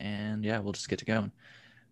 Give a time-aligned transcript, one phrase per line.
[0.00, 1.30] And yeah, we'll just get to going.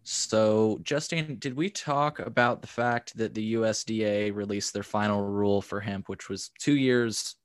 [0.02, 5.60] So, Justine, did we talk about the fact that the USDA released their final rule
[5.60, 7.36] for hemp, which was two years,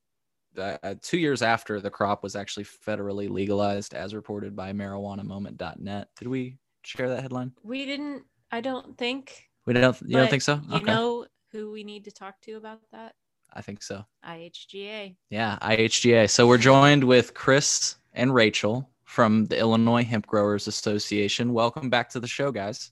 [0.58, 6.08] uh, uh, two years after the crop was actually federally legalized, as reported by MarijuanaMoment.net?
[6.18, 7.52] Did we share that headline?
[7.64, 8.24] We didn't.
[8.50, 9.50] I don't think.
[9.66, 10.02] We don't.
[10.02, 10.62] You don't think so?
[10.72, 13.16] You know who we need to talk to about that?
[13.54, 14.06] I think so.
[14.26, 15.16] IHGA.
[15.30, 16.30] Yeah, IHGA.
[16.30, 21.54] So we're joined with Chris and Rachel from the Illinois Hemp Growers Association.
[21.54, 22.92] Welcome back to the show, guys.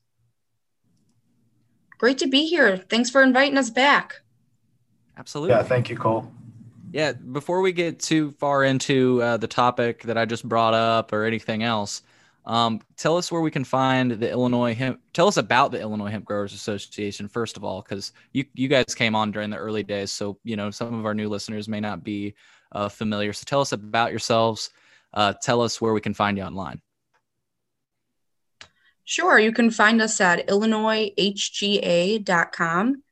[1.97, 2.77] Great to be here.
[2.77, 4.21] Thanks for inviting us back.
[5.17, 5.55] Absolutely.
[5.55, 6.31] Yeah, thank you, Cole.
[6.91, 11.13] Yeah, before we get too far into uh, the topic that I just brought up
[11.13, 12.01] or anything else,
[12.45, 14.99] um, tell us where we can find the Illinois hemp.
[15.13, 18.95] Tell us about the Illinois Hemp Growers Association first of all, because you you guys
[18.95, 21.79] came on during the early days, so you know some of our new listeners may
[21.79, 22.33] not be
[22.71, 23.31] uh, familiar.
[23.31, 24.71] So tell us about yourselves.
[25.13, 26.81] Uh, tell us where we can find you online.
[29.03, 33.03] Sure, you can find us at illinoishga.com.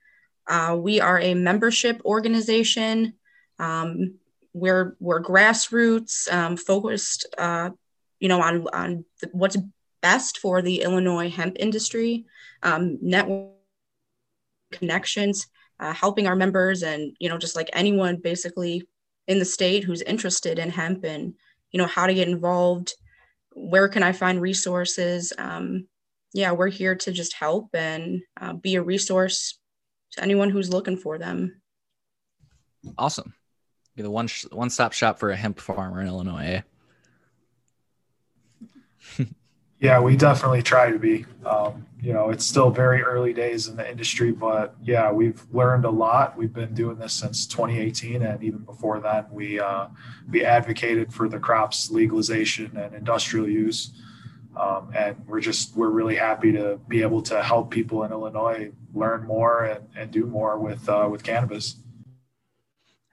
[0.48, 3.16] Uh, we are a membership organization.
[3.60, 4.16] Um,
[4.54, 7.70] we're we're grassroots um, focused uh,
[8.20, 9.58] you know, on on what's
[10.02, 12.26] best for the Illinois hemp industry,
[12.64, 13.54] um, network
[14.72, 15.48] connections,
[15.80, 18.88] uh, helping our members, and you know, just like anyone basically
[19.28, 21.34] in the state who's interested in hemp and
[21.72, 22.94] you know how to get involved,
[23.54, 25.34] where can I find resources?
[25.38, 25.88] Um,
[26.34, 29.60] yeah, we're here to just help and uh, be a resource
[30.12, 31.62] to anyone who's looking for them.
[32.98, 33.34] Awesome.
[33.96, 36.64] Be the one sh- one stop shop for a hemp farmer in Illinois.
[39.80, 41.26] Yeah, we definitely try to be.
[41.46, 45.84] Um, you know, it's still very early days in the industry, but yeah, we've learned
[45.84, 46.38] a lot.
[46.38, 49.88] We've been doing this since 2018, and even before then, we uh,
[50.30, 53.92] we advocated for the crops legalization and industrial use.
[54.56, 58.72] Um, and we're just we're really happy to be able to help people in Illinois
[58.94, 61.76] learn more and, and do more with uh, with cannabis.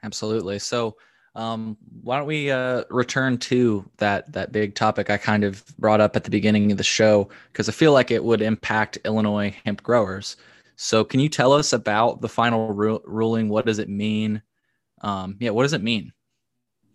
[0.02, 0.58] Absolutely.
[0.60, 0.96] So
[1.36, 6.00] um, why don't we uh, return to that that big topic I kind of brought
[6.00, 9.54] up at the beginning of the show because I feel like it would impact Illinois
[9.64, 10.36] hemp growers.
[10.76, 13.48] So, can you tell us about the final ru- ruling?
[13.48, 14.42] What does it mean?
[15.02, 16.12] Um, yeah, what does it mean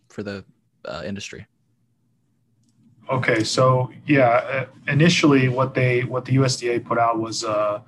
[0.10, 0.44] for the
[0.86, 1.46] uh, industry?
[3.10, 7.82] Okay, so yeah, uh, initially what they what the USDA put out was uh,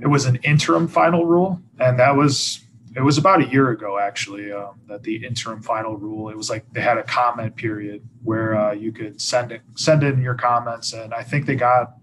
[0.00, 2.62] it was an interim final rule, and that was
[2.94, 6.50] it was about a year ago actually um, that the interim final rule it was
[6.50, 10.34] like they had a comment period where uh, you could send it send in your
[10.34, 11.94] comments and i think they got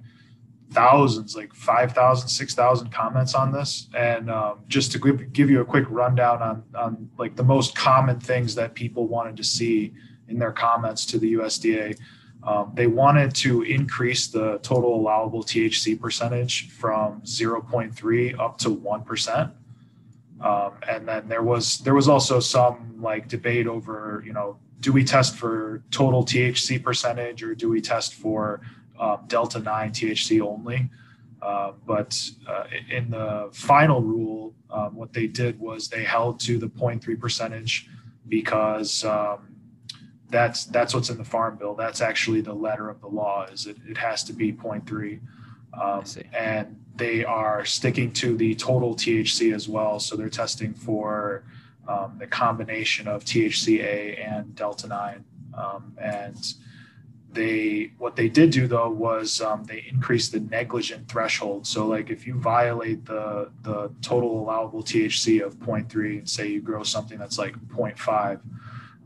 [0.71, 3.89] thousands like 5000 6000 comments on this.
[3.95, 8.19] And um, just to give, you a quick rundown on, on like the most common
[8.19, 9.93] things that people wanted to see
[10.27, 11.97] in their comments to the usda
[12.43, 19.51] um, they wanted to increase the total allowable thc percentage from 0.3 up to 1%
[20.41, 24.93] um, and then there was there was also some like debate over you know do
[24.93, 28.61] we test for total THC percentage or do we test for
[28.99, 30.89] um, delta nine THC only?
[31.41, 36.57] Uh, but uh, in the final rule, um, what they did was they held to
[36.57, 37.87] the 0.3 percentage
[38.27, 39.55] because um,
[40.29, 41.75] that's that's what's in the farm bill.
[41.75, 43.45] That's actually the letter of the law.
[43.45, 45.19] Is it, it has to be 0.3.
[45.79, 46.03] Um,
[46.37, 49.99] and they are sticking to the total THC as well.
[49.99, 51.43] So they're testing for
[51.87, 55.25] um, the combination of THCA and Delta 9.
[55.55, 56.53] Um, and
[57.31, 61.65] they what they did do though was um, they increased the negligent threshold.
[61.65, 66.61] So like if you violate the the total allowable THC of 0.3 and say you
[66.61, 68.41] grow something that's like 0.5,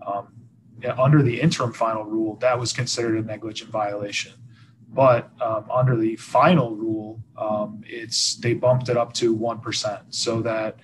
[0.05, 0.27] um,
[0.97, 4.33] under the interim final rule, that was considered a negligent violation.
[4.93, 10.13] But um, under the final rule, um, it's they bumped it up to one percent,
[10.13, 10.77] so that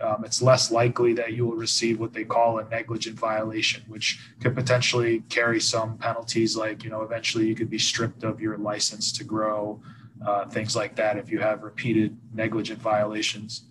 [0.00, 4.18] um, it's less likely that you will receive what they call a negligent violation, which
[4.40, 8.56] could potentially carry some penalties, like you know, eventually you could be stripped of your
[8.56, 9.80] license to grow,
[10.26, 13.64] uh, things like that, if you have repeated negligent violations.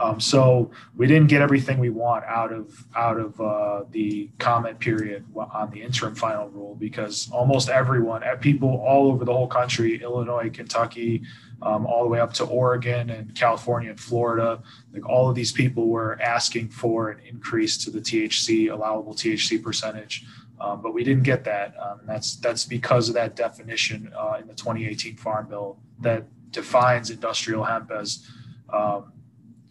[0.00, 4.78] Um, so we didn't get everything we want out of out of uh, the comment
[4.78, 9.46] period on the interim final rule because almost everyone, uh, people all over the whole
[9.46, 11.22] country, Illinois, Kentucky,
[11.60, 14.62] um, all the way up to Oregon and California and Florida,
[14.92, 19.62] like all of these people were asking for an increase to the THC allowable THC
[19.62, 20.24] percentage.
[20.60, 21.74] Um, but we didn't get that.
[21.80, 27.10] Um, that's that's because of that definition uh, in the 2018 Farm Bill that defines
[27.10, 28.28] industrial hemp as
[28.72, 29.12] um,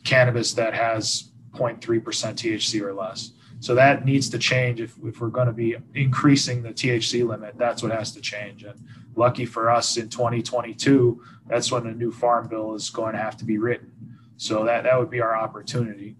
[0.03, 3.31] cannabis that has 0.3% THC or less.
[3.59, 7.57] So that needs to change if, if we're going to be increasing the THC limit.
[7.57, 8.63] That's what has to change.
[8.63, 8.79] And
[9.15, 13.37] lucky for us in 2022, that's when a new farm bill is going to have
[13.37, 13.91] to be written.
[14.37, 16.15] So that, that would be our opportunity.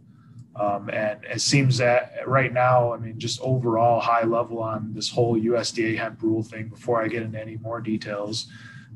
[0.56, 5.10] Um, and it seems that right now, I mean, just overall high level on this
[5.10, 8.48] whole USDA hemp rule thing, before I get into any more details,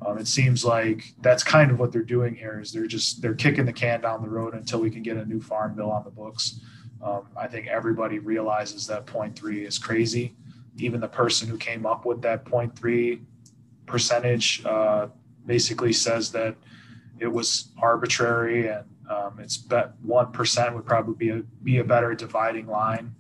[0.06, 3.34] um, it seems like that's kind of what they're doing here is they're just they're
[3.34, 6.04] kicking the can down the road until we can get a new farm bill on
[6.04, 6.60] the books.
[7.02, 10.36] Um, I think everybody realizes that three is crazy.
[10.78, 13.22] Even the person who came up with that 0.3
[13.86, 15.08] percentage uh,
[15.46, 16.56] basically says that
[17.20, 21.84] it was arbitrary and um, it's bet one percent would probably be a be a
[21.84, 23.16] better dividing line.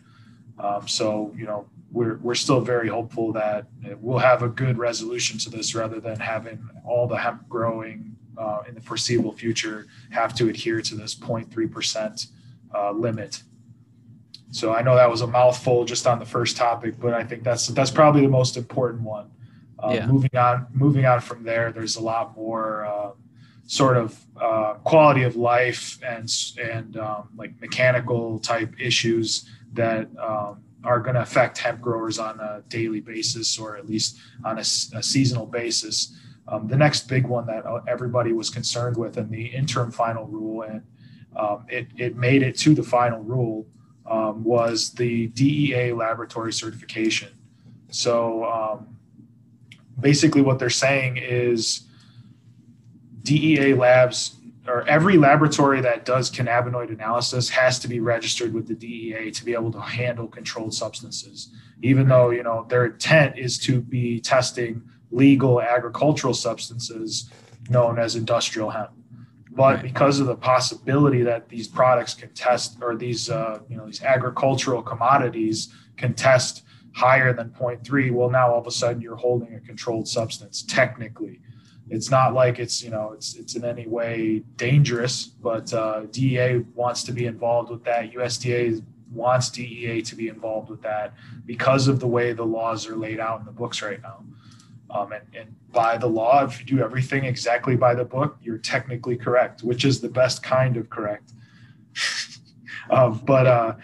[0.65, 3.67] Um, so you know we're we're still very hopeful that
[3.99, 8.63] we'll have a good resolution to this rather than having all the hemp growing uh,
[8.67, 12.27] in the foreseeable future have to adhere to this 0.3 percent
[12.73, 13.43] uh, limit.
[14.51, 17.43] So I know that was a mouthful just on the first topic, but I think
[17.43, 19.29] that's that's probably the most important one.
[19.77, 20.07] Uh, yeah.
[20.07, 23.11] Moving on, moving on from there, there's a lot more uh,
[23.67, 30.63] sort of uh, quality of life and and um, like mechanical type issues that um,
[30.83, 34.61] are going to affect hemp growers on a daily basis or at least on a,
[34.61, 36.15] a seasonal basis.
[36.47, 40.25] Um, the next big one that uh, everybody was concerned with in the interim final
[40.25, 40.83] rule, and
[41.35, 43.65] um, it, it made it to the final rule,
[44.05, 47.29] um, was the DEA laboratory certification.
[47.89, 48.97] So um,
[49.99, 51.87] basically, what they're saying is
[53.23, 54.35] DEA labs
[54.67, 59.45] or every laboratory that does cannabinoid analysis has to be registered with the DEA to
[59.45, 61.49] be able to handle controlled substances.
[61.81, 64.81] Even though you know their intent is to be testing
[65.11, 67.29] legal agricultural substances
[67.69, 68.91] known as industrial hemp,
[69.51, 73.85] but because of the possibility that these products can test or these uh, you know
[73.85, 76.63] these agricultural commodities can test
[76.93, 81.41] higher than 0.3, well now all of a sudden you're holding a controlled substance technically
[81.89, 86.63] it's not like it's you know it's it's in any way dangerous but uh, dea
[86.73, 88.11] wants to be involved with that.
[88.11, 91.13] Usda wants dea to be involved with that
[91.45, 94.23] because of the way the laws are laid out in the books right now.
[94.89, 98.57] Um, and, and by the law if you do everything exactly by the book you're
[98.57, 101.31] technically correct which is the best kind of correct.
[102.87, 103.75] Um, but uh,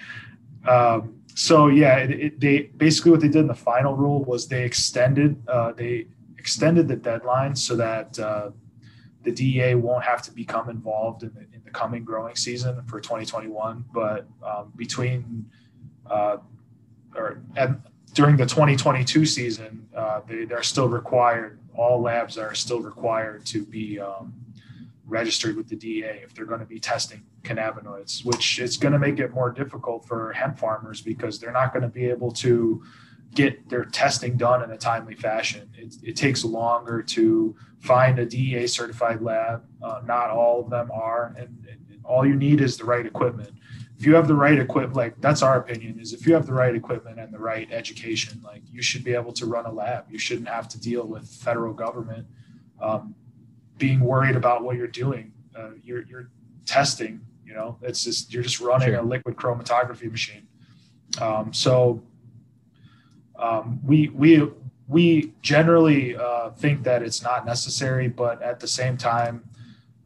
[0.67, 4.47] um, so yeah it, it, they basically what they did in the final rule was
[4.47, 6.05] they extended uh, they
[6.51, 8.51] extended the deadline so that uh,
[9.23, 12.99] the DEA won't have to become involved in the, in the coming growing season for
[12.99, 13.85] 2021.
[13.93, 15.49] But um, between
[16.07, 16.37] uh,
[17.15, 17.41] or
[18.13, 21.57] during the 2022 season, uh, they, they're still required.
[21.73, 24.33] All labs are still required to be um,
[25.07, 28.99] registered with the DEA if they're going to be testing cannabinoids, which is going to
[28.99, 32.83] make it more difficult for hemp farmers because they're not going to be able to
[33.33, 35.69] get their testing done in a timely fashion.
[35.77, 39.63] It, it takes longer to find a DEA certified lab.
[39.81, 43.51] Uh, not all of them are, and, and, all you need is the right equipment.
[43.97, 46.53] If you have the right equipment, like that's our opinion, is if you have the
[46.53, 50.05] right equipment and the right education, like you should be able to run a lab.
[50.09, 52.25] You shouldn't have to deal with federal government
[52.81, 53.13] um,
[53.77, 55.31] being worried about what you're doing.
[55.55, 56.31] Uh, you're, you're
[56.65, 57.21] testing.
[57.45, 58.99] You know, it's just you're just running sure.
[58.99, 60.47] a liquid chromatography machine.
[61.21, 62.01] Um, so
[63.41, 64.47] um, we we
[64.87, 69.43] we generally uh, think that it's not necessary, but at the same time,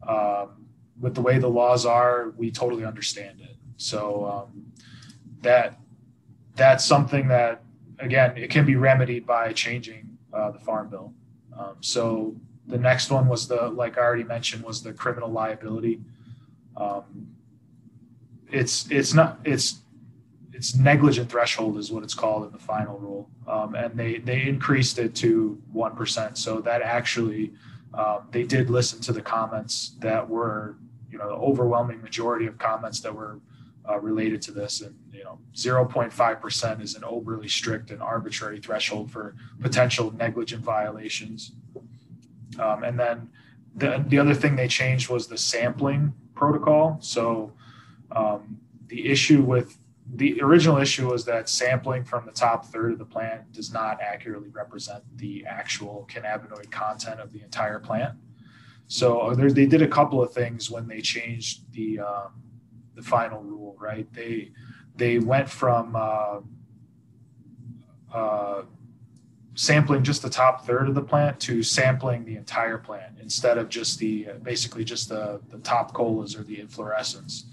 [0.06, 0.66] um,
[1.00, 3.56] with the way the laws are, we totally understand it.
[3.76, 4.72] So um,
[5.42, 5.78] that
[6.54, 7.62] that's something that
[7.98, 11.12] again it can be remedied by changing uh, the farm bill.
[11.58, 12.34] Um, so
[12.66, 16.00] the next one was the like I already mentioned was the criminal liability.
[16.76, 17.28] Um,
[18.50, 19.80] it's it's not it's
[20.56, 24.42] it's negligent threshold is what it's called in the final rule, um, and they they
[24.42, 26.38] increased it to one percent.
[26.38, 27.52] So that actually
[27.92, 30.76] um, they did listen to the comments that were
[31.10, 33.38] you know the overwhelming majority of comments that were
[33.86, 38.58] uh, related to this, and you know 0.5 percent is an overly strict and arbitrary
[38.58, 41.52] threshold for potential negligent violations.
[42.58, 43.28] Um, and then
[43.74, 46.96] the the other thing they changed was the sampling protocol.
[47.02, 47.52] So
[48.10, 48.58] um,
[48.88, 49.76] the issue with
[50.14, 54.00] the original issue was that sampling from the top third of the plant does not
[54.00, 58.14] accurately represent the actual cannabinoid content of the entire plant.
[58.86, 62.42] So uh, they did a couple of things when they changed the um,
[62.94, 63.76] the final rule.
[63.80, 64.06] Right?
[64.12, 64.52] They
[64.94, 66.40] they went from uh,
[68.14, 68.62] uh,
[69.54, 73.68] sampling just the top third of the plant to sampling the entire plant instead of
[73.68, 77.46] just the basically just the the top colas or the inflorescence.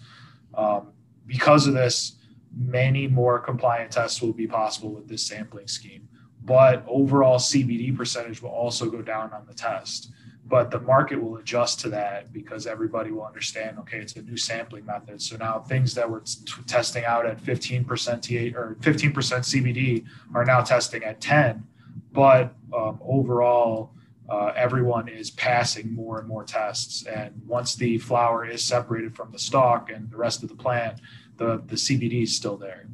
[0.53, 0.89] Um,
[1.25, 2.17] because of this,
[2.55, 6.07] many more compliant tests will be possible with this sampling scheme.
[6.45, 10.11] But overall CBD percentage will also go down on the test.
[10.45, 14.35] But the market will adjust to that because everybody will understand, okay, it's a new
[14.35, 15.21] sampling method.
[15.21, 20.05] So now things that were t- testing out at 15% T8 or 15% CBD
[20.35, 21.65] are now testing at 10.
[22.11, 23.93] But um, overall,
[24.29, 27.05] uh, everyone is passing more and more tests.
[27.05, 30.99] And once the flower is separated from the stalk and the rest of the plant,
[31.37, 32.87] the, the CBD is still there.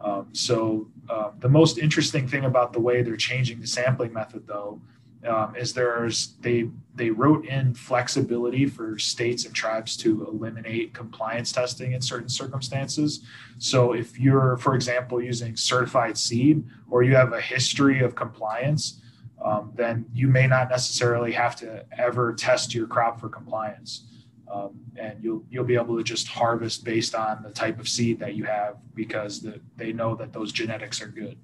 [0.00, 4.46] Um, so uh, the most interesting thing about the way they're changing the sampling method,
[4.46, 4.80] though,
[5.26, 11.50] um, is there's they they wrote in flexibility for states and tribes to eliminate compliance
[11.50, 13.22] testing in certain circumstances.
[13.58, 19.00] So if you're, for example, using certified seed or you have a history of compliance,
[19.44, 24.04] um, then you may not necessarily have to ever test your crop for compliance.
[24.52, 28.20] Um, and you'll you'll be able to just harvest based on the type of seed
[28.20, 31.36] that you have because the, they know that those genetics are good.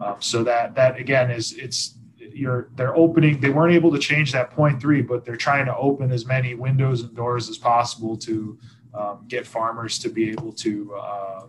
[0.00, 4.32] Um, so that that again is it's you're they're opening they weren't able to change
[4.32, 8.16] that point three, but they're trying to open as many windows and doors as possible
[8.18, 8.58] to
[8.94, 11.46] um, get farmers to be able to uh,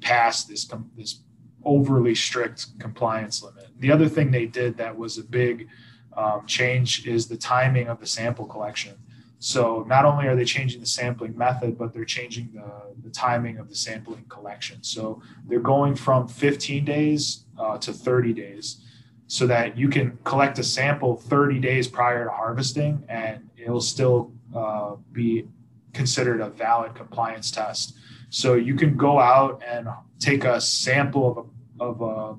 [0.00, 1.20] pass this this
[1.64, 3.68] overly strict compliance limit.
[3.78, 5.68] The other thing they did that was a big
[6.16, 8.94] um, change is the timing of the sample collection.
[9.42, 13.58] So not only are they changing the sampling method, but they're changing the, the timing
[13.58, 14.84] of the sampling collection.
[14.84, 18.84] So they're going from 15 days uh, to 30 days
[19.26, 24.30] so that you can collect a sample 30 days prior to harvesting and it'll still
[24.54, 25.48] uh, be
[25.92, 27.96] considered a valid compliance test.
[28.30, 29.88] So you can go out and
[30.20, 32.38] take a sample of a, of a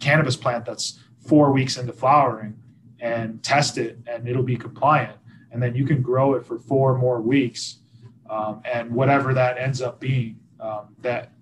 [0.00, 2.56] cannabis plant that's four weeks into flowering
[3.00, 5.18] and test it and it'll be compliant
[5.52, 7.78] and then you can grow it for four more weeks,
[8.28, 11.32] um, and whatever that ends up being, um, that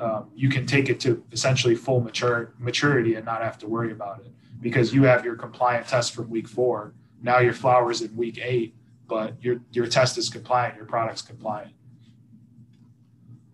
[0.00, 3.92] um, you can take it to essentially full mature maturity and not have to worry
[3.92, 6.94] about it because you have your compliant test from week four.
[7.22, 8.74] Now your flowers in week eight,
[9.06, 11.72] but your your test is compliant, your product's compliant.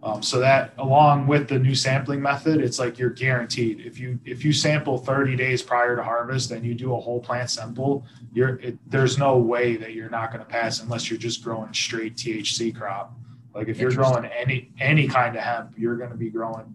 [0.05, 3.81] Um, so that along with the new sampling method, it's like you're guaranteed.
[3.81, 7.21] If you if you sample 30 days prior to harvest and you do a whole
[7.21, 11.21] plant sample, you're it, there's no way that you're not going to pass unless you're
[11.21, 13.15] just growing straight THC crop.
[13.55, 16.75] Like if you're growing any any kind of hemp, you're going to be growing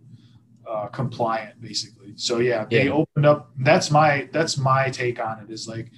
[0.65, 2.13] uh, compliant basically.
[2.15, 2.91] So yeah, they yeah.
[2.91, 3.51] opened up.
[3.57, 5.51] That's my that's my take on it.
[5.51, 5.91] Is like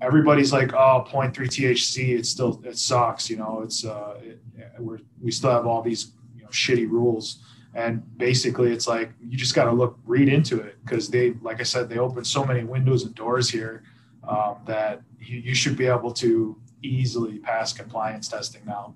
[0.00, 2.18] everybody's like, oh, 0.3 THC.
[2.18, 3.30] It still it sucks.
[3.30, 4.40] You know, it's uh, it,
[4.80, 6.13] we're we still have all these
[6.54, 7.38] shitty rules.
[7.74, 11.60] And basically, it's like you just got to look, read into it because they, like
[11.60, 13.82] I said, they open so many windows and doors here
[14.28, 18.94] um, that you, you should be able to easily pass compliance testing now.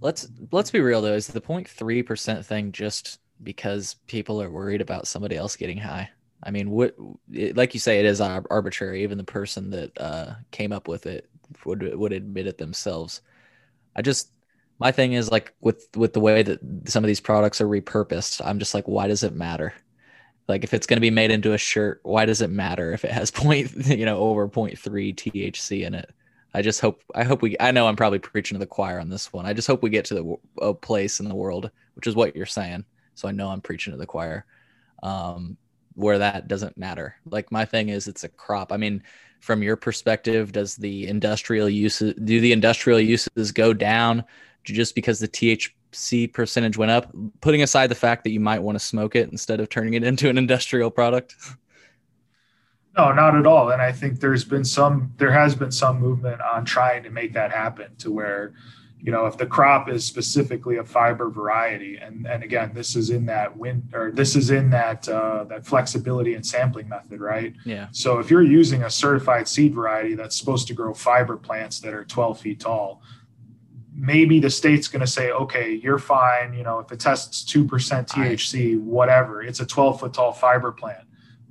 [0.00, 1.14] Let's let's be real though.
[1.14, 6.10] Is the 0.3 percent thing just because people are worried about somebody else getting high?
[6.42, 6.94] I mean, what,
[7.32, 9.02] it, like you say, it is arbitrary.
[9.02, 11.30] Even the person that uh, came up with it
[11.64, 13.22] would would admit it themselves.
[13.96, 14.30] I just
[14.78, 18.44] my thing is like with with the way that some of these products are repurposed
[18.44, 19.72] i'm just like why does it matter?
[20.46, 23.04] Like if it's going to be made into a shirt why does it matter if
[23.04, 26.10] it has point you know over 0.3 thc in it?
[26.52, 29.08] I just hope i hope we i know i'm probably preaching to the choir on
[29.08, 29.46] this one.
[29.46, 32.36] I just hope we get to the a place in the world which is what
[32.36, 32.84] you're saying.
[33.14, 34.44] So i know i'm preaching to the choir
[35.02, 35.56] um,
[35.94, 37.14] where that doesn't matter.
[37.24, 38.72] Like my thing is it's a crop.
[38.72, 39.02] I mean
[39.40, 44.24] from your perspective does the industrial uses do the industrial uses go down
[44.72, 48.76] just because the THC percentage went up, putting aside the fact that you might want
[48.76, 51.34] to smoke it instead of turning it into an industrial product?
[52.96, 53.70] No, not at all.
[53.70, 57.32] And I think there's been some, there has been some movement on trying to make
[57.34, 58.54] that happen to where,
[59.04, 63.10] you know, if the crop is specifically a fiber variety, and and again, this is
[63.10, 67.52] in that wind or this is in that uh, that flexibility and sampling method, right?
[67.66, 67.88] Yeah.
[67.92, 71.92] So if you're using a certified seed variety that's supposed to grow fiber plants that
[71.92, 73.02] are 12 feet tall,
[73.94, 76.52] maybe the state's going to say, okay, you're fine.
[76.52, 81.04] You know, if it tests 2% THC, whatever, it's a 12 foot tall fiber plant.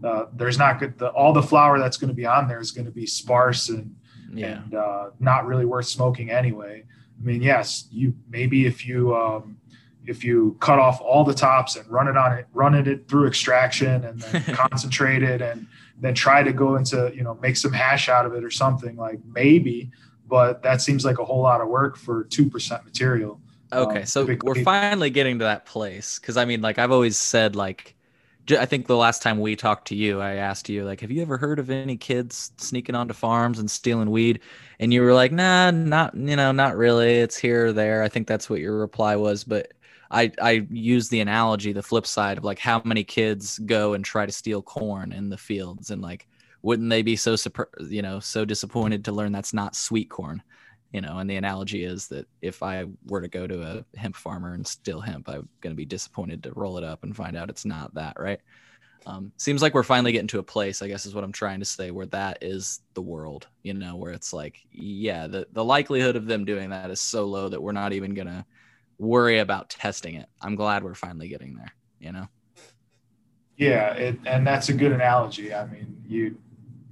[0.04, 2.72] Uh, there's not good, the, all the flower that's going to be on there is
[2.72, 3.96] going to be sparse and,
[4.34, 4.62] yeah.
[4.62, 6.84] and uh, not really worth smoking anyway.
[7.18, 9.58] I mean, yes, you maybe if you, um,
[10.06, 13.28] if you cut off all the tops and run it on it, run it through
[13.28, 15.68] extraction and then concentrate it and
[16.00, 18.98] then try to go into, you know, make some hash out of it or something
[18.98, 19.90] like maybe,
[20.28, 23.40] but that seems like a whole lot of work for 2% material.
[23.72, 27.18] Okay, um, so we're finally getting to that place cuz I mean like I've always
[27.18, 27.96] said like
[28.52, 31.22] I think the last time we talked to you, I asked you like, "Have you
[31.22, 34.42] ever heard of any kids sneaking onto farms and stealing weed?"
[34.80, 37.20] And you were like, "Nah, not you know, not really.
[37.20, 39.44] It's here or there." I think that's what your reply was.
[39.46, 39.74] But
[40.12, 44.04] I I use the analogy, the flip side of like how many kids go and
[44.04, 46.28] try to steal corn in the fields, and like
[46.64, 47.36] wouldn't they be so
[47.82, 50.42] you know so disappointed to learn that's not sweet corn,
[50.92, 51.20] you know?
[51.20, 54.66] And the analogy is that if I were to go to a hemp farmer and
[54.66, 57.66] steal hemp, I'm going to be disappointed to roll it up and find out it's
[57.66, 58.40] not that, right?
[59.06, 61.60] Um, seems like we're finally getting to a place, I guess is what I'm trying
[61.60, 65.64] to say, where that is the world, you know, where it's like, yeah, the, the
[65.64, 68.46] likelihood of them doing that is so low that we're not even going to
[69.00, 70.30] worry about testing it.
[70.42, 72.30] I'm glad we're finally getting there, you know?
[73.58, 73.94] Yeah.
[73.94, 75.54] It, and that's a good analogy.
[75.54, 76.38] I mean, you,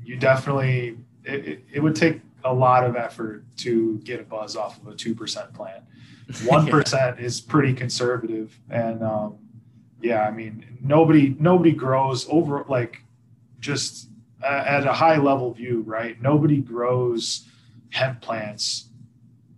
[0.03, 4.55] you definitely, it, it, it would take a lot of effort to get a buzz
[4.55, 5.81] off of a 2% plan.
[6.31, 7.23] 1% yeah.
[7.23, 8.57] is pretty conservative.
[8.69, 9.37] And, um,
[10.01, 13.03] yeah, I mean, nobody nobody grows over like
[13.59, 14.09] just
[14.43, 16.19] at a high level view, right?
[16.21, 17.47] Nobody grows
[17.91, 18.89] hemp plants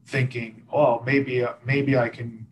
[0.06, 2.46] thinking, oh, maybe uh, maybe I can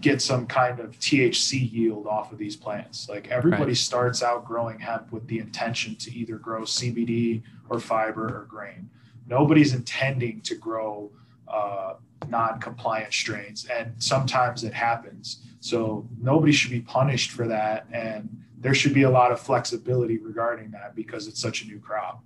[0.00, 3.08] get some kind of THC yield off of these plants.
[3.08, 3.76] Like everybody right.
[3.76, 8.88] starts out growing hemp with the intention to either grow CBD or fiber or grain.
[9.26, 11.10] Nobody's intending to grow
[11.46, 11.94] uh,
[12.28, 17.86] non-compliant strains, and sometimes it happens so nobody should be punished for that.
[17.92, 18.28] And
[18.58, 22.22] there should be a lot of flexibility regarding that because it's such a new crop.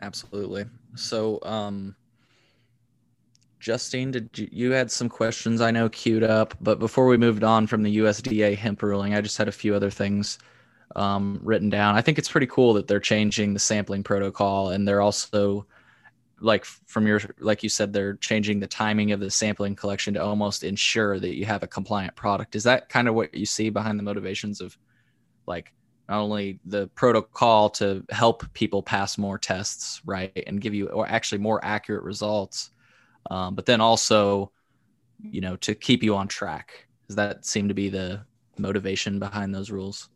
[0.00, 0.64] Absolutely.
[0.94, 1.94] So, um,
[3.62, 7.44] Justine, did you, you had some questions I know queued up, but before we moved
[7.44, 10.38] on from the USDA hemp ruling, I just had a few other things
[10.96, 11.94] um, written down.
[11.94, 15.64] I think it's pretty cool that they're changing the sampling protocol and they're also
[16.40, 20.22] like from your like you said they're changing the timing of the sampling collection to
[20.22, 23.70] almost ensure that you have a compliant product is that kind of what you see
[23.70, 24.76] behind the motivations of
[25.46, 25.72] like
[26.08, 31.06] not only the protocol to help people pass more tests right and give you or
[31.06, 32.72] actually more accurate results
[33.30, 34.50] um, but then also
[35.20, 36.86] you know to keep you on track.
[37.06, 38.22] Does that seem to be the
[38.58, 40.08] motivation behind those rules?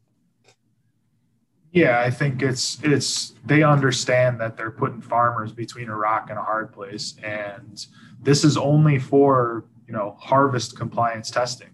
[1.72, 6.38] Yeah, I think it's it's they understand that they're putting farmers between a rock and
[6.38, 7.84] a hard place, and
[8.22, 11.70] this is only for you know harvest compliance testing.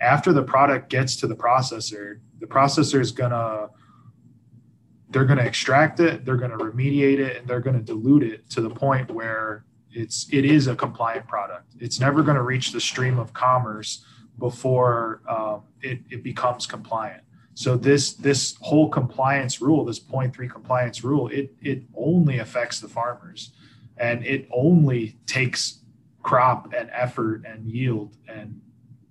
[0.00, 3.70] After the product gets to the processor, the processor is gonna
[5.08, 8.70] they're gonna extract it, they're gonna remediate it, and they're gonna dilute it to the
[8.70, 11.74] point where it's it is a compliant product.
[11.78, 14.04] It's never gonna reach the stream of commerce
[14.38, 17.22] before um, it, it becomes compliant
[17.60, 22.88] so this this whole compliance rule, this 0.3 compliance rule, it it only affects the
[22.88, 23.52] farmers,
[23.98, 25.80] and it only takes
[26.22, 28.62] crop and effort and yield and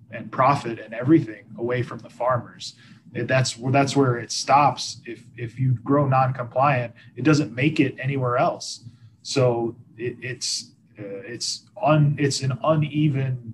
[0.10, 2.74] and profit and everything away from the farmers.
[3.12, 5.02] That's that's where it stops.
[5.06, 8.84] If if you grow non-compliant, it doesn't make it anywhere else.
[9.22, 13.54] So it, it's uh, it's un it's an uneven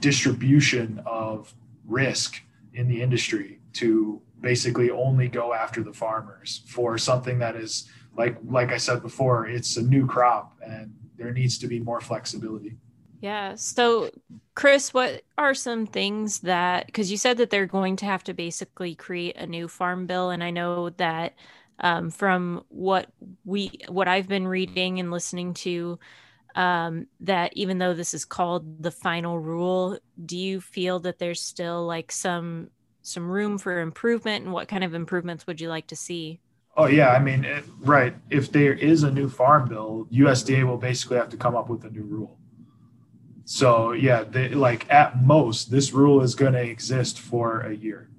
[0.00, 1.54] distribution of
[1.86, 2.42] risk
[2.74, 8.36] in the industry to basically only go after the farmers for something that is like
[8.46, 12.76] like I said before, it's a new crop and there needs to be more flexibility.
[13.20, 13.54] Yeah.
[13.54, 14.10] So
[14.54, 18.34] Chris, what are some things that because you said that they're going to have to
[18.34, 21.34] basically create a new farm bill and I know that
[21.80, 23.08] um, from what
[23.44, 25.98] we what I've been reading and listening to
[26.54, 31.40] um, that even though this is called the final rule, do you feel that there's
[31.40, 32.70] still like some
[33.02, 34.44] some room for improvement?
[34.44, 36.40] And what kind of improvements would you like to see?
[36.78, 38.14] Oh yeah i mean it, right.
[38.28, 41.84] If there is a new farm bill usda will basically have to come up with
[41.84, 42.38] a new rule.
[43.44, 48.10] So yeah they, like at most this rule is going to exist for a year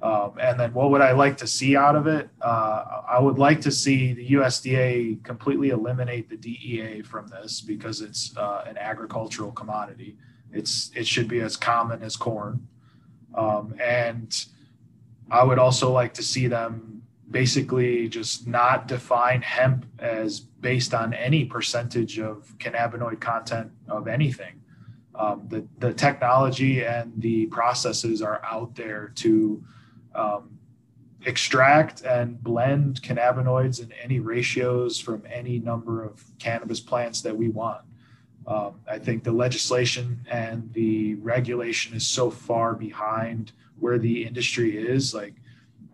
[0.00, 2.28] um, and then what would i like to see out of it?
[2.40, 8.00] Uh, i would like to see the usda completely eliminate the dea from this because
[8.00, 10.16] it's uh, an agricultural commodity.
[10.52, 12.66] It's it should be as common as corn.
[13.34, 14.34] Um, and
[15.30, 21.12] I would also like to see them basically just not define hemp as based on
[21.12, 24.62] any percentage of cannabinoid content of anything.
[25.14, 29.62] Um, the, the technology and the processes are out there to
[30.18, 30.58] um,
[31.24, 37.48] extract and blend cannabinoids in any ratios from any number of cannabis plants that we
[37.48, 37.80] want.
[38.46, 44.76] Um, I think the legislation and the regulation is so far behind where the industry
[44.76, 45.14] is.
[45.14, 45.34] Like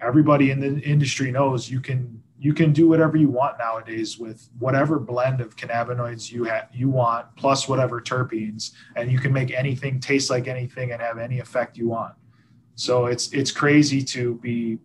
[0.01, 4.51] everybody in the industry knows you can you can do whatever you want nowadays with
[4.59, 9.51] whatever blend of cannabinoids you have you want plus whatever terpenes and you can make
[9.53, 12.13] anything taste like anything and have any effect you want
[12.75, 14.79] so it's it's crazy to be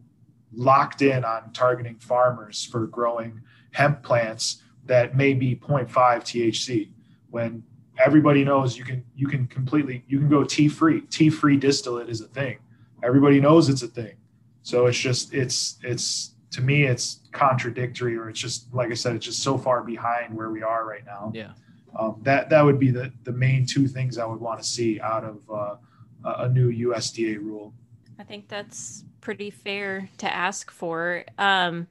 [0.53, 6.89] locked in on targeting farmers for growing hemp plants that may be 0.5 thc
[7.29, 7.63] when
[7.99, 11.01] everybody knows you can you can completely you can go tea free.
[11.01, 12.57] Tea free distillate is a thing.
[13.03, 14.15] Everybody knows it's a thing.
[14.63, 19.15] So it's just it's it's to me it's contradictory or it's just like I said
[19.15, 21.31] it's just so far behind where we are right now.
[21.33, 21.51] Yeah.
[21.99, 24.99] Um, that that would be the the main two things I would want to see
[25.01, 25.75] out of uh,
[26.23, 27.73] a new USDA rule.
[28.19, 31.23] I think that's pretty fair to ask for.
[31.37, 31.87] Um,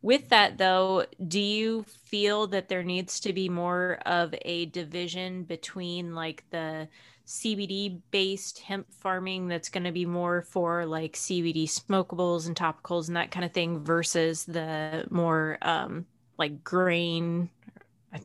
[0.00, 5.44] with that, though, do you feel that there needs to be more of a division
[5.44, 6.88] between like the
[7.26, 13.08] CBD based hemp farming that's going to be more for like CBD smokables and topicals
[13.08, 16.06] and that kind of thing versus the more um,
[16.38, 17.50] like grain?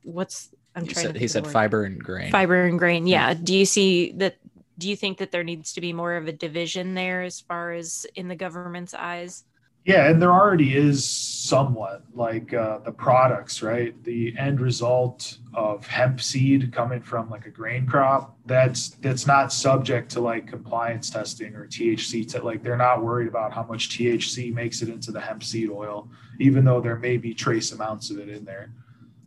[0.03, 2.31] What's I'm he trying said, to he said fiber and grain.
[2.31, 3.05] fiber and grain.
[3.05, 3.33] Yeah.
[3.33, 4.37] Do you see that?
[4.77, 7.73] Do you think that there needs to be more of a division there as far
[7.73, 9.43] as in the government's eyes?
[9.85, 14.01] Yeah, and there already is somewhat like uh, the products, right?
[14.05, 19.51] The end result of hemp seed coming from like a grain crop that's that's not
[19.51, 22.41] subject to like compliance testing or THC.
[22.41, 26.09] Like they're not worried about how much THC makes it into the hemp seed oil,
[26.39, 28.71] even though there may be trace amounts of it in there.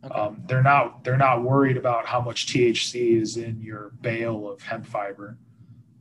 [0.03, 0.13] Okay.
[0.13, 4.61] Um, they're not they're not worried about how much THC is in your bale of
[4.61, 5.37] hemp fiber,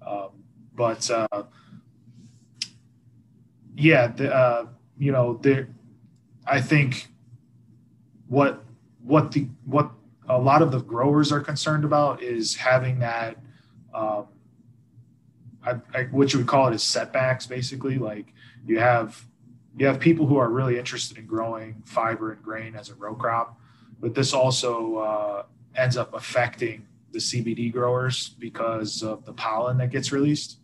[0.06, 0.30] um,
[0.74, 1.44] but uh,
[3.76, 4.66] yeah, the, uh,
[4.98, 5.68] you know, there.
[6.46, 7.08] I think
[8.28, 8.62] what
[9.02, 9.90] what the what
[10.28, 13.38] a lot of the growers are concerned about is having that.
[13.94, 14.26] Um,
[15.64, 17.98] I, I, what you would call it is setbacks, basically.
[17.98, 18.32] Like
[18.66, 19.26] you have
[19.76, 23.14] you have people who are really interested in growing fiber and grain as a row
[23.14, 23.58] crop,
[24.00, 25.42] but this also uh,
[25.74, 30.58] ends up affecting the CBD growers because of the pollen that gets released.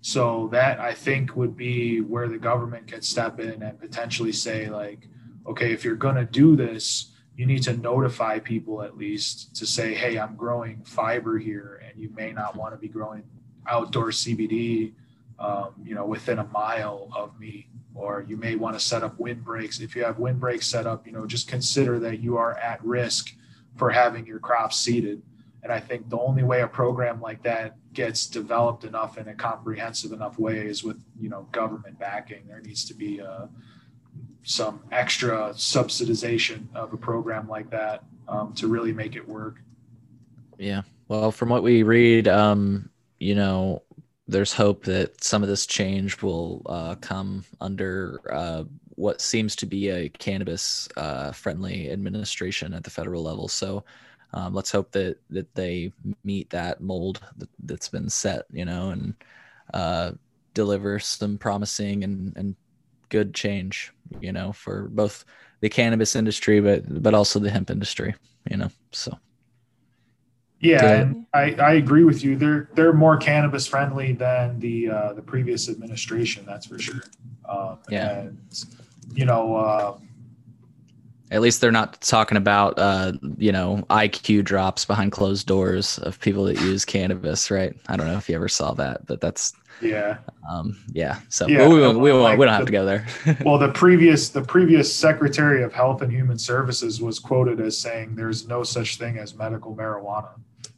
[0.00, 4.68] So that I think would be where the government can step in and potentially say
[4.68, 5.08] like,
[5.46, 9.66] okay, if you're going to do this, you need to notify people at least to
[9.66, 13.24] say, hey, I'm growing fiber here, and you may not want to be growing
[13.66, 14.92] outdoor CBD,
[15.38, 19.18] um, you know, within a mile of me, or you may want to set up
[19.18, 19.80] wind breaks.
[19.80, 22.84] If you have wind breaks set up, you know, just consider that you are at
[22.84, 23.34] risk
[23.76, 25.22] for having your crops seeded.
[25.62, 29.34] And I think the only way a program like that gets developed enough in a
[29.34, 32.42] comprehensive enough way is with, you know, government backing.
[32.46, 33.46] There needs to be uh,
[34.42, 39.60] some extra subsidization of a program like that um, to really make it work.
[40.58, 40.82] Yeah.
[41.08, 43.83] Well, from what we read, um, you know,
[44.26, 48.64] there's hope that some of this change will uh, come under uh,
[48.96, 53.48] what seems to be a cannabis uh, friendly administration at the federal level.
[53.48, 53.84] So
[54.32, 55.92] um, let's hope that that they
[56.24, 59.14] meet that mold that, that's been set, you know, and
[59.74, 60.12] uh,
[60.54, 62.56] deliver some promising and, and
[63.10, 65.24] good change, you know, for both
[65.60, 68.14] the cannabis industry, but but also the hemp industry,
[68.50, 68.70] you know.
[68.90, 69.16] So.
[70.64, 72.36] Yeah, I, I agree with you.
[72.36, 76.44] They're they're more cannabis friendly than the uh, the previous administration.
[76.46, 77.02] That's for sure.
[77.48, 78.20] Um, Yeah.
[78.20, 78.38] And
[79.12, 79.98] you know, uh,
[81.30, 86.18] At least they're not talking about, uh, you know, IQ drops behind closed doors of
[86.20, 87.76] people that use cannabis, right?
[87.88, 90.18] I don't know if you ever saw that, but that's, yeah.
[90.50, 91.18] um, yeah.
[91.28, 93.06] So Yeah, we, won't, we, won't, like we don't have the- to go there.
[93.44, 98.14] Well, the previous the previous Secretary of Health and Human Services was quoted as saying,
[98.16, 100.30] "There's no such thing as medical marijuana."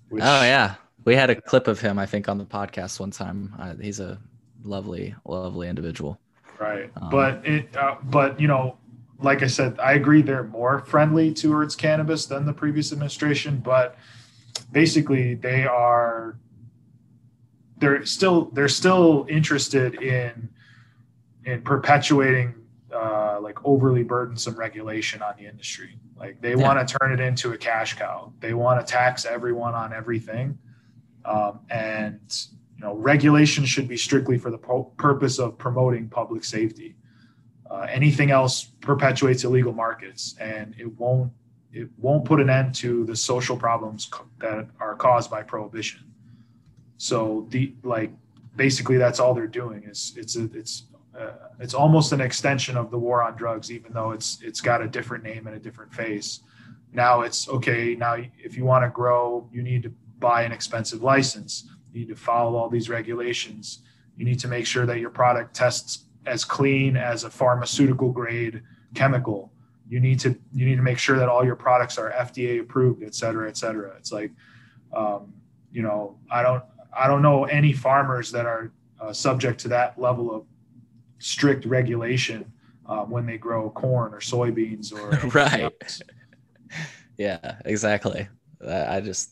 [0.09, 3.11] Which, oh yeah, we had a clip of him, I think, on the podcast one
[3.11, 3.55] time.
[3.59, 4.19] Uh, he's a
[4.63, 6.19] lovely, lovely individual.
[6.59, 6.91] right.
[7.01, 8.79] Um, but it, uh, but you know,
[9.19, 13.97] like I said, I agree they're more friendly towards cannabis than the previous administration, but
[14.73, 16.39] basically they are
[17.79, 20.49] they're still they're still interested in
[21.45, 22.55] in perpetuating
[22.93, 25.99] uh, like overly burdensome regulation on the industry.
[26.19, 26.63] Like they Yeah.
[26.67, 28.33] want to turn it into a cash cow.
[28.41, 30.59] They want to tax everyone on everything,
[31.25, 32.21] um, and
[32.75, 36.97] you know regulation should be strictly for the po- purpose of promoting public safety.
[37.71, 41.33] Uh, anything else perpetuates illegal markets, and it won't
[41.73, 46.01] it won't put an end to the social problems co- that are caused by prohibition.
[46.97, 48.11] So the like
[48.57, 50.85] basically that's all they're doing is it's a, it's
[51.19, 54.83] uh, it's almost an extension of the war on drugs, even though it's it's got
[54.83, 56.41] a different name and a different face.
[56.93, 57.95] Now it's okay.
[57.95, 61.69] Now if you want to grow, you need to buy an expensive license.
[61.93, 63.81] You need to follow all these regulations.
[64.17, 68.63] You need to make sure that your product tests as clean as a pharmaceutical grade
[68.95, 69.53] chemical.
[69.89, 73.03] You need to you need to make sure that all your products are FDA approved,
[73.03, 73.95] et cetera, et cetera.
[73.97, 74.33] It's like,
[74.95, 75.33] um,
[75.73, 79.99] you know, I don't I don't know any farmers that are uh, subject to that
[79.99, 80.45] level of
[81.19, 82.51] strict regulation
[82.87, 85.73] uh, when they grow corn or soybeans or Right.
[85.83, 86.03] else.
[87.19, 88.29] Yeah, exactly.
[88.67, 89.31] I I just,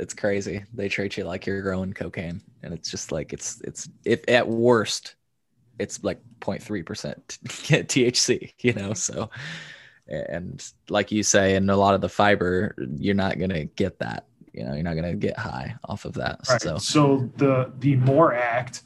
[0.00, 0.64] it's crazy.
[0.74, 4.48] They treat you like you're growing cocaine, and it's just like it's it's if at
[4.48, 5.14] worst,
[5.78, 8.52] it's like 0.3 percent THC.
[8.62, 9.30] You know, so
[10.08, 14.26] and like you say, and a lot of the fiber, you're not gonna get that.
[14.52, 16.40] You know, you're not gonna get high off of that.
[16.48, 16.60] Right.
[16.60, 18.82] So so the the More Act,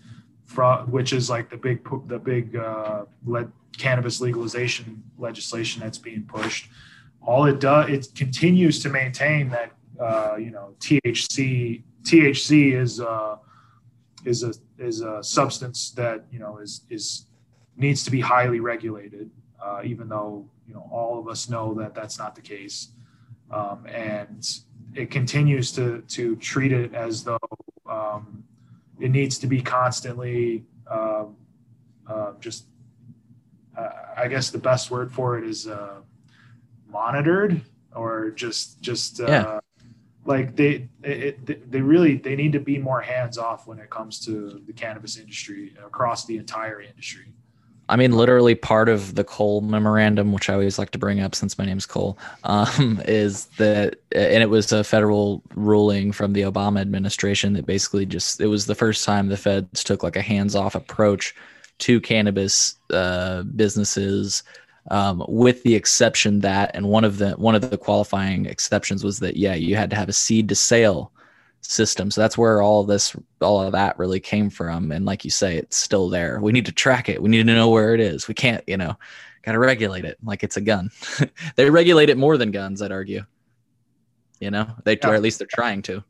[0.54, 6.22] from which is like the big the big uh, led cannabis legalization legislation that's being
[6.22, 6.68] pushed.
[7.20, 13.36] All it does, it continues to maintain that uh, you know THC THC is uh,
[14.24, 17.26] is a is a substance that you know is is
[17.76, 19.30] needs to be highly regulated,
[19.62, 22.90] uh, even though you know all of us know that that's not the case,
[23.50, 24.60] um, and
[24.94, 27.38] it continues to to treat it as though
[27.90, 28.43] um,
[29.00, 31.36] it needs to be constantly um,
[32.06, 32.66] uh, just
[33.76, 36.00] uh, I guess the best word for it is uh,
[36.88, 37.60] monitored
[37.94, 39.60] or just just uh, yeah.
[40.24, 44.20] like they it, they really they need to be more hands off when it comes
[44.26, 47.32] to the cannabis industry across the entire industry.
[47.88, 51.34] I mean, literally part of the Cole memorandum, which I always like to bring up
[51.34, 56.42] since my name's Cole, um, is that, and it was a federal ruling from the
[56.42, 60.22] Obama administration that basically just, it was the first time the feds took like a
[60.22, 61.34] hands off approach
[61.78, 64.42] to cannabis uh, businesses,
[64.90, 69.18] um, with the exception that, and one of the one of the qualifying exceptions was
[69.20, 71.10] that yeah, you had to have a seed to sale
[71.66, 72.10] system.
[72.10, 74.92] So that's where all this, all of that really came from.
[74.92, 76.40] And like you say, it's still there.
[76.40, 77.22] We need to track it.
[77.22, 78.28] We need to know where it is.
[78.28, 78.96] We can't, you know,
[79.42, 80.90] got to regulate it like it's a gun.
[81.56, 83.24] they regulate it more than guns, I'd argue.
[84.40, 85.08] You know, they, yeah.
[85.08, 86.04] or at least they're trying to.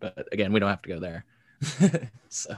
[0.00, 1.24] But again, we don't have to go there.
[2.28, 2.56] so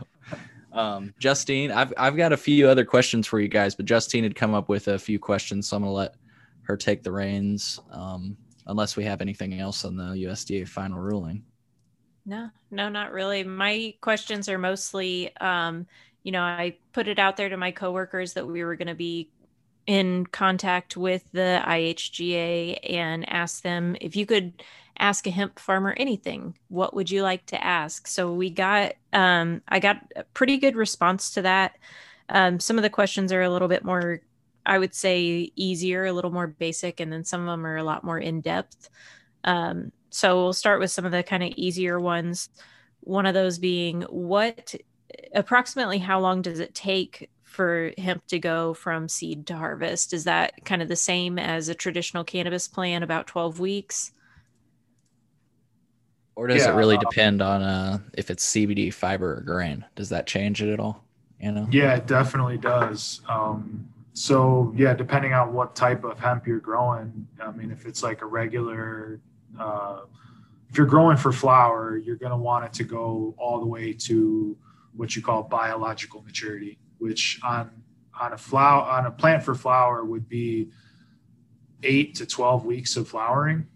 [0.72, 4.34] um, Justine, I've I've got a few other questions for you guys, but Justine had
[4.34, 6.14] come up with a few questions, so I'm gonna let
[6.62, 7.80] her take the reins.
[7.90, 8.36] Um,
[8.66, 11.42] unless we have anything else on the USDA final ruling.
[12.30, 13.42] No, no, not really.
[13.42, 15.88] My questions are mostly, um,
[16.22, 18.94] you know, I put it out there to my coworkers that we were going to
[18.94, 19.30] be
[19.88, 24.62] in contact with the IHGA and ask them if you could
[25.00, 28.06] ask a hemp farmer anything what would you like to ask?
[28.06, 31.78] So we got um, i got a pretty good response to that.
[32.28, 34.20] Um, some of the questions are a little bit more
[34.66, 37.82] i would say easier a little more basic and then some of them are a
[37.82, 38.88] lot more in depth
[39.44, 42.48] um, so we'll start with some of the kind of easier ones
[43.00, 44.74] one of those being what
[45.34, 50.24] approximately how long does it take for hemp to go from seed to harvest is
[50.24, 54.12] that kind of the same as a traditional cannabis plant about 12 weeks
[56.40, 59.84] or does yeah, it really uh, depend on uh, if it's CBD fiber or grain?
[59.94, 61.04] Does that change it at all?
[61.38, 61.68] You know?
[61.70, 63.20] Yeah, it definitely does.
[63.28, 68.02] Um, so yeah, depending on what type of hemp you're growing, I mean, if it's
[68.02, 69.20] like a regular,
[69.58, 70.00] uh,
[70.68, 73.92] if you're growing for flower, you're going to want it to go all the way
[73.92, 74.56] to
[74.94, 77.70] what you call biological maturity, which on
[78.18, 80.70] on a flower on a plant for flower would be
[81.82, 83.66] eight to twelve weeks of flowering.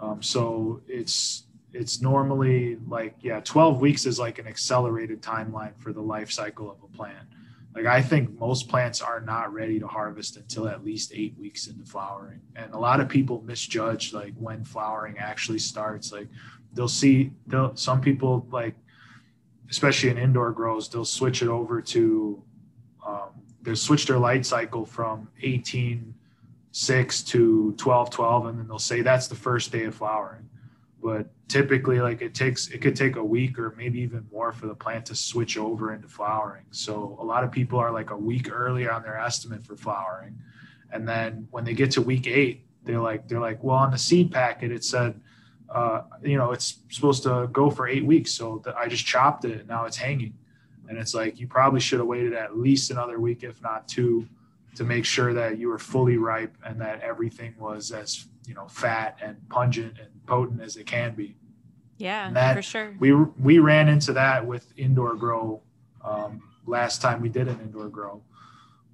[0.00, 1.44] Um, so it's
[1.74, 6.70] it's normally like yeah 12 weeks is like an accelerated timeline for the life cycle
[6.70, 7.26] of a plant
[7.74, 11.66] like i think most plants are not ready to harvest until at least eight weeks
[11.66, 12.40] into flowering.
[12.56, 16.12] And a lot of people misjudge like when flowering actually starts.
[16.12, 16.28] Like
[16.74, 18.74] they'll see they'll some people like
[19.70, 22.42] especially in indoor grows they'll switch it over to
[23.06, 23.30] um,
[23.62, 26.14] they'll switch their light cycle from 18
[26.72, 30.48] 6 to 12 12 and then they'll say that's the first day of flowering
[31.04, 34.66] but typically like it takes it could take a week or maybe even more for
[34.66, 36.64] the plant to switch over into flowering.
[36.70, 40.34] So a lot of people are like a week earlier on their estimate for flowering.
[40.90, 43.98] And then when they get to week eight they're like they're like well on the
[43.98, 45.20] seed packet it said
[45.68, 48.32] uh, you know it's supposed to go for eight weeks.
[48.32, 50.32] So i just chopped it and now it's hanging.
[50.88, 54.26] And it's like you probably should have waited at least another week if not two
[54.76, 58.66] to make sure that you were fully ripe and that everything was as you know
[58.68, 61.36] fat and pungent and potent as it can be.
[61.96, 62.94] Yeah, that, for sure.
[62.98, 65.62] We we ran into that with indoor grow
[66.04, 68.22] um, last time we did an indoor grow,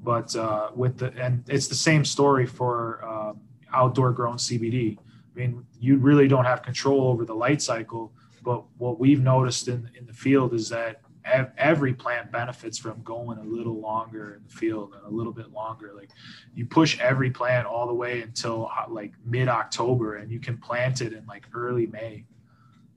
[0.03, 3.41] but uh, with the and it's the same story for um,
[3.73, 4.99] outdoor grown CBD.
[4.99, 8.13] I mean, you really don't have control over the light cycle,
[8.43, 11.01] but what we've noticed in in the field is that
[11.59, 15.53] every plant benefits from going a little longer in the field and a little bit
[15.53, 15.93] longer.
[15.95, 16.11] Like
[16.55, 20.57] you push every plant all the way until uh, like mid october and you can
[20.57, 22.25] plant it in like early may.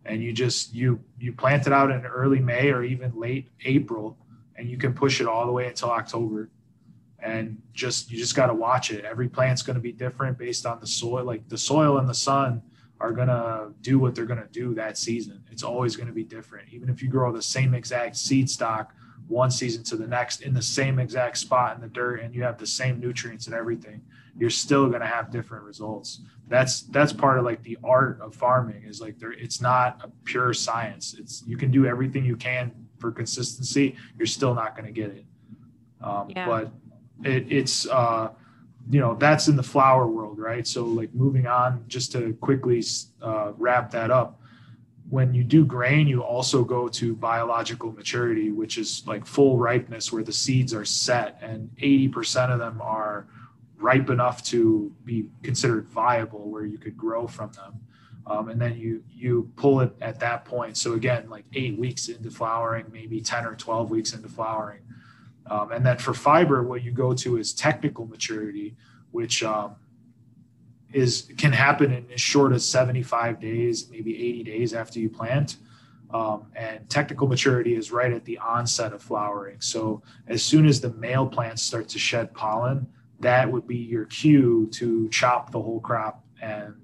[0.06, 4.18] And you just you you plant it out in early may or even late april
[4.56, 6.50] and you can push it all the way until october.
[7.20, 9.06] And just you just got to watch it.
[9.06, 12.14] Every plant's going to be different based on the soil like the soil and the
[12.14, 12.62] sun
[13.04, 15.44] are going to do what they're going to do that season.
[15.52, 16.70] It's always going to be different.
[16.72, 18.94] Even if you grow the same exact seed stock
[19.28, 22.44] one season to the next in the same exact spot in the dirt and you
[22.44, 24.02] have the same nutrients and everything,
[24.40, 26.22] you're still going to have different results.
[26.48, 30.10] That's that's part of like the art of farming is like there it's not a
[30.24, 31.14] pure science.
[31.20, 35.12] It's you can do everything you can for consistency, you're still not going to get
[35.12, 35.26] it.
[36.02, 36.48] Um, yeah.
[36.48, 36.72] But
[37.30, 38.30] it, it's uh,
[38.90, 40.68] you know that's in the flower world right?
[40.68, 42.84] So like moving on just to quickly
[43.22, 44.40] uh, wrap that up.
[45.10, 50.12] When you do grain you also go to biological maturity which is like full ripeness
[50.12, 53.28] where the seeds are set and 80% of them are
[53.78, 57.80] ripe enough to be considered viable where you could grow from them.
[58.26, 60.78] Um, and then you you pull it at that point.
[60.78, 64.82] So again like eight weeks into flowering maybe 10 or 12 weeks into flowering
[65.48, 68.76] um, and then for fiber, what you go to is technical maturity,
[69.12, 69.76] which um,
[70.92, 75.58] is can happen in as short as 75 days, maybe 80 days after you plant.
[76.12, 79.60] Um, and technical maturity is right at the onset of flowering.
[79.62, 82.88] So as soon as the male plants start to shed pollen,
[83.20, 86.76] that would be your cue to chop the whole crop and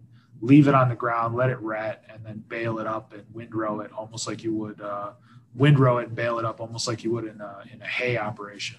[0.41, 3.81] leave it on the ground, let it ret, and then bale it up and windrow
[3.81, 5.11] it almost like you would uh,
[5.59, 8.17] windrow it and bale it up almost like you would in a, in a hay
[8.17, 8.77] operation.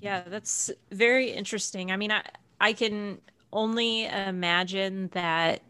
[0.00, 1.90] Yeah, that's very interesting.
[1.90, 2.22] I mean, I,
[2.60, 3.20] I can
[3.52, 5.62] only imagine that,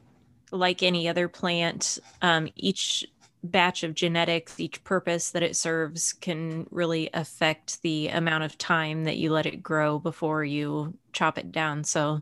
[0.50, 3.06] like any other plant, um, each
[3.42, 9.04] batch of genetics, each purpose that it serves can really affect the amount of time
[9.04, 11.84] that you let it grow before you chop it down.
[11.84, 12.20] So,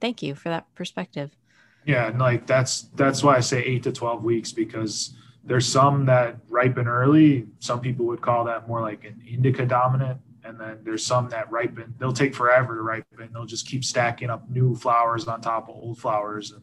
[0.00, 1.30] thank you for that perspective.
[1.86, 6.04] Yeah, and like that's that's why I say eight to twelve weeks because there's some
[6.06, 7.46] that ripen early.
[7.60, 11.50] Some people would call that more like an indica dominant, and then there's some that
[11.50, 11.94] ripen.
[11.98, 13.30] They'll take forever to ripen.
[13.32, 16.62] They'll just keep stacking up new flowers on top of old flowers, and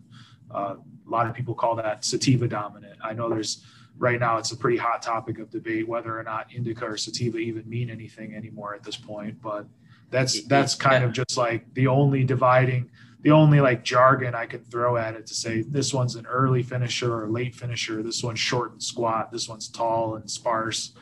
[0.52, 3.00] uh, a lot of people call that sativa dominant.
[3.02, 3.66] I know there's
[3.98, 7.38] right now it's a pretty hot topic of debate whether or not indica or sativa
[7.38, 9.68] even mean anything anymore at this point, but
[10.10, 12.90] that's that's kind of just like the only dividing
[13.24, 16.62] the only like jargon I can throw at it to say this one's an early
[16.62, 18.04] finisher or late finisher.
[18.04, 19.32] This one's short and squat.
[19.32, 20.94] This one's tall and sparse.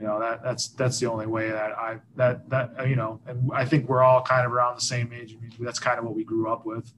[0.00, 3.50] You know that that's that's the only way that I that that you know, and
[3.54, 5.36] I think we're all kind of around the same age.
[5.36, 6.92] I mean, That's kind of what we grew up with.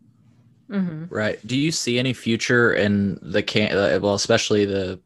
[0.70, 1.04] Mm-hmm.
[1.08, 1.44] Right.
[1.46, 3.76] Do you see any future in the can?
[3.76, 5.00] Uh, well, especially the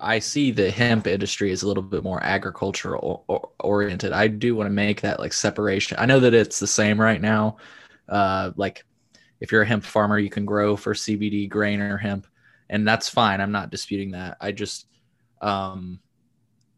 [0.00, 3.24] I see the hemp industry is a little bit more agricultural
[3.60, 4.12] oriented.
[4.12, 5.98] I do want to make that like separation.
[6.00, 7.56] I know that it's the same right now.
[8.08, 8.84] Uh, like
[9.42, 12.28] if you're a hemp farmer, you can grow for CBD grain or hemp,
[12.70, 13.40] and that's fine.
[13.40, 14.36] I'm not disputing that.
[14.40, 14.86] I just,
[15.40, 15.98] um,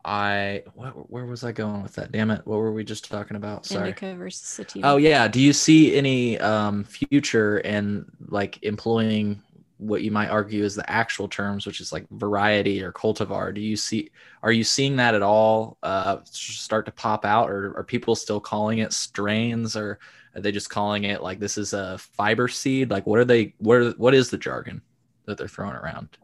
[0.02, 2.10] I what, where was I going with that?
[2.10, 2.40] Damn it!
[2.46, 3.66] What were we just talking about?
[3.66, 3.88] Sorry.
[3.88, 4.86] Indica versus sativa.
[4.86, 5.28] Oh yeah.
[5.28, 9.42] Do you see any um, future in like employing
[9.76, 13.54] what you might argue is the actual terms, which is like variety or cultivar?
[13.54, 14.10] Do you see?
[14.42, 18.40] Are you seeing that at all uh, start to pop out, or are people still
[18.40, 19.98] calling it strains, or
[20.34, 22.90] are they just calling it like this is a fiber seed?
[22.90, 24.82] Like what are they what are, what is the jargon
[25.26, 26.18] that they're throwing around?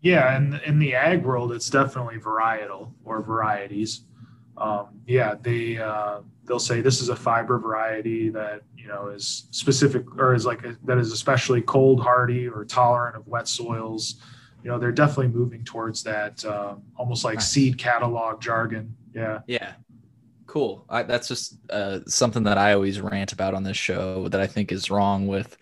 [0.00, 4.02] Yeah, and in, in the ag world, it's definitely varietal or varieties.
[4.56, 9.46] Um, yeah, they uh, they'll say this is a fiber variety that you know is
[9.50, 14.16] specific or is like a, that is especially cold hardy or tolerant of wet soils.
[14.64, 17.50] You know, they're definitely moving towards that uh, almost like nice.
[17.50, 18.94] seed catalog jargon.
[19.14, 19.40] Yeah.
[19.46, 19.74] Yeah
[20.48, 20.84] cool.
[20.88, 24.48] I, that's just uh, something that I always rant about on this show that I
[24.48, 25.56] think is wrong with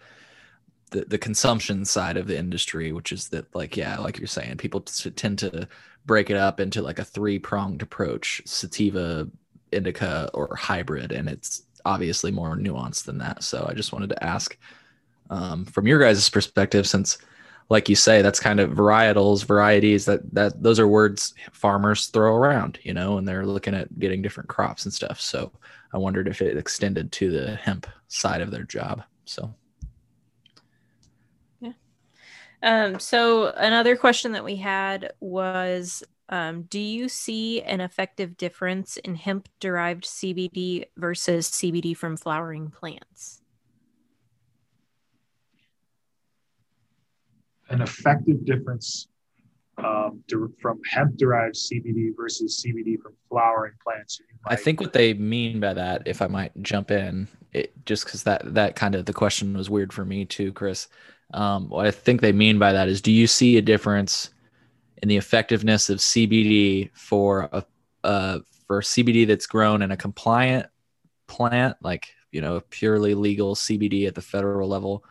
[0.92, 4.56] the, the consumption side of the industry, which is that, like, yeah, like you're saying,
[4.56, 5.68] people t- tend to
[6.06, 9.28] break it up into like a three pronged approach sativa,
[9.72, 11.10] indica, or hybrid.
[11.10, 13.42] And it's obviously more nuanced than that.
[13.42, 14.56] So I just wanted to ask
[15.30, 17.18] um, from your guys' perspective, since
[17.68, 22.34] like you say, that's kind of varietals, varieties that that those are words farmers throw
[22.34, 25.20] around, you know, and they're looking at getting different crops and stuff.
[25.20, 25.50] So
[25.92, 29.02] I wondered if it extended to the hemp side of their job.
[29.24, 29.52] So
[31.60, 31.72] yeah.
[32.62, 38.96] Um, so another question that we had was um, do you see an effective difference
[38.96, 43.42] in hemp derived CBD versus CBD from flowering plants?
[47.68, 49.08] An effective difference
[49.78, 50.22] um,
[50.60, 54.20] from hemp derived CBD versus CBD from flowering plants.
[54.46, 58.22] I think what they mean by that, if I might jump in, it, just because
[58.22, 60.88] that that kind of the question was weird for me too, Chris.
[61.34, 64.30] Um, what I think they mean by that is, do you see a difference
[65.02, 67.64] in the effectiveness of CBD for a
[68.04, 70.66] uh, for CBD that's grown in a compliant
[71.26, 75.04] plant, like you know, purely legal CBD at the federal level,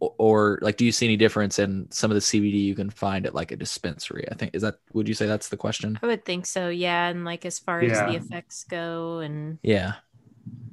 [0.00, 2.90] or, or, like, do you see any difference in some of the CBD you can
[2.90, 4.26] find at like a dispensary?
[4.30, 4.78] I think is that.
[4.92, 5.98] Would you say that's the question?
[6.02, 6.68] I would think so.
[6.68, 9.94] Yeah, and like as far as the effects go, and Yeah.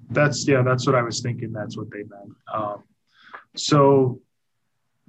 [0.09, 1.51] That's yeah, that's what I was thinking.
[1.51, 2.33] That's what they meant.
[2.53, 2.83] Um,
[3.55, 4.21] so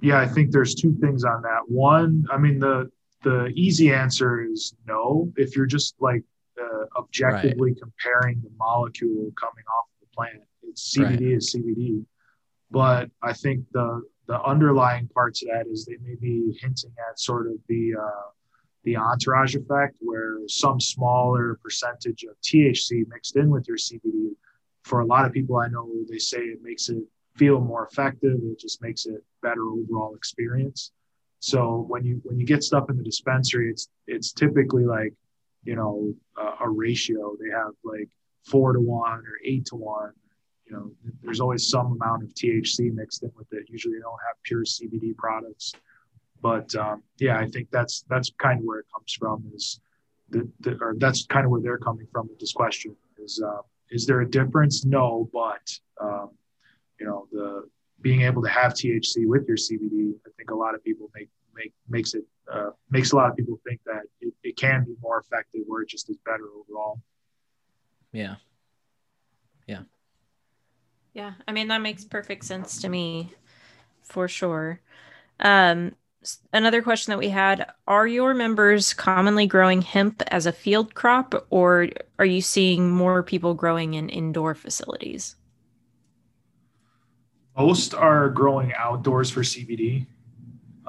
[0.01, 1.61] yeah, I think there's two things on that.
[1.67, 2.91] One, I mean the
[3.23, 5.31] the easy answer is no.
[5.37, 6.23] If you're just like
[6.61, 12.03] uh, objectively comparing the molecule coming off the plant, it's CBD is CBD.
[12.71, 17.19] But I think the the underlying parts of that is they may be hinting at
[17.19, 18.29] sort of the uh,
[18.83, 24.35] the entourage effect, where some smaller percentage of THC mixed in with your CBD
[24.83, 27.03] for a lot of people I know, they say it makes it
[27.35, 28.39] feel more effective.
[28.43, 30.91] It just makes it better overall experience.
[31.39, 35.13] So when you when you get stuff in the dispensary, it's it's typically like
[35.63, 37.35] you know a, a ratio.
[37.39, 38.09] They have like
[38.45, 40.11] four to one or eight to one.
[40.69, 40.91] You know,
[41.23, 43.65] there's always some amount of THC mixed in with it.
[43.69, 45.73] Usually, they don't have pure CBD products.
[46.41, 49.43] But um, yeah, I think that's that's kind of where it comes from.
[49.53, 49.79] Is
[50.29, 52.95] the, the or that's kind of where they're coming from with this question.
[53.17, 54.85] Is uh, is there a difference?
[54.85, 56.29] No, but um,
[56.99, 57.67] you know the
[58.01, 61.29] being able to have THC with your CBD, I think a lot of people make
[61.53, 64.95] make makes it uh, makes a lot of people think that it, it can be
[65.01, 67.01] more effective or it just is better overall.
[68.11, 68.35] Yeah.
[69.67, 69.81] yeah,
[71.47, 73.33] I mean that makes perfect sense to me,
[74.03, 74.79] for sure.
[75.39, 75.95] Um,
[76.53, 81.47] another question that we had: Are your members commonly growing hemp as a field crop,
[81.49, 85.35] or are you seeing more people growing in indoor facilities?
[87.57, 90.05] Most are growing outdoors for CBD,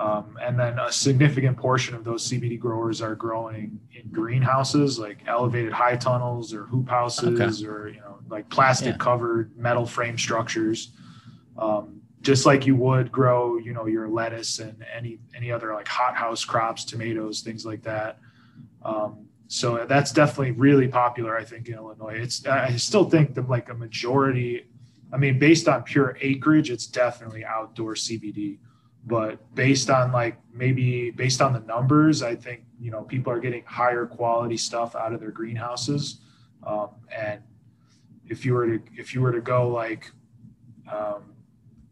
[0.01, 5.19] um, and then a significant portion of those CBD growers are growing in greenhouses, like
[5.27, 8.97] elevated high tunnels or hoop houses, or you know, like plastic Yeah.
[8.97, 10.93] covered metal frame structures.
[11.59, 15.87] Um, just like you would grow, you know, your lettuce and any any other like
[15.89, 18.19] hothouse crops, tomatoes, things like that.
[18.83, 22.15] Um, so that's definitely really popular, I think, in Illinois.
[22.17, 24.65] It's I still think that like a majority
[25.13, 28.59] I mean, based on pure acreage, it's definitely outdoor CBD.
[29.07, 33.41] But based on like maybe based on the numbers, I think you know people are
[33.41, 36.21] getting higher quality stuff out of their greenhouses.
[36.67, 37.41] Um, and
[38.29, 40.11] if you were to if you were to go like,
[40.93, 41.35] um,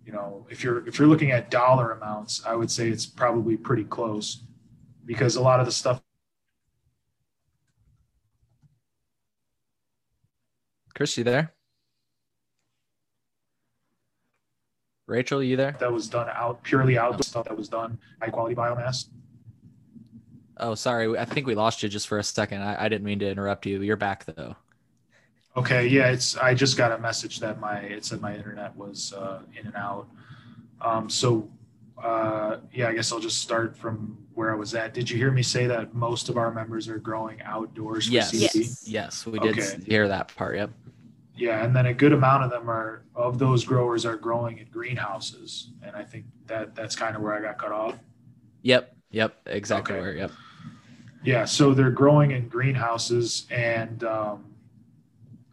[0.04, 3.56] you know, if you're if you're looking at dollar amounts, I would say it's probably
[3.56, 4.44] pretty close,
[5.06, 6.02] because a lot of the stuff
[10.98, 11.54] Chris, you there?
[15.09, 15.74] Rachel, are you there?
[15.80, 19.06] that was done out purely outdoor stuff that was done high quality biomass.
[20.59, 21.16] Oh, sorry.
[21.18, 22.62] I think we lost you just for a second.
[22.62, 23.80] I, I didn't mean to interrupt you.
[23.80, 24.54] You're back though.
[25.56, 29.12] Okay, yeah, it's I just got a message that my it said my internet was
[29.14, 30.09] uh, in and out.
[30.82, 31.48] Um, so
[32.04, 34.92] uh, yeah, I guess I'll just start from where I was at.
[34.94, 38.32] Did you hear me say that most of our members are growing outdoors for Yes.
[38.32, 38.54] CBD?
[38.56, 38.84] Yes.
[38.86, 39.78] Yes, we did Okay.
[39.86, 40.56] hear that part.
[40.56, 40.70] Yep.
[41.39, 44.66] Yeah, and then a good amount of them are of those growers are growing in
[44.70, 47.95] greenhouses, and I think that that's kind of where I got cut off.
[48.62, 48.97] Yep.
[49.12, 49.36] Yep.
[49.47, 50.01] Exactly Okay.
[50.03, 50.16] where.
[50.16, 50.30] Yep.
[51.24, 54.45] Yeah, so they're growing in greenhouses, and um,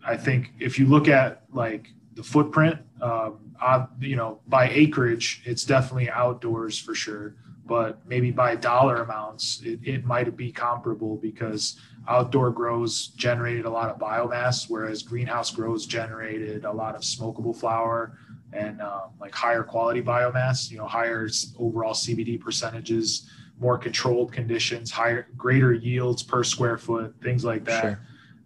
[0.06, 5.42] I think if you look at like the footprint, um, uh, you know, by acreage,
[5.46, 7.36] it's definitely outdoors for sure.
[7.66, 13.70] But maybe by dollar amounts, it, it might be comparable because outdoor grows generated a
[13.70, 18.18] lot of biomass, whereas greenhouse grows generated a lot of smokable flower
[18.54, 20.70] and um, like higher quality biomass.
[20.70, 21.28] You know, higher
[21.58, 23.30] overall CBD percentages
[23.60, 27.82] more controlled conditions, higher, greater yields per square foot, things like that.
[27.82, 28.00] Sure.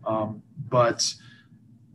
[0.06, 1.14] Um, but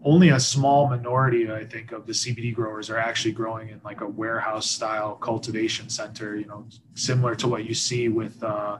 [0.03, 4.01] only a small minority, I think, of the CBD growers are actually growing in like
[4.01, 6.37] a warehouse style cultivation center.
[6.37, 8.79] You know, similar to what you see with uh,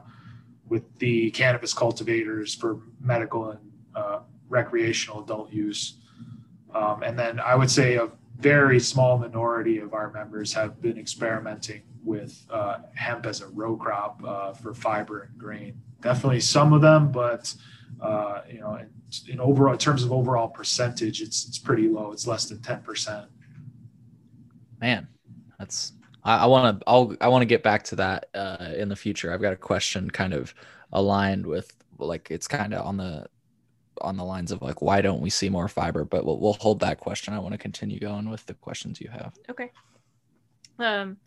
[0.67, 3.59] with the cannabis cultivators for medical and
[3.95, 5.97] uh, recreational adult use.
[6.73, 10.97] Um, and then I would say a very small minority of our members have been
[10.97, 15.81] experimenting with uh, hemp as a row crop uh, for fiber and grain.
[16.01, 17.53] Definitely some of them, but
[18.01, 18.89] uh, you know, in,
[19.27, 22.11] in overall in terms of overall percentage, it's it's pretty low.
[22.11, 23.27] It's less than ten percent.
[24.79, 25.07] Man,
[25.57, 25.93] that's.
[26.25, 26.83] I want to.
[26.87, 27.15] I'll.
[27.21, 29.31] I want to get back to that uh, in the future.
[29.31, 30.55] I've got a question kind of
[30.91, 33.27] aligned with like it's kind of on the
[34.01, 36.03] on the lines of like why don't we see more fiber?
[36.03, 37.33] But we'll we'll hold that question.
[37.33, 39.33] I want to continue going with the questions you have.
[39.49, 39.71] Okay.
[40.79, 41.17] Um,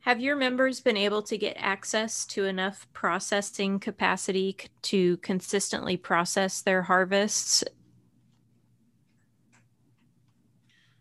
[0.00, 5.96] have your members been able to get access to enough processing capacity c- to consistently
[5.96, 7.64] process their harvests?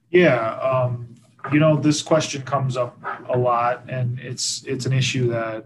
[0.09, 1.12] Yeah, um,
[1.51, 2.97] you know, this question comes up
[3.29, 5.65] a lot, and it's it's an issue that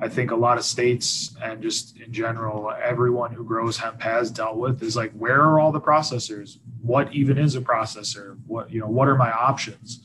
[0.00, 4.30] I think a lot of states and just in general, everyone who grows hemp has
[4.30, 6.58] dealt with is like, where are all the processors?
[6.82, 8.38] What even is a processor?
[8.46, 10.00] What you know, what are my options?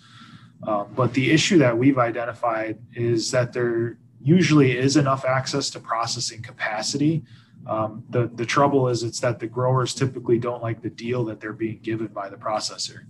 [0.66, 5.80] Um, but the issue that we've identified is that there usually is enough access to
[5.80, 7.24] processing capacity.
[7.68, 11.40] Um, the the trouble is it's that the growers typically don't like the deal that
[11.40, 13.02] they're being given by the processor.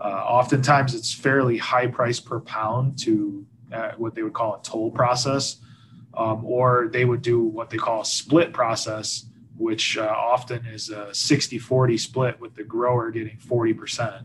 [0.00, 4.62] Uh, oftentimes, it's fairly high price per pound to uh, what they would call a
[4.62, 5.56] toll process
[6.18, 9.26] um, or they would do what they call a split process,
[9.56, 14.24] which uh, often is a 60 40 split with the grower getting 40%.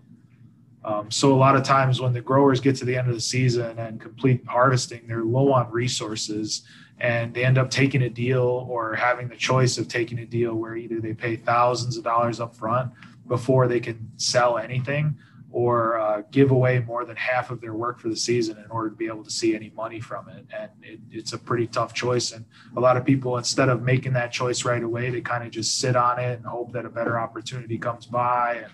[0.86, 3.22] Um, so a lot of times when the growers get to the end of the
[3.22, 6.64] season and complete harvesting, they're low on resources
[7.00, 10.56] and they end up taking a deal or having the choice of taking a deal
[10.56, 12.92] where either they pay thousands of dollars up front
[13.28, 15.18] before they can sell anything
[15.54, 18.90] or uh, give away more than half of their work for the season in order
[18.90, 20.44] to be able to see any money from it.
[20.52, 22.32] And it, it's a pretty tough choice.
[22.32, 22.44] And
[22.76, 25.78] a lot of people, instead of making that choice right away, they kind of just
[25.78, 28.64] sit on it and hope that a better opportunity comes by.
[28.64, 28.74] And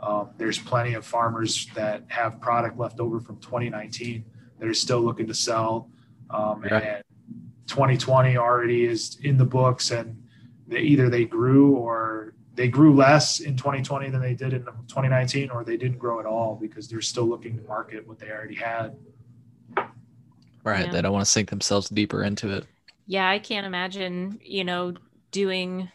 [0.00, 4.24] um, there's plenty of farmers that have product left over from 2019
[4.60, 5.90] that are still looking to sell.
[6.30, 6.78] Um, yeah.
[6.78, 7.04] And
[7.66, 10.22] 2020 already is in the books, and
[10.68, 15.50] they, either they grew or they grew less in 2020 than they did in 2019,
[15.50, 18.54] or they didn't grow at all because they're still looking to market what they already
[18.54, 18.96] had.
[20.62, 20.86] Right.
[20.86, 20.92] Yeah.
[20.92, 22.64] They don't want to sink themselves deeper into it.
[23.06, 24.94] Yeah, I can't imagine, you know,
[25.30, 25.90] doing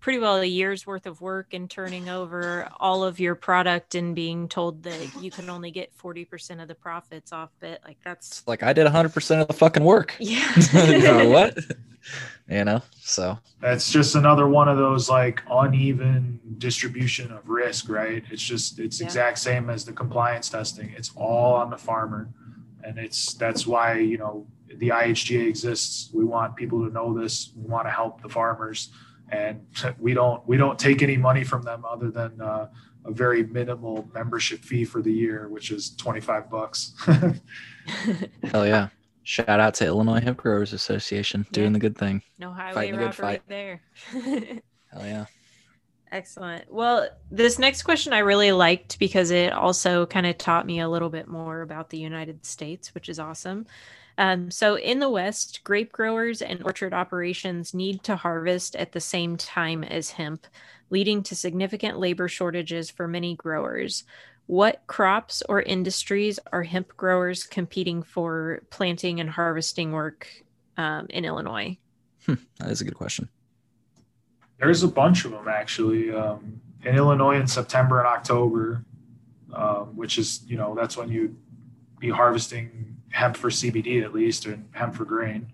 [0.00, 4.14] pretty well a year's worth of work and turning over all of your product and
[4.14, 7.80] being told that you can only get 40% of the profits off it.
[7.84, 10.14] Like that's like I did 100% of the fucking work.
[10.18, 10.50] Yeah.
[10.74, 11.58] no, what?
[12.48, 18.24] you know, so that's just another one of those like uneven distribution of risk, right?
[18.30, 19.06] It's just, it's yeah.
[19.06, 20.90] exact same as the compliance testing.
[20.96, 22.28] It's all on the farmer.
[22.84, 24.46] And it's, that's why, you know,
[24.76, 26.10] the IHGA exists.
[26.12, 27.50] We want people to know this.
[27.56, 28.90] We want to help the farmers
[29.30, 29.66] and
[29.98, 32.68] we don't we don't take any money from them other than uh,
[33.04, 36.94] a very minimal membership fee for the year, which is twenty five bucks.
[38.44, 38.88] Hell yeah!
[39.22, 41.72] Shout out to Illinois Hemp Growers Association doing yeah.
[41.74, 42.22] the good thing.
[42.38, 43.82] No highway robbery there.
[44.12, 44.62] Hell
[45.04, 45.26] yeah!
[46.10, 46.72] Excellent.
[46.72, 50.88] Well, this next question I really liked because it also kind of taught me a
[50.88, 53.66] little bit more about the United States, which is awesome.
[54.18, 59.00] Um, so, in the West, grape growers and orchard operations need to harvest at the
[59.00, 60.46] same time as hemp,
[60.90, 64.02] leading to significant labor shortages for many growers.
[64.46, 70.26] What crops or industries are hemp growers competing for planting and harvesting work
[70.76, 71.78] um, in Illinois?
[72.26, 73.28] Hmm, that is a good question.
[74.58, 76.10] There's a bunch of them actually.
[76.10, 78.84] Um, in Illinois in September and October,
[79.52, 81.36] um, which is, you know, that's when you
[82.00, 85.50] be harvesting hemp for CBD at least, and hemp for grain.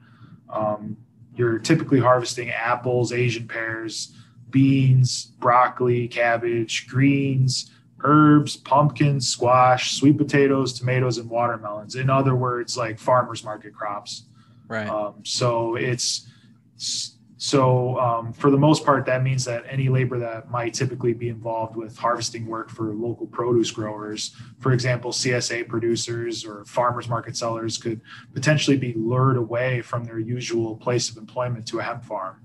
[0.50, 0.96] Um,
[1.36, 4.14] you're typically harvesting apples, Asian pears,
[4.50, 7.70] beans, broccoli, cabbage, greens,
[8.04, 11.96] herbs, pumpkins, squash, sweet potatoes, tomatoes, and watermelons.
[11.96, 14.24] In other words, like farmers market crops.
[14.68, 14.88] Right.
[14.88, 16.28] Um, so it's
[17.44, 21.28] so, um, for the most part, that means that any labor that might typically be
[21.28, 27.36] involved with harvesting work for local produce growers, for example, CSA producers or farmers market
[27.36, 28.00] sellers, could
[28.32, 32.40] potentially be lured away from their usual place of employment to a hemp farm.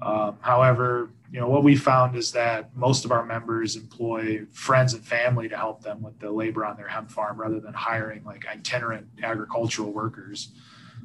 [0.00, 4.92] Um, however, you know what we found is that most of our members employ friends
[4.92, 8.24] and family to help them with the labor on their hemp farm rather than hiring
[8.24, 10.50] like itinerant agricultural workers.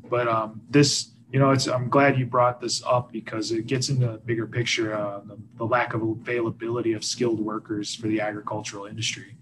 [0.10, 3.89] But um, this you know, it's I'm glad you brought this up because it gets
[3.89, 8.21] into the bigger picture, uh, the, the, lack of availability of skilled workers for the
[8.21, 9.36] agricultural industry.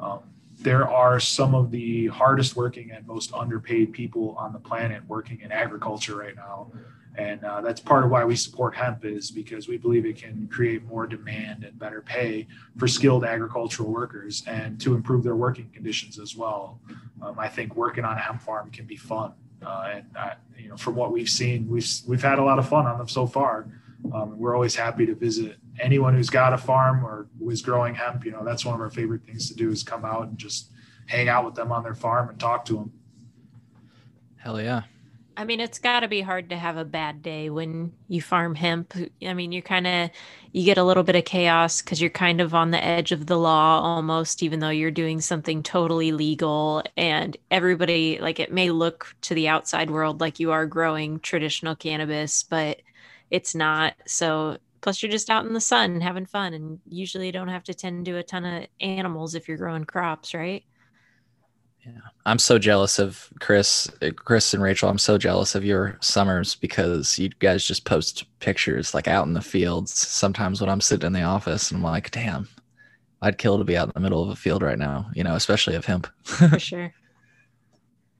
[0.00, 0.20] Um,
[0.60, 5.40] there are some of the hardest working and most underpaid people on the planet working
[5.40, 6.72] in agriculture right now.
[7.16, 10.48] And uh, that's part of why we support hemp is because we believe it can
[10.48, 15.68] create more demand and better pay for skilled agricultural workers and to improve their working
[15.72, 16.80] conditions as well.
[17.22, 19.32] Um, I think working on a hemp farm can be fun.
[19.64, 22.68] Uh, and I, you know, from what we've seen, we've we've had a lot of
[22.68, 23.68] fun on them so far.
[24.12, 27.94] Um, we're always happy to visit anyone who's got a farm or who is growing
[27.94, 28.24] hemp.
[28.24, 30.70] You know, that's one of our favorite things to do is come out and just
[31.06, 32.92] hang out with them on their farm and talk to them.
[34.36, 34.82] Hell yeah!
[35.38, 38.56] I mean, it's got to be hard to have a bad day when you farm
[38.56, 38.92] hemp.
[39.24, 40.10] I mean, you're kind of
[40.52, 43.26] you get a little bit of chaos because you're kind of on the edge of
[43.26, 46.82] the law almost, even though you're doing something totally legal.
[46.96, 51.76] And everybody, like, it may look to the outside world like you are growing traditional
[51.76, 52.82] cannabis, but
[53.30, 53.94] it's not.
[54.06, 57.64] So Plus, you're just out in the sun having fun, and usually you don't have
[57.64, 60.64] to tend to a ton of animals if you're growing crops, right?
[61.94, 64.88] Yeah, I'm so jealous of Chris, uh, Chris and Rachel.
[64.88, 69.32] I'm so jealous of your summers because you guys just post pictures like out in
[69.32, 69.92] the fields.
[69.92, 72.48] Sometimes when I'm sitting in the office and I'm like, damn,
[73.22, 75.34] I'd kill to be out in the middle of a field right now, you know,
[75.34, 76.06] especially of hemp.
[76.24, 76.92] For sure.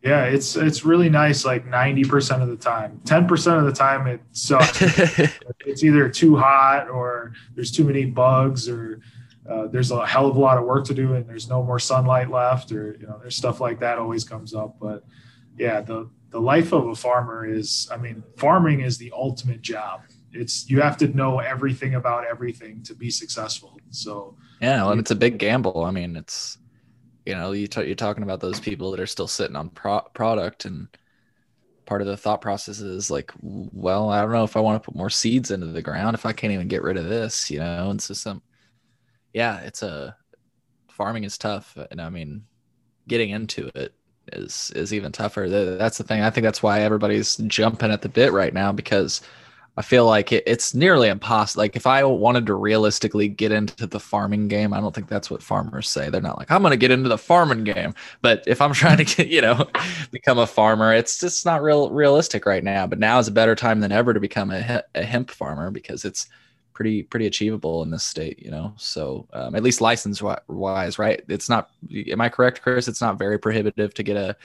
[0.03, 1.45] Yeah, it's it's really nice.
[1.45, 4.79] Like ninety percent of the time, ten percent of the time it sucks.
[5.67, 9.01] it's either too hot or there's too many bugs or
[9.49, 11.79] uh, there's a hell of a lot of work to do and there's no more
[11.79, 14.77] sunlight left or you know there's stuff like that always comes up.
[14.81, 15.05] But
[15.57, 20.03] yeah, the the life of a farmer is, I mean, farming is the ultimate job.
[20.33, 23.81] It's you have to know everything about everything to be successful.
[23.91, 25.85] So yeah, well, and it's a big gamble.
[25.85, 26.59] I mean, it's
[27.25, 30.07] you know you t- you're talking about those people that are still sitting on pro-
[30.13, 30.89] product and
[31.87, 34.85] part of the thought process is like well i don't know if i want to
[34.87, 37.59] put more seeds into the ground if i can't even get rid of this you
[37.59, 38.43] know and so some
[39.33, 40.17] yeah it's a
[40.89, 42.45] farming is tough and i mean
[43.07, 43.95] getting into it
[44.33, 48.09] is is even tougher that's the thing i think that's why everybody's jumping at the
[48.09, 49.23] bit right now because
[49.79, 51.63] I feel like it, it's nearly impossible.
[51.63, 55.31] Like if I wanted to realistically get into the farming game, I don't think that's
[55.31, 56.11] what farmers say.
[56.11, 57.95] They're not like, I'm going to get into the farming game.
[58.21, 59.71] But if I'm trying to get, you know,
[60.11, 62.89] become a farmer, it's just not real realistic right now.
[62.89, 66.05] But now is a better time than ever to become a, a hemp farmer because
[66.05, 66.27] it's
[66.79, 68.39] pretty pretty achievable in this state.
[68.39, 71.21] You know, so um, at least license wise, right?
[71.29, 71.71] It's not.
[71.93, 72.87] Am I correct, Chris?
[72.87, 74.37] It's not very prohibitive to get a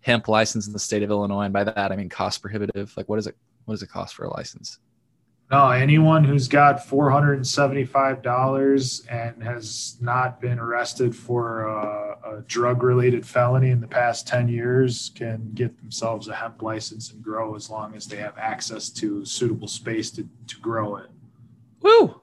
[0.00, 2.92] hemp license in the state of Illinois, and by that I mean cost prohibitive.
[2.96, 4.80] Like, what is it what does it cost for a license?
[5.50, 7.38] No, anyone who's got four hundred
[9.10, 15.12] and has not been arrested for a, a drug-related felony in the past ten years
[15.14, 19.24] can get themselves a hemp license and grow as long as they have access to
[19.24, 21.08] suitable space to, to grow it.
[21.82, 22.20] Woo!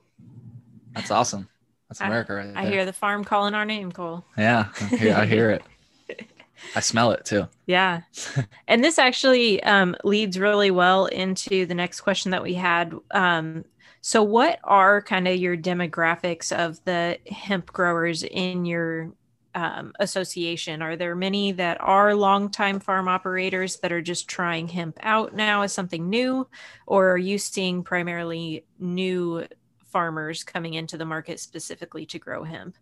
[0.94, 1.50] That's awesome.
[1.90, 4.26] That's America, right I, I hear the farm calling our name, Cole.
[4.38, 5.64] Yeah, I hear, I hear it.
[6.76, 7.48] I smell it too.
[7.68, 8.02] Yeah.
[8.68, 12.94] and this actually um, leads really well into the next question that we had.
[13.12, 13.66] Um,
[14.02, 19.12] so, what are kind of your demographics of the hemp growers in your
[19.56, 20.82] um, association?
[20.82, 25.62] Are there many that are longtime farm operators that are just trying hemp out now
[25.62, 26.48] as something new?
[26.86, 29.46] Or are you seeing primarily new
[29.86, 32.76] farmers coming into the market specifically to grow hemp?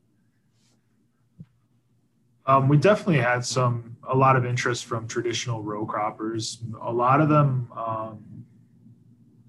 [2.46, 6.58] Um, we definitely had some a lot of interest from traditional row croppers.
[6.82, 8.44] A lot of them um,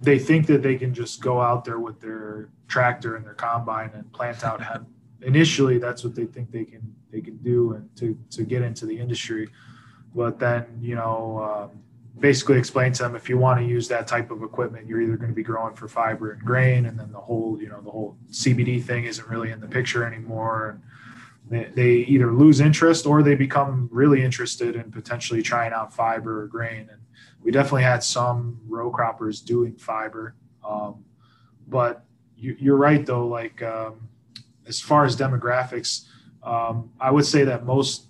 [0.00, 3.90] they think that they can just go out there with their tractor and their combine
[3.94, 4.86] and plant out hemp.
[5.22, 8.84] Initially, that's what they think they can they can do and to to get into
[8.86, 9.48] the industry.
[10.14, 11.70] But then you know.
[11.72, 11.80] Um,
[12.20, 15.16] basically explain to them if you want to use that type of equipment you're either
[15.16, 17.90] going to be growing for fiber and grain and then the whole you know the
[17.90, 20.80] whole cbd thing isn't really in the picture anymore and
[21.48, 26.42] they, they either lose interest or they become really interested in potentially trying out fiber
[26.42, 26.88] or grain.
[26.90, 27.00] And
[27.42, 30.34] we definitely had some row croppers doing fiber.
[30.66, 31.04] Um,
[31.66, 32.04] but
[32.36, 34.08] you, are right, though, like um,
[34.66, 36.06] as far as demographics,
[36.44, 38.06] um, I would say that most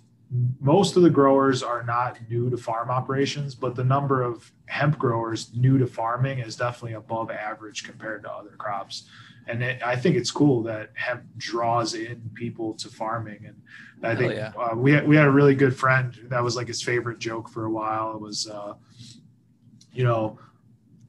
[0.59, 4.97] most of the growers are not new to farm operations, but the number of hemp
[4.97, 9.07] growers new to farming is definitely above average compared to other crops
[9.47, 13.45] and it, I think it's cool that hemp draws in people to farming.
[13.45, 13.55] And
[14.03, 14.51] I think yeah.
[14.57, 17.49] uh, we had, we had a really good friend that was like his favorite joke
[17.49, 18.13] for a while.
[18.13, 18.73] It was, uh,
[19.93, 20.39] you know,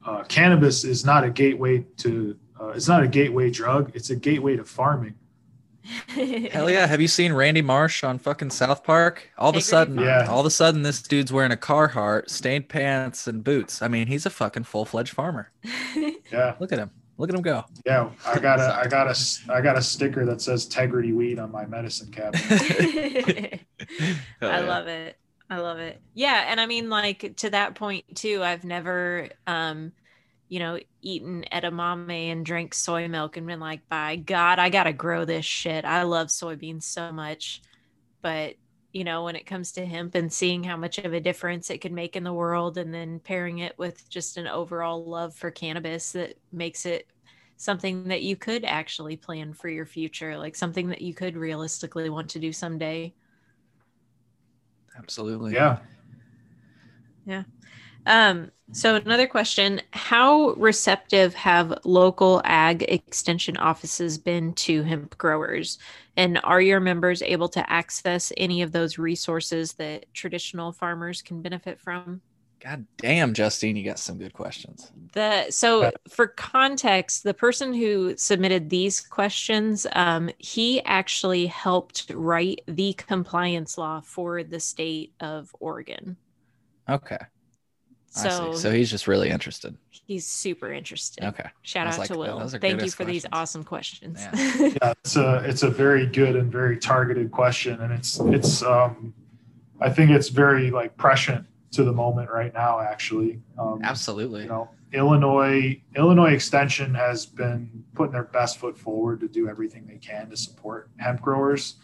[0.05, 3.91] uh, cannabis is not a gateway to uh, it's not a gateway drug.
[3.93, 5.13] It's a gateway to farming.
[6.51, 6.85] Hell yeah!
[6.87, 9.29] Have you seen Randy Marsh on fucking South Park?
[9.37, 10.27] All of a sudden, yeah.
[10.27, 13.81] all of a sudden, this dude's wearing a Carhartt, stained pants, and boots.
[13.81, 15.51] I mean, he's a fucking full fledged farmer.
[16.31, 16.91] yeah, look at him.
[17.17, 17.63] Look at him go.
[17.85, 19.17] Yeah, I got a, I got a,
[19.51, 23.61] I got a sticker that says "Tegridy Weed" on my medicine cabinet.
[24.41, 25.17] I love it.
[25.49, 26.01] I love it.
[26.13, 28.43] Yeah, and I mean, like to that point too.
[28.43, 29.93] I've never, um,
[30.49, 34.93] you know, eaten edamame and drank soy milk and been like, by God, I gotta
[34.93, 35.85] grow this shit.
[35.85, 37.61] I love soybeans so much,
[38.21, 38.55] but
[38.93, 41.79] you know, when it comes to hemp and seeing how much of a difference it
[41.79, 45.51] could make in the world, and then pairing it with just an overall love for
[45.51, 47.07] cannabis that makes it
[47.57, 52.09] something that you could actually plan for your future, like something that you could realistically
[52.09, 53.13] want to do someday.
[54.97, 55.53] Absolutely.
[55.53, 55.79] Yeah.
[57.25, 57.43] Yeah.
[58.05, 65.77] Um, so another question, how receptive have local ag extension offices been to hemp growers?
[66.17, 71.41] And are your members able to access any of those resources that traditional farmers can
[71.41, 72.21] benefit from?
[72.59, 74.91] God damn, Justine, you got some good questions.
[75.13, 82.61] The so for context, the person who submitted these questions, um, he actually helped write
[82.67, 86.17] the compliance law for the state of Oregon.
[86.89, 87.19] Okay.
[88.17, 89.77] So, so he's just really interested.
[89.91, 91.23] He's super interested.
[91.23, 91.49] Okay.
[91.61, 92.47] Shout out like, to Will.
[92.47, 93.23] Thank you for questions.
[93.23, 94.19] these awesome questions.
[94.21, 94.55] Yeah.
[94.81, 99.13] yeah, it's a it's a very good and very targeted question, and it's it's um,
[99.81, 102.79] I think it's very like prescient to the moment right now.
[102.79, 104.43] Actually, um, absolutely.
[104.43, 109.85] You know, Illinois Illinois Extension has been putting their best foot forward to do everything
[109.85, 111.75] they can to support hemp growers.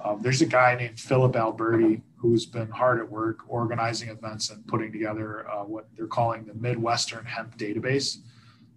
[0.00, 4.66] Um, there's a guy named Philip Alberti who's been hard at work organizing events and
[4.66, 8.18] putting together uh, what they're calling the Midwestern Hemp Database.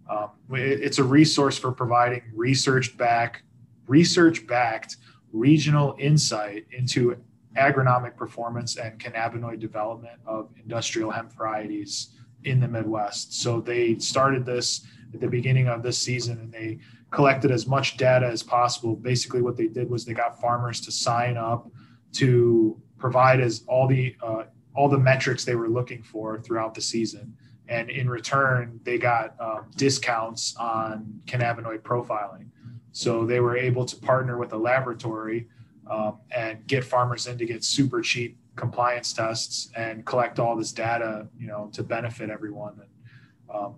[0.08, 3.42] Um, it, it's a resource for providing research back,
[3.86, 4.96] research backed
[5.32, 7.16] regional insight into
[7.56, 12.10] agronomic performance and cannabinoid development of industrial hemp varieties
[12.44, 13.40] in the Midwest.
[13.40, 16.78] So they started this at the beginning of this season and they
[17.10, 18.94] collected as much data as possible.
[18.96, 21.70] Basically, what they did was they got farmers to sign up
[22.12, 24.44] to provide as all the uh,
[24.74, 27.36] all the metrics they were looking for throughout the season,
[27.68, 32.48] and in return, they got um, discounts on cannabinoid profiling.
[32.92, 35.48] So they were able to partner with a laboratory
[35.90, 40.72] um, and get farmers in to get super cheap compliance tests and collect all this
[40.72, 42.74] data, you know, to benefit everyone.
[42.80, 43.74] And um,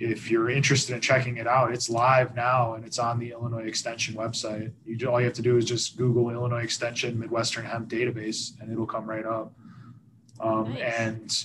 [0.00, 3.66] if you're interested in checking it out, it's live now and it's on the Illinois
[3.66, 4.72] Extension website.
[4.86, 8.72] You all you have to do is just Google Illinois Extension Midwestern Hemp Database, and
[8.72, 9.52] it'll come right up.
[10.40, 10.80] Um, nice.
[10.98, 11.44] And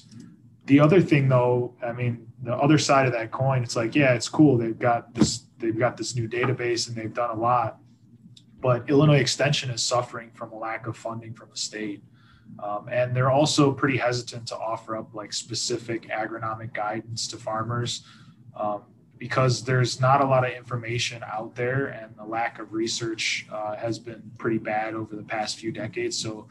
[0.68, 4.14] the other thing, though, I mean, the other side of that coin, it's like, yeah,
[4.14, 4.58] it's cool.
[4.58, 7.80] They've got this, they've got this new database, and they've done a lot.
[8.62, 12.03] But Illinois Extension is suffering from a lack of funding from the state.
[12.64, 18.06] Um, and they're also pretty hesitant to offer up like specific agronomic guidance to farmers
[18.56, 18.84] um,
[19.18, 23.76] because there's not a lot of information out there and the lack of research uh,
[23.76, 26.18] has been pretty bad over the past few decades.
[26.18, 26.47] So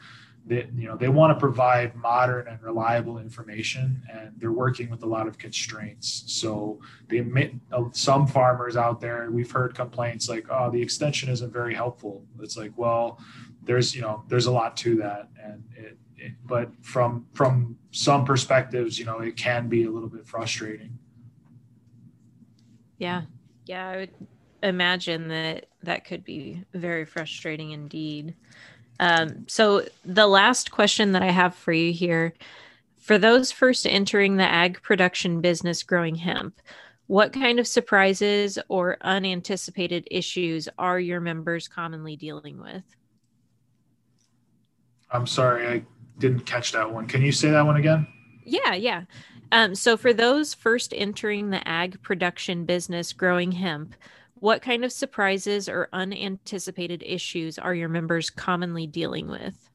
[0.47, 5.01] they, you know they want to provide modern and reliable information and they're working with
[5.03, 6.23] a lot of constraints.
[6.27, 11.29] So they admit uh, some farmers out there we've heard complaints like oh the extension
[11.29, 12.25] isn't very helpful.
[12.39, 13.19] It's like well
[13.63, 18.23] there's you know there's a lot to that and it, it but from from some
[18.23, 20.97] perspectives you know it can be a little bit frustrating
[22.97, 23.23] yeah.
[23.65, 24.13] Yeah, I would
[24.63, 28.35] imagine that that could be very frustrating indeed.
[28.99, 32.33] Um, so, the last question that I have for you here
[33.05, 36.59] for those first entering the ag production business growing hemp,
[37.07, 42.83] what kind of surprises or unanticipated issues are your members commonly dealing with?
[45.11, 45.83] I'm sorry, I
[46.17, 47.05] didn't catch that one.
[47.05, 48.07] Can you say that one again?
[48.43, 49.03] Yeah, yeah.
[49.51, 53.95] Um, so, for those first entering the ag production business growing hemp,
[54.35, 59.69] what kind of surprises or unanticipated issues are your members commonly dealing with?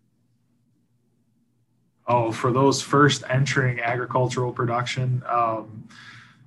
[2.07, 5.89] Oh, for those first entering agricultural production, um,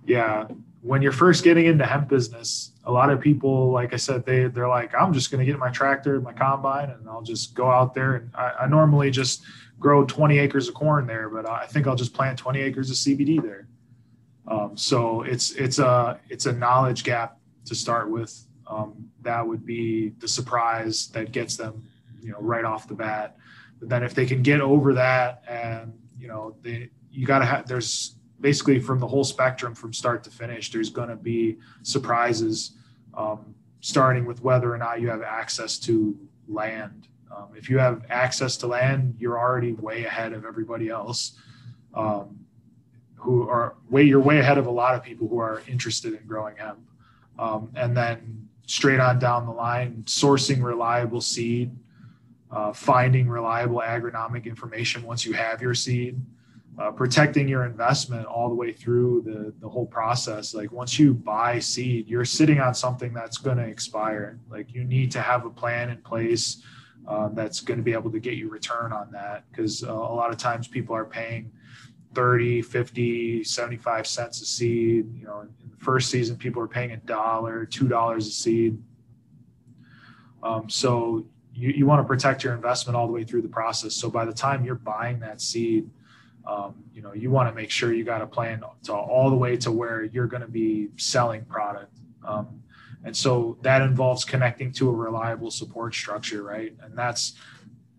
[0.05, 0.45] yeah,
[0.81, 4.47] when you're first getting into hemp business, a lot of people, like I said, they
[4.47, 7.71] they're like, I'm just going to get my tractor, my combine, and I'll just go
[7.71, 8.15] out there.
[8.15, 9.43] And I, I normally just
[9.83, 12.95] grow 20 acres of corn there, but I think I'll just plant 20 acres of
[12.95, 13.67] CBD there.
[14.47, 18.45] Um, so it's it's a it's a knowledge gap to start with.
[18.65, 21.83] Um, that would be the surprise that gets them,
[22.21, 23.37] you know, right off the bat.
[23.79, 27.45] But then if they can get over that, and you know, they you got to
[27.45, 30.71] have there's basically from the whole spectrum from start to finish.
[30.71, 32.71] There's going to be surprises,
[33.13, 36.17] um, starting with whether or not you have access to
[36.47, 41.37] land um, if you have access to land, you're already way ahead of everybody else.
[41.93, 42.43] Um,
[43.23, 46.25] who are way you're way ahead of a lot of people who are interested in
[46.27, 46.79] growing hemp.
[47.39, 51.75] Um, and then straight on down the line, sourcing reliable seed,
[52.51, 56.19] uh, finding reliable agronomic information once you have your seed,
[56.77, 60.53] uh, protecting your investment all the way through the, the whole process.
[60.53, 64.37] Like once you buy seed, you're sitting on something that's going to expire.
[64.49, 66.61] Like you need to have a plan in place
[67.07, 70.15] uh, that's going to be able to get you return on that because uh, a
[70.15, 71.51] lot of times people are paying
[72.13, 76.91] 30 50 75 cents a seed you know in the first season people are paying
[76.91, 78.81] a dollar two dollars a seed.
[80.41, 83.95] Um, so you, you want to protect your investment all the way through the process.
[83.95, 85.89] So by the time you're buying that seed
[86.45, 89.35] um, you know you want to make sure you got a plan to all the
[89.35, 91.97] way to where you're going to be selling product.
[92.25, 92.62] Um,
[93.03, 96.73] and so that involves connecting to a reliable support structure, right?
[96.81, 97.33] And that's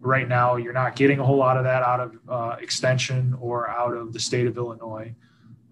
[0.01, 3.69] right now, you're not getting a whole lot of that out of uh, extension or
[3.69, 5.15] out of the state of Illinois.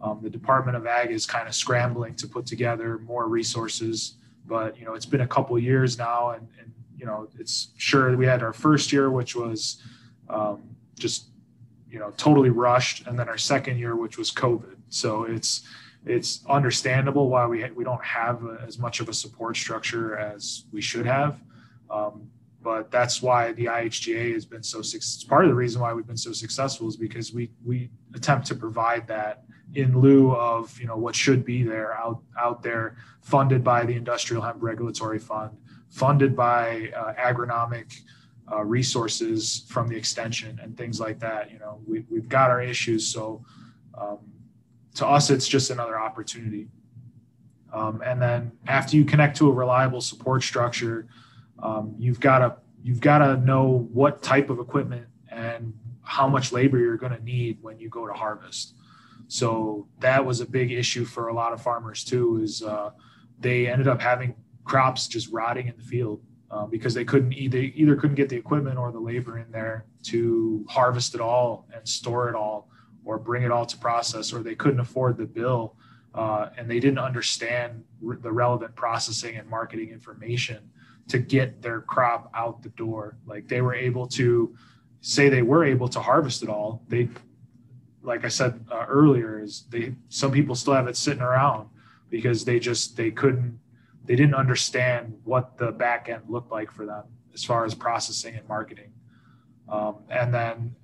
[0.00, 4.16] Um, the Department of Ag is kind of scrambling to put together more resources,
[4.46, 8.14] but you know it's been a couple years now, and, and you know it's sure
[8.16, 9.80] we had our first year, which was
[10.28, 10.62] um,
[10.98, 11.26] just
[11.88, 14.76] you know totally rushed, and then our second year, which was COVID.
[14.88, 15.62] So it's
[16.04, 20.64] it's understandable why we we don't have a, as much of a support structure as
[20.72, 21.40] we should have.
[21.90, 22.28] Um,
[22.62, 24.80] but that's why the IHGA has been so.
[24.80, 28.46] It's part of the reason why we've been so successful is because we we attempt
[28.48, 29.44] to provide that
[29.74, 33.94] in lieu of you know what should be there out out there funded by the
[33.94, 35.56] industrial hemp regulatory fund
[35.88, 38.00] funded by uh, agronomic
[38.50, 42.60] uh, resources from the extension and things like that you know we, we've got our
[42.60, 43.42] issues so
[43.98, 44.18] um,
[44.94, 46.68] to us it's just another opportunity
[47.72, 51.06] um, and then after you connect to a reliable support structure
[51.62, 55.72] um, you've got to you've got to know what type of equipment and
[56.02, 58.74] how much labor you're going to need when you go to harvest
[59.32, 62.42] so that was a big issue for a lot of farmers too.
[62.42, 62.90] Is uh,
[63.40, 64.34] they ended up having
[64.64, 66.20] crops just rotting in the field
[66.50, 69.86] uh, because they couldn't either either couldn't get the equipment or the labor in there
[70.02, 72.68] to harvest it all and store it all
[73.04, 75.76] or bring it all to process, or they couldn't afford the bill
[76.14, 80.70] uh, and they didn't understand re- the relevant processing and marketing information
[81.08, 83.16] to get their crop out the door.
[83.26, 84.54] Like they were able to
[85.00, 86.82] say they were able to harvest it all.
[86.88, 87.08] They
[88.04, 91.68] like I said uh, earlier, is they some people still have it sitting around
[92.10, 93.58] because they just they couldn't
[94.04, 98.34] they didn't understand what the back end looked like for them as far as processing
[98.34, 98.92] and marketing.
[99.68, 100.74] Um, and then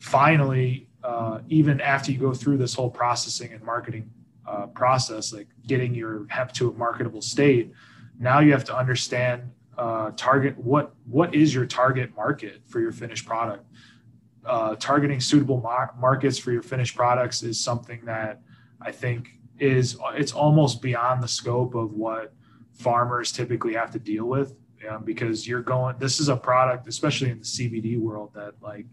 [0.00, 4.10] finally, uh, even after you go through this whole processing and marketing
[4.44, 7.72] uh, process, like getting your hemp to a marketable state,
[8.18, 9.42] now you have to understand
[9.78, 13.64] uh, target what what is your target market for your finished product?
[14.44, 18.40] Uh, targeting suitable mar- markets for your finished products is something that
[18.80, 19.28] I think
[19.60, 22.34] is it's almost beyond the scope of what
[22.72, 24.54] farmers typically have to deal with
[24.90, 28.86] um, because you're going this is a product especially in the CBD world that like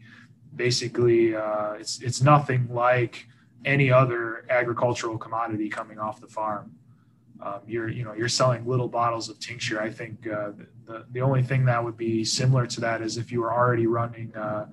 [0.56, 3.28] basically uh, it's it's nothing like
[3.66, 6.74] any other agricultural commodity coming off the farm.
[7.42, 9.82] Um, you're you know you're selling little bottles of tincture.
[9.82, 10.52] I think uh,
[10.86, 13.88] the, the only thing that would be similar to that is if you were already
[13.88, 14.68] running uh,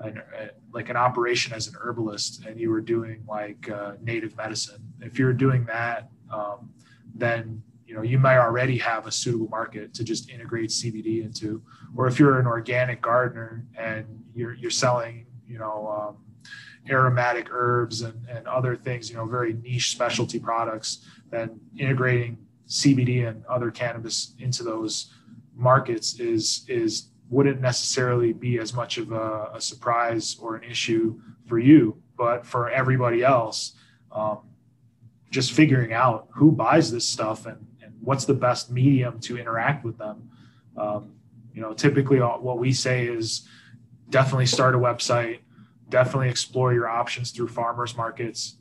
[0.00, 4.36] an, a, like an operation as an herbalist and you were doing like uh, native
[4.36, 4.82] medicine.
[5.00, 6.70] If you're doing that um,
[7.14, 11.60] then you know you might already have a suitable market to just integrate cbd into.
[11.96, 16.16] Or if you're an organic gardener and you're you're selling you know um,
[16.88, 22.38] aromatic herbs and, and other things you know very niche specialty products then integrating
[22.68, 25.12] cbd and other cannabis into those
[25.56, 31.20] markets is is wouldn't necessarily be as much of a, a surprise or an issue
[31.46, 33.74] for you, but for everybody else,
[34.10, 34.40] um,
[35.30, 37.69] just figuring out who buys this stuff and, and
[38.00, 40.30] what's the best medium to interact with them.
[40.76, 41.12] Um,
[41.54, 43.46] you know, typically what we say is
[44.08, 45.40] definitely start a website,
[45.88, 48.56] definitely explore your options through farmers markets.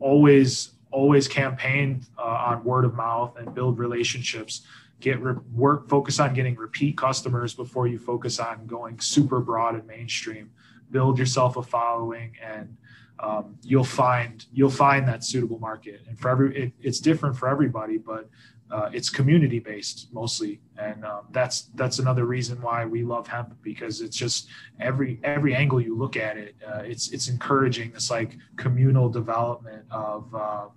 [0.00, 4.62] Always, always campaign uh, on word of mouth and build relationships
[5.00, 9.74] get re- work focus on getting repeat customers before you focus on going super broad
[9.74, 10.50] and mainstream
[10.90, 12.76] build yourself a following and
[13.18, 17.48] um, you'll find you'll find that suitable market and for every it, it's different for
[17.48, 18.28] everybody but
[18.70, 23.54] uh, it's community based mostly and um, that's that's another reason why we love hemp
[23.62, 24.48] because it's just
[24.80, 29.84] every every angle you look at it uh, it's it's encouraging this like communal development
[29.90, 30.70] of um,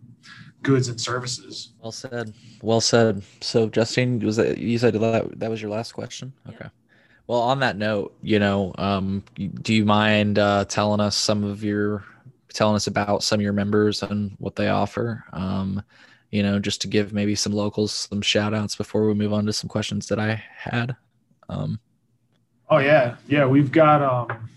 [0.63, 1.71] goods and services.
[1.81, 2.33] Well said.
[2.61, 3.23] Well said.
[3.41, 6.33] So, Justine, was that you said that that was your last question?
[6.47, 6.57] Okay.
[6.61, 6.69] Yeah.
[7.27, 11.63] Well, on that note, you know, um, do you mind uh, telling us some of
[11.63, 12.03] your
[12.53, 15.23] telling us about some of your members and what they offer?
[15.31, 15.83] Um,
[16.31, 19.45] you know, just to give maybe some locals some shout outs before we move on
[19.45, 20.95] to some questions that I had.
[21.47, 21.79] Um,
[22.69, 24.49] oh yeah, yeah, we've got um,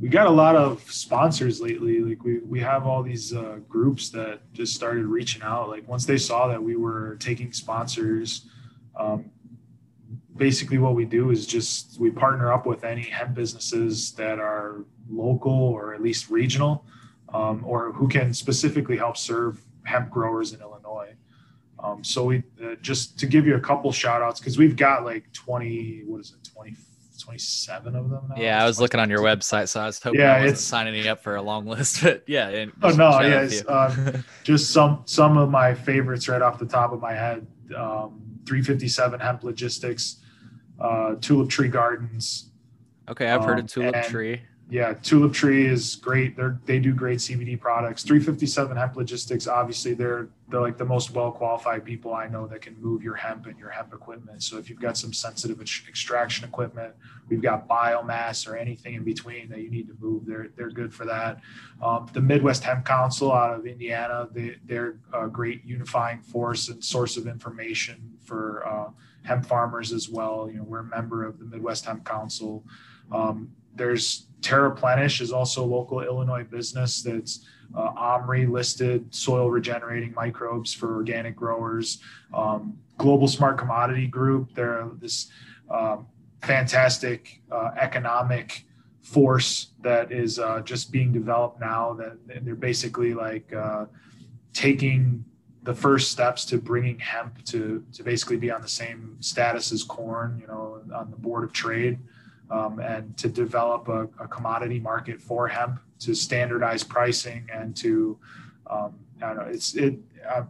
[0.00, 2.00] we got a lot of sponsors lately.
[2.00, 5.68] Like we we have all these uh, groups that just started reaching out.
[5.68, 8.48] Like once they saw that we were taking sponsors,
[8.96, 9.30] um,
[10.36, 14.84] basically what we do is just we partner up with any hemp businesses that are
[15.08, 16.84] local or at least regional,
[17.32, 20.71] um, or who can specifically help serve hemp growers in Illinois.
[21.82, 25.04] Um, so we uh, just to give you a couple shout outs because we've got
[25.04, 26.76] like 20 what is it 20
[27.20, 28.22] 27 of them.
[28.30, 28.34] Now.
[28.36, 30.94] Yeah, I was looking on your website, so I was hoping yeah, I wasn't signing
[30.94, 32.02] you up for a long list.
[32.02, 36.66] But yeah, oh no, yes, um, just some some of my favorites right off the
[36.66, 37.46] top of my head.
[37.76, 40.16] Um, 357 Hemp Logistics,
[40.80, 42.50] uh, Tulip Tree Gardens,
[43.08, 44.42] Okay, I've heard Um, of Tulip and- Tree.
[44.72, 46.34] Yeah, Tulip Tree is great.
[46.34, 48.04] They're they do great CBD products.
[48.04, 52.62] 357 Hemp Logistics, obviously, they're they're like the most well qualified people I know that
[52.62, 54.42] can move your hemp and your hemp equipment.
[54.42, 56.94] So if you've got some sensitive extraction equipment,
[57.28, 60.94] we've got biomass or anything in between that you need to move, they're they're good
[60.94, 61.42] for that.
[61.82, 66.82] Um, the Midwest Hemp Council out of Indiana, they they're a great unifying force and
[66.82, 68.90] source of information for uh,
[69.22, 70.48] hemp farmers as well.
[70.50, 72.64] You know, we're a member of the Midwest Hemp Council.
[73.10, 79.50] Um, there's Terra Terraplenish is also a local Illinois business that's uh, OMRI listed soil
[79.50, 81.98] regenerating microbes for organic growers.
[82.34, 85.30] Um, Global Smart Commodity Group, they're this
[85.70, 86.06] um,
[86.42, 88.66] fantastic uh, economic
[89.00, 91.94] force that is uh, just being developed now.
[91.94, 93.86] That they're basically like uh,
[94.52, 95.24] taking
[95.62, 99.82] the first steps to bringing hemp to to basically be on the same status as
[99.82, 100.38] corn.
[100.40, 101.98] You know, on the board of trade
[102.50, 108.18] um, and to develop a, a, commodity market for hemp, to standardize pricing, and to
[108.66, 109.98] um, I don't know, it's it.
[110.28, 110.44] Uh,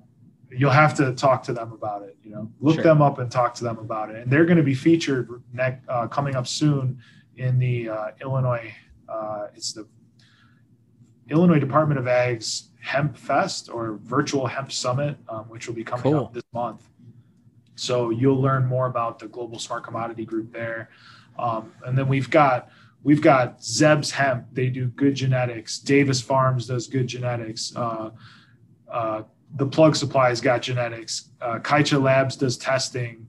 [0.51, 2.17] you'll have to talk to them about it.
[2.23, 2.85] You know, look Sure.
[2.85, 4.17] them up and talk to them about it.
[4.17, 6.99] And they're going to be featured ne- uh, coming up soon
[7.37, 8.73] in the uh, Illinois.
[9.09, 9.87] Uh, it's the
[11.31, 16.03] Illinois Department of Ag's Hemp Fest or Virtual Hemp Summit, um, which will be coming
[16.03, 16.25] Cool.
[16.25, 16.89] up this month.
[17.75, 20.91] So you'll learn more about the Global Smart Commodity Group there.
[21.39, 22.71] Um, and then we've got
[23.03, 24.47] we've got Zeb's Hemp.
[24.53, 25.79] They do good genetics.
[25.79, 27.75] Davis Farms does good genetics.
[27.75, 28.11] Uh,
[28.91, 29.23] uh,
[29.57, 31.31] the Plug Supply's got genetics.
[31.41, 33.29] Uh, Kaicha Labs does testing.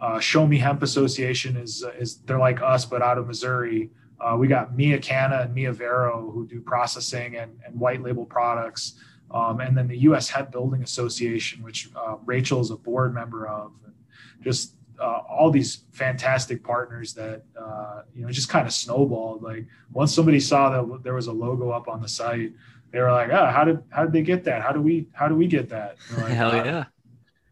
[0.00, 3.90] Uh, Show Me Hemp Association is is they're like us but out of Missouri.
[4.20, 8.24] Uh, we got Mia Canna and Mia Vero who do processing and, and white label
[8.24, 8.94] products.
[9.30, 10.28] Um, and then the U.S.
[10.28, 13.72] Hemp Building Association, which uh, Rachel is a board member of.
[13.84, 13.94] And
[14.42, 19.42] just uh, all these fantastic partners that uh, you know just kind of snowballed.
[19.42, 22.52] Like once somebody saw that there was a logo up on the site,
[22.90, 24.62] they were like, "Oh, how did how did they get that?
[24.62, 26.84] How do we how do we get that?" Like, Hell "Uh, yeah.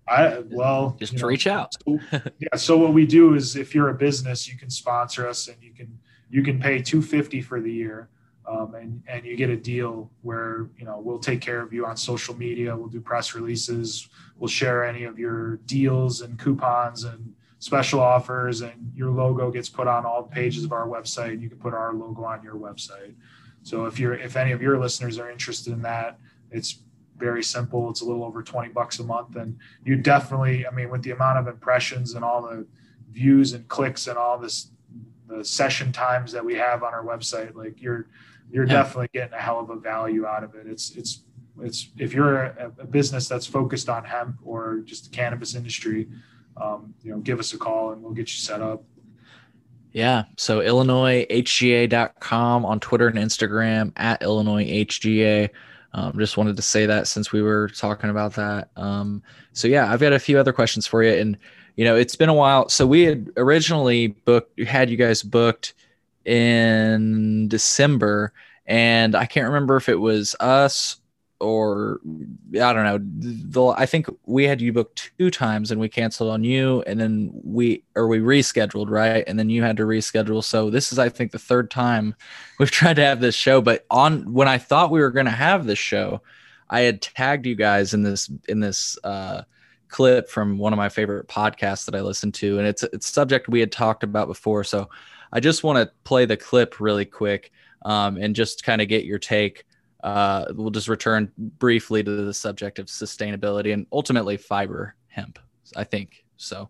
[0.07, 1.75] I well Just you know, reach out.
[1.87, 1.99] so-
[2.39, 2.57] yeah.
[2.57, 5.73] So what we do is, if you're a business, you can sponsor us, and you
[5.73, 5.99] can
[6.31, 8.09] you can pay two fifty for the year,
[8.47, 11.87] um, and and you get a deal where you know we'll take care of you
[11.87, 12.77] on social media.
[12.77, 14.09] We'll do press releases.
[14.37, 19.69] We'll share any of your deals and coupons and special offers, and your logo gets
[19.69, 21.41] put on all the pages of our website.
[21.41, 23.15] You can put our logo on your website.
[23.63, 26.19] So if you're if any of your listeners are interested in that,
[26.51, 26.85] it's
[27.17, 27.91] very simple.
[27.91, 29.37] It's a little over 20 bucks a month.
[29.37, 32.67] And you definitely, I mean, with the amount of impressions and all the
[33.11, 34.71] views and clicks and all this,
[35.29, 38.09] the session times that we have on our website, like you're,
[38.55, 38.73] you're Yeah.
[38.75, 40.67] definitely getting a hell of a value out of it.
[40.67, 41.23] It's, it's,
[41.61, 46.09] it's, if you're a, a business that's focused on hemp or just the cannabis industry,
[46.57, 48.85] um, you know, give us a call and we'll get you set up.
[49.93, 50.25] Yeah.
[50.37, 55.51] So IllinoisHGA.com on Twitter and Instagram at IllinoisHGA.
[55.93, 58.71] Um, just wanted to say that since we were talking about that.
[58.77, 61.13] Um, so yeah, I've got a few other questions for you.
[61.13, 61.39] And
[61.77, 62.69] you know, it's been a while.
[62.69, 65.75] So we had originally booked had you guys booked
[66.25, 68.33] in December,
[68.67, 70.97] and I can't remember if it was us
[71.41, 72.01] or
[72.55, 72.99] I don't know.
[73.01, 76.99] The, I think we had you booked two times and we canceled on you, and
[76.99, 79.25] then we or we rescheduled, right?
[79.27, 80.43] And then you had to reschedule.
[80.43, 82.15] So this is, I think, the third time
[82.59, 83.61] we've tried to have this show.
[83.61, 86.23] But on when I thought we were going to have this show,
[86.71, 89.43] I had tagged you guys in this in this uh,
[89.89, 93.49] clip from one of my favorite podcasts that I listened to, and it's it's subject
[93.49, 94.65] we had talked about before.
[94.65, 94.89] So
[95.35, 97.53] I just want to play the clip really quick
[97.85, 99.67] um, and just kind of get your take
[100.05, 105.39] uh, we'll just return briefly to the subject of sustainability and ultimately fiber hemp.
[105.75, 106.69] I think so.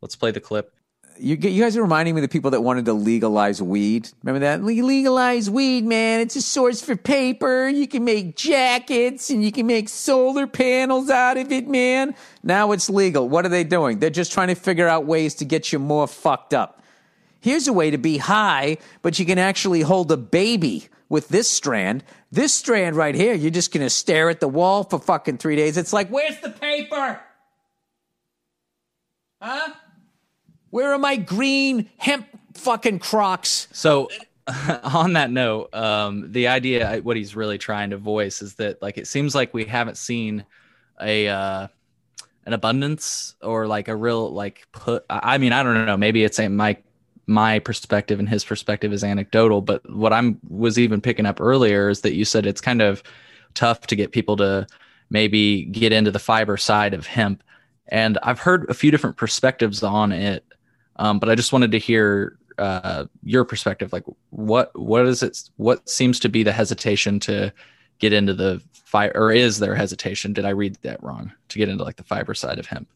[0.00, 0.72] Let's play the clip.
[1.16, 4.08] You, you guys are reminding me of the people that wanted to legalize weed.
[4.24, 4.64] Remember that?
[4.64, 6.18] Legalize weed, man.
[6.18, 7.68] It's a source for paper.
[7.68, 12.16] You can make jackets and you can make solar panels out of it, man.
[12.42, 13.28] Now it's legal.
[13.28, 14.00] What are they doing?
[14.00, 16.82] They're just trying to figure out ways to get you more fucked up.
[17.44, 21.46] Here's a way to be high, but you can actually hold a baby with this
[21.46, 22.02] strand.
[22.32, 25.76] This strand right here, you're just gonna stare at the wall for fucking three days.
[25.76, 27.20] It's like, where's the paper?
[29.42, 29.74] Huh?
[30.70, 33.68] Where are my green hemp fucking crocs?
[33.72, 34.08] So,
[34.82, 38.96] on that note, um, the idea, what he's really trying to voice is that, like,
[38.96, 40.46] it seems like we haven't seen
[40.98, 41.68] a uh,
[42.46, 45.04] an abundance or like a real like put.
[45.10, 45.98] I I mean, I don't know.
[45.98, 46.78] Maybe it's a, my
[47.26, 51.88] my perspective and his perspective is anecdotal, but what I'm was even picking up earlier
[51.88, 53.02] is that you said it's kind of
[53.54, 54.66] tough to get people to
[55.10, 57.42] maybe get into the fiber side of hemp,
[57.88, 60.44] and I've heard a few different perspectives on it.
[60.96, 65.50] Um, but I just wanted to hear uh, your perspective, like what what is it?
[65.56, 67.52] What seems to be the hesitation to
[67.98, 70.32] get into the fiber, or is there hesitation?
[70.32, 72.88] Did I read that wrong to get into like the fiber side of hemp?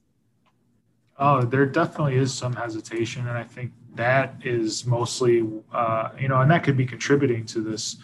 [1.19, 6.41] Oh, there definitely is some hesitation, and I think that is mostly, uh, you know,
[6.41, 7.97] and that could be contributing to this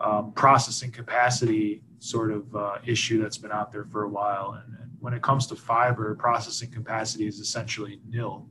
[0.00, 4.52] um, processing capacity sort of uh, issue that's been out there for a while.
[4.52, 8.48] And, and, when it comes to fiber, processing capacity is essentially nil.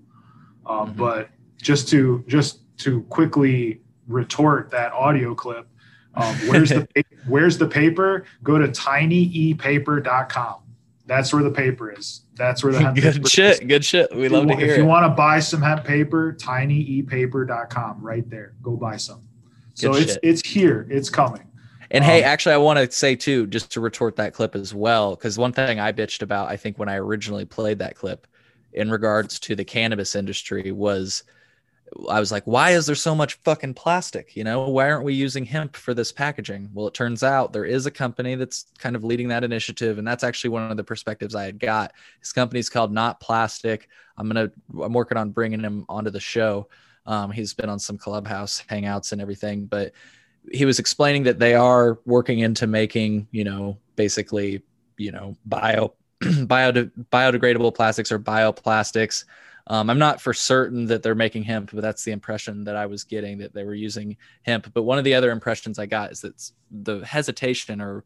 [0.66, 0.98] Um, mm-hmm.
[0.98, 1.30] But
[1.62, 5.68] just to just to quickly retort that audio clip,
[6.14, 6.88] um, where's the
[7.28, 8.24] where's the paper?
[8.44, 10.56] Go to tinyepaper.com.
[11.08, 12.22] That's where the paper is.
[12.36, 13.54] That's where the hemp good shit.
[13.54, 13.60] Is.
[13.62, 14.16] Good shit.
[14.16, 14.74] We love you, to hear.
[14.74, 18.02] If you want to buy some hemp paper, tinyepaper.com.
[18.02, 18.54] Right there.
[18.62, 19.22] Go buy some.
[19.22, 20.10] Good so shit.
[20.10, 20.86] it's it's here.
[20.90, 21.44] It's coming.
[21.90, 24.74] And um, hey, actually, I want to say too, just to retort that clip as
[24.74, 28.28] well, because one thing I bitched about, I think when I originally played that clip,
[28.74, 31.24] in regards to the cannabis industry, was
[32.10, 34.36] I was like, why is there so much fucking plastic?
[34.36, 36.70] You know, why aren't we using hemp for this packaging?
[36.74, 39.98] Well, it turns out there is a company that's kind of leading that initiative.
[39.98, 41.94] And that's actually one of the perspectives I had got.
[42.20, 43.88] His company's called Not Plastic.
[44.18, 46.68] I'm going to, I'm working on bringing him onto the show.
[47.06, 49.94] Um, he's been on some clubhouse hangouts and everything, but
[50.52, 54.62] he was explaining that they are working into making, you know, basically,
[54.98, 55.94] you know, bio,
[56.44, 59.24] bio, biodegradable plastics or bioplastics
[59.70, 62.86] um, I'm not for certain that they're making hemp, but that's the impression that I
[62.86, 64.72] was getting that they were using hemp.
[64.74, 68.06] But one of the other impressions I got is that the hesitation, or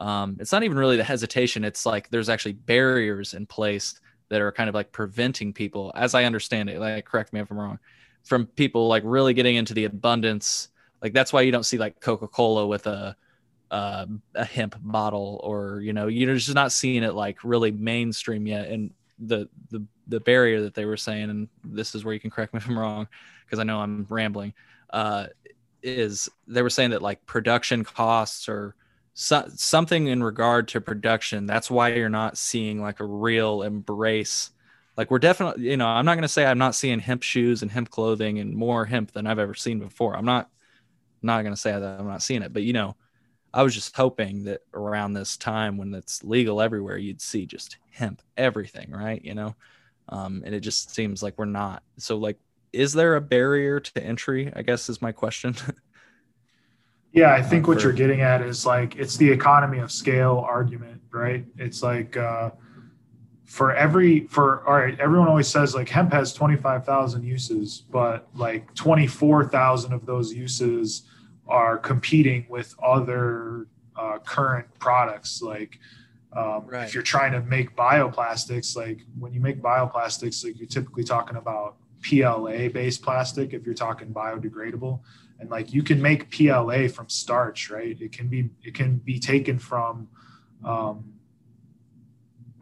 [0.00, 4.40] um, it's not even really the hesitation, it's like there's actually barriers in place that
[4.40, 6.80] are kind of like preventing people, as I understand it.
[6.80, 7.78] Like, correct me if I'm wrong,
[8.24, 10.70] from people like really getting into the abundance.
[11.02, 13.14] Like that's why you don't see like Coca Cola with a
[13.70, 18.46] uh, a hemp bottle, or you know, you're just not seeing it like really mainstream
[18.46, 18.68] yet.
[18.68, 22.30] And the the the barrier that they were saying, and this is where you can
[22.30, 23.08] correct me if I'm wrong,
[23.44, 24.54] because I know I'm rambling,
[24.90, 25.26] uh,
[25.82, 28.74] is they were saying that like production costs or
[29.14, 31.46] so, something in regard to production.
[31.46, 34.50] That's why you're not seeing like a real embrace.
[34.96, 37.62] Like we're definitely, you know, I'm not going to say I'm not seeing hemp shoes
[37.62, 40.16] and hemp clothing and more hemp than I've ever seen before.
[40.16, 40.50] I'm not,
[41.22, 42.96] not going to say that I'm not seeing it, but you know,
[43.56, 47.78] I was just hoping that around this time when it's legal everywhere, you'd see just
[47.90, 49.24] hemp everything, right?
[49.24, 49.56] You know,
[50.10, 51.82] um, and it just seems like we're not.
[51.96, 52.38] So, like,
[52.74, 54.52] is there a barrier to entry?
[54.54, 55.56] I guess is my question.
[57.14, 59.90] yeah, I think uh, what for, you're getting at is like it's the economy of
[59.90, 61.46] scale argument, right?
[61.56, 62.50] It's like uh,
[63.46, 68.74] for every for all right, everyone always says like hemp has 25,000 uses, but like
[68.74, 71.04] 24,000 of those uses
[71.48, 73.66] are competing with other
[73.96, 75.78] uh, current products like
[76.36, 76.84] um, right.
[76.84, 81.38] If you're trying to make bioplastics, like when you make bioplastics, like you're typically talking
[81.38, 83.54] about PLA based plastic.
[83.54, 85.00] If you're talking biodegradable,
[85.40, 87.98] and like you can make PLA from starch, right?
[87.98, 90.08] It can be it can be taken from
[90.62, 91.14] um,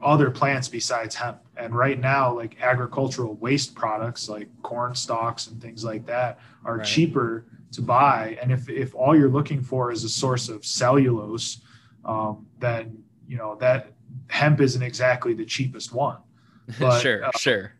[0.00, 1.40] other plants besides hemp.
[1.56, 6.78] And right now, like agricultural waste products like corn stalks and things like that are
[6.78, 6.86] right.
[6.86, 8.38] cheaper to buy.
[8.40, 11.60] And if if all you're looking for is a source of cellulose,
[12.04, 13.92] um, then you know that
[14.28, 16.18] hemp isn't exactly the cheapest one.
[16.80, 17.74] But, sure, uh, sure.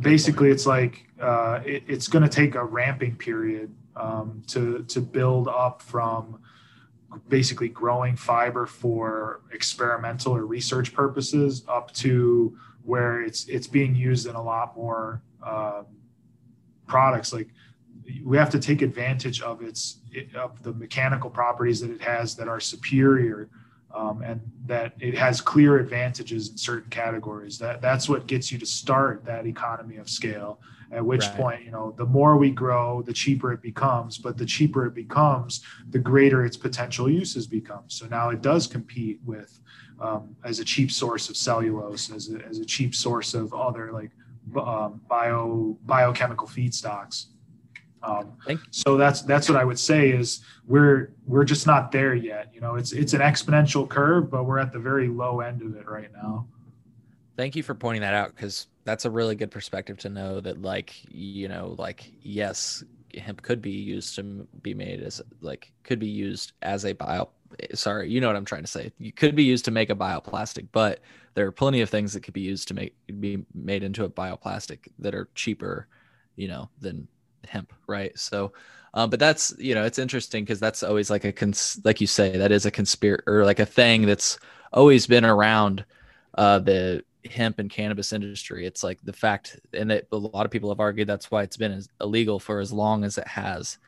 [0.00, 5.00] Basically, it's like uh, it, it's going to take a ramping period um, to to
[5.00, 6.40] build up from
[7.28, 14.26] basically growing fiber for experimental or research purposes up to where it's it's being used
[14.26, 15.86] in a lot more um,
[16.86, 17.48] products like
[18.24, 19.98] we have to take advantage of its
[20.34, 23.48] of the mechanical properties that it has that are superior
[23.94, 27.58] um, and that it has clear advantages in certain categories.
[27.58, 30.60] That that's what gets you to start that economy of scale.
[30.92, 31.36] At which right.
[31.36, 34.16] point, you know, the more we grow, the cheaper it becomes.
[34.16, 37.84] But the cheaper it becomes, the greater its potential uses become.
[37.88, 39.58] So now it does compete with
[40.00, 43.92] um, as a cheap source of cellulose, as a, as a cheap source of other
[43.92, 44.10] like
[44.56, 47.26] um, bio biochemical feedstocks.
[48.04, 48.36] Um,
[48.70, 52.50] so that's that's what I would say is we're we're just not there yet.
[52.52, 55.76] You know, it's it's an exponential curve, but we're at the very low end of
[55.76, 56.46] it right now.
[57.36, 60.62] Thank you for pointing that out because that's a really good perspective to know that
[60.62, 62.84] like you know like yes
[63.16, 64.22] hemp could be used to
[64.62, 67.28] be made as like could be used as a bio
[67.72, 69.94] sorry you know what i'm trying to say you could be used to make a
[69.94, 71.00] bioplastic but
[71.34, 74.10] there are plenty of things that could be used to make be made into a
[74.10, 75.86] bioplastic that are cheaper
[76.36, 77.06] you know than
[77.46, 78.16] hemp, right?
[78.18, 78.52] So,
[78.94, 82.06] um, but that's you know it's interesting because that's always like a cons- like you
[82.06, 84.38] say that is a conspiracy or like a thing that's
[84.72, 85.84] always been around
[86.36, 88.66] uh, the hemp and cannabis industry.
[88.66, 91.56] It's like the fact, and that a lot of people have argued that's why it's
[91.56, 93.78] been illegal for as long as it has,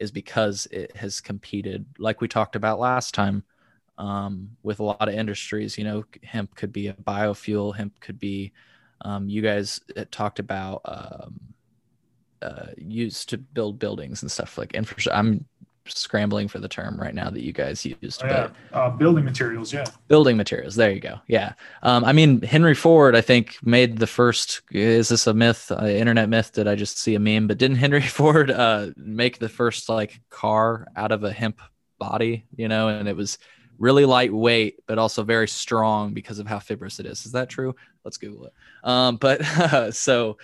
[0.00, 3.44] is because it has competed, like we talked about last time,
[3.98, 5.76] um, with a lot of industries.
[5.76, 8.52] You know, hemp could be a biofuel, hemp could be,
[9.02, 9.80] um, you guys
[10.10, 11.38] talked about um,
[12.42, 15.18] uh, used to build buildings and stuff like infrastructure.
[15.18, 15.46] I'm
[15.90, 18.22] scrambling for the term right now that you guys used.
[18.22, 18.48] Oh, yeah.
[18.72, 19.84] Uh, building materials, yeah.
[20.08, 20.74] Building materials.
[20.74, 21.20] There you go.
[21.26, 21.54] Yeah.
[21.82, 24.62] Um, I mean, Henry Ford, I think, made the first.
[24.70, 26.52] Is this a myth, uh, internet myth?
[26.52, 27.46] Did I just see a meme?
[27.46, 31.60] But didn't Henry Ford uh, make the first like car out of a hemp
[31.98, 32.44] body?
[32.56, 33.38] You know, and it was
[33.78, 37.24] really lightweight, but also very strong because of how fibrous it is.
[37.24, 37.74] Is that true?
[38.04, 38.52] Let's Google it.
[38.82, 39.42] Um, but
[39.94, 40.38] so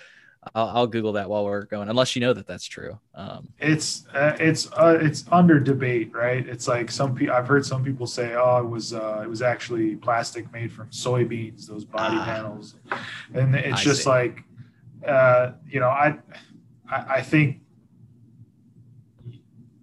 [0.54, 2.98] I'll, I'll, Google that while we're going, unless you know that that's true.
[3.14, 6.46] Um, it's uh, it's uh, it's under debate, right?
[6.46, 9.42] It's like some people I've heard some people say, "Oh, it was uh, it was
[9.42, 12.76] actually plastic made from soybeans, those body ah, panels,"
[13.34, 14.10] and it's I just see.
[14.10, 14.44] like,
[15.06, 16.18] uh, you know, I,
[16.90, 17.60] I I think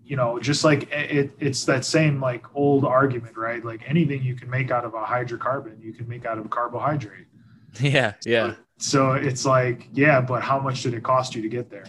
[0.04, 3.64] you know, just like it, it's that same like old argument, right?
[3.64, 7.28] Like anything you can make out of a hydrocarbon, you can make out of carbohydrate.
[7.80, 11.70] Yeah, yeah so it's like yeah but how much did it cost you to get
[11.70, 11.86] there?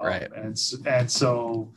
[0.00, 0.24] Um, right.
[0.24, 1.72] um, and and so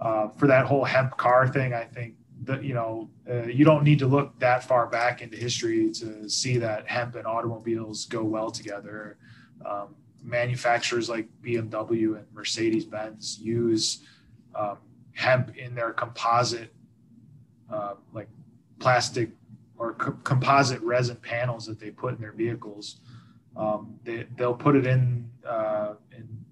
[0.00, 2.14] uh, for that whole hemp car thing i think
[2.44, 6.28] that you know uh, you don't need to look that far back into history to
[6.28, 9.16] see that hemp and automobiles go well together.
[9.64, 9.94] Um,
[10.24, 14.04] manufacturers like bmw and mercedes-benz use
[14.54, 14.78] um,
[15.14, 16.72] hemp in their composite
[17.70, 18.28] uh, like
[18.78, 19.30] plastic
[19.76, 23.00] or co- composite resin panels that they put in their vehicles
[23.56, 26.44] um, they, they'll put it in uh, and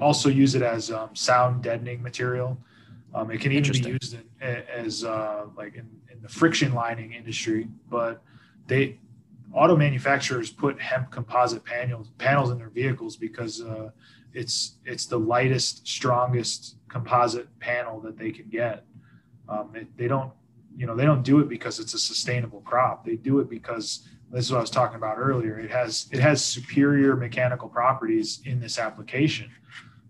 [0.00, 2.58] also use it as um, sound deadening material.
[3.14, 7.12] Um, it can even be used in, as uh, like in, in, the friction lining
[7.12, 8.22] industry, but
[8.66, 8.98] they
[9.52, 13.90] auto manufacturers put hemp composite panels panels in their vehicles because uh,
[14.32, 18.84] it's it's the lightest, strongest composite panel that they can get.
[19.48, 20.32] Um, it, they don't
[20.76, 23.04] you know they don't do it because it's a sustainable crop.
[23.04, 25.58] They do it because this is what I was talking about earlier.
[25.58, 29.50] It has it has superior mechanical properties in this application.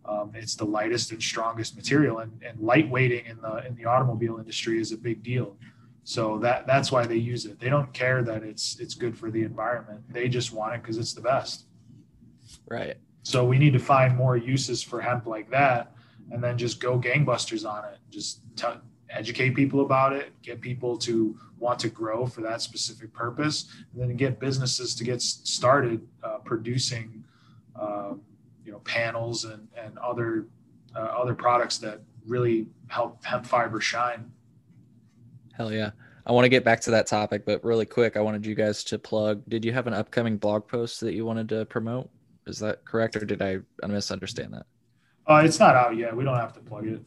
[0.07, 4.39] Um, it's the lightest and strongest material, and, and lightweighting in the in the automobile
[4.39, 5.57] industry is a big deal.
[6.05, 7.61] So that that's why they use it.
[7.61, 10.03] They don't care that it's it's good for the environment.
[10.11, 11.67] They just want it because it's the best.
[12.67, 12.97] Right.
[13.25, 15.93] So we need to find more uses for hemp like that,
[16.31, 17.99] and then just go gangbusters on it.
[18.11, 18.67] Just t-
[19.15, 24.03] educate people about it, get people to want to grow for that specific purpose, and
[24.03, 27.25] then get businesses to get started uh, producing,
[27.79, 28.13] uh,
[28.65, 30.47] you know, panels and and other
[30.97, 34.31] uh, other products that really help hemp fiber shine.
[35.57, 35.91] Hell yeah.
[36.27, 38.83] I want to get back to that topic, but really quick, I wanted you guys
[38.85, 39.43] to plug.
[39.47, 42.09] Did you have an upcoming blog post that you wanted to promote?
[42.47, 44.67] Is that correct, or did I misunderstand that?
[45.27, 46.17] Uh, it's not out yet.
[46.17, 47.01] We don't have to plug it.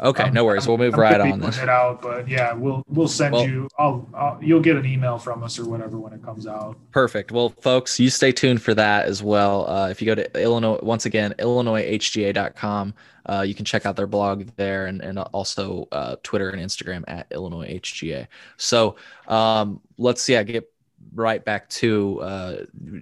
[0.00, 0.66] Okay, um, no worries.
[0.66, 1.40] We'll move I'm right on.
[1.40, 1.58] This.
[1.58, 3.68] It out, but yeah, we'll we'll send well, you.
[3.78, 6.76] I'll, I'll, you'll get an email from us or whatever when it comes out.
[6.90, 7.32] Perfect.
[7.32, 9.68] Well, folks, you stay tuned for that as well.
[9.68, 12.94] Uh, if you go to Illinois, once again, IllinoisHGA.com,
[13.26, 17.04] uh, you can check out their blog there, and and also uh, Twitter and Instagram
[17.08, 18.26] at Illinois HGA.
[18.56, 18.96] So
[19.28, 20.70] um, let's yeah get
[21.14, 22.56] right back to uh,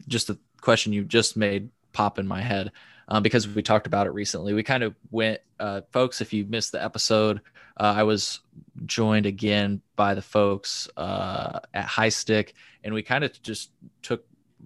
[0.07, 2.73] just the question you just made pop in my head
[3.09, 4.55] um, because we talked about it recently.
[4.55, 6.21] We kind of went, uh, folks.
[6.21, 7.41] If you missed the episode,
[7.79, 8.41] uh, I was
[8.87, 13.71] joined again by the folks uh, at High Stick, and we kind of just
[14.03, 14.25] took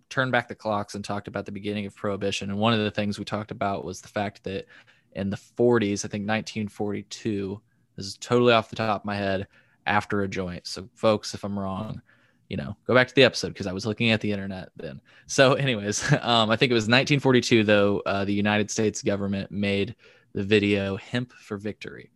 [0.09, 2.51] turned back the clocks and talked about the beginning of prohibition.
[2.51, 4.67] And one of the things we talked about was the fact that
[5.13, 7.61] in the 40s, I think 1942,
[7.97, 9.47] this is totally off the top of my head,
[9.89, 10.67] after a joint.
[10.67, 12.03] So, folks, if I'm wrong,
[12.49, 15.01] you know, go back to the episode because I was looking at the internet then.
[15.27, 18.03] So, anyways, um, I think it was 1942 though.
[18.07, 19.95] Uh, the United States government made
[20.35, 22.11] the video "Hemp for Victory,"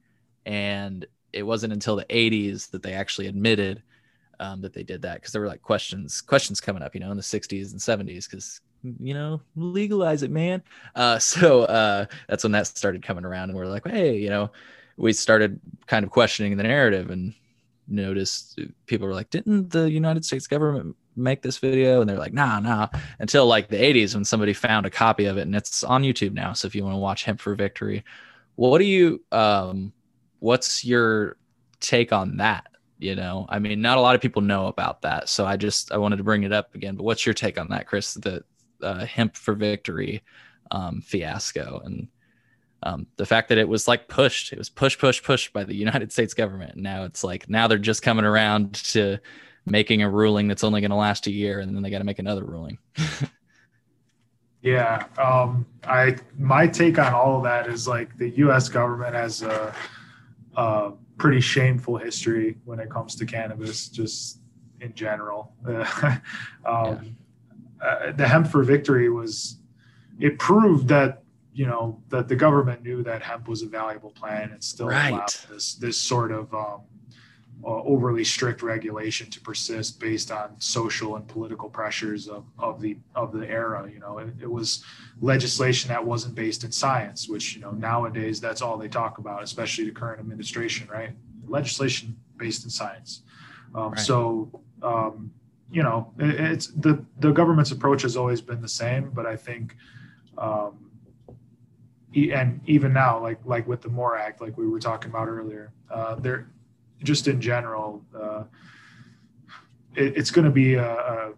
[0.47, 3.83] and it wasn't until the 80s that they actually admitted
[4.41, 7.11] um, that they did that because there were like questions questions coming up, you know,
[7.11, 8.61] in the 60s and 70s because
[9.01, 10.63] you know legalize it, man.
[10.95, 14.51] Uh, so uh, that's when that started coming around, and we're like, hey, you know,
[14.97, 17.35] we started kind of questioning the narrative and
[17.93, 22.01] noticed people were like, didn't the United States government make this video?
[22.01, 22.89] And they're like, nah, nah.
[23.19, 26.33] Until like the 80s when somebody found a copy of it and it's on YouTube
[26.33, 26.53] now.
[26.53, 28.05] So if you want to watch Hemp for Victory,
[28.57, 29.93] what do you, um,
[30.39, 31.37] what's your
[31.81, 32.67] take on that?
[32.99, 35.29] You know, I mean, not a lot of people know about that.
[35.29, 36.97] So I just, I wanted to bring it up again.
[36.97, 38.15] But what's your take on that, Chris?
[38.15, 38.45] The
[38.81, 40.23] uh, Hemp for Victory
[40.71, 42.09] um, fiasco and
[42.83, 45.75] um, the fact that it was like pushed, it was push, push, push by the
[45.75, 46.75] United States government.
[46.75, 49.19] And now it's like now they're just coming around to
[49.67, 52.05] making a ruling that's only going to last a year, and then they got to
[52.05, 52.79] make another ruling.
[54.63, 58.69] Yeah, um, I my take on all of that is like the U.S.
[58.69, 59.75] government has a,
[60.57, 64.39] a pretty shameful history when it comes to cannabis, just
[64.81, 65.53] in general.
[65.67, 66.17] um,
[66.65, 66.95] yeah.
[67.83, 69.59] uh, the hemp for victory was
[70.21, 71.22] it proved that
[71.55, 75.11] you know that the government knew that hemp was a valuable plant and still right.
[75.11, 76.81] allowed this this sort of um,
[77.65, 82.97] uh, overly strict regulation to persist based on social and political pressures of, of the
[83.15, 83.89] of the era.
[83.93, 84.83] You know, it, it, was
[85.21, 89.43] legislation that wasn't based in science, which you know nowadays that's all they talk about,
[89.43, 91.11] especially the current administration, right?
[91.47, 93.23] Legislation based in science.
[93.75, 94.01] Um, right.
[94.01, 94.51] So
[94.83, 95.31] um,
[95.71, 99.37] you know, it, it's the the government's approach has always been the same, but I
[99.37, 99.77] think.
[100.39, 100.89] Um,
[102.15, 105.73] and even now, like like with the MORE Act, like we were talking about earlier,
[105.91, 106.49] uh, there
[107.03, 108.45] just in general, uh,
[109.95, 111.33] it, it's going to be a, a,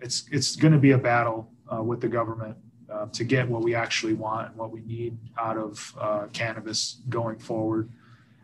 [0.00, 2.56] it's it's going to be a battle uh, with the government
[2.92, 7.00] uh, to get what we actually want and what we need out of uh, cannabis
[7.08, 7.90] going forward.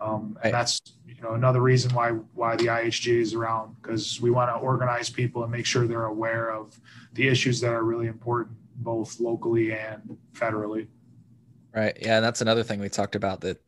[0.00, 4.30] Um, and that's you know another reason why why the IHG is around because we
[4.30, 6.78] want to organize people and make sure they're aware of
[7.14, 10.86] the issues that are really important both locally and federally.
[11.74, 11.96] Right.
[12.00, 13.60] Yeah, and that's another thing we talked about that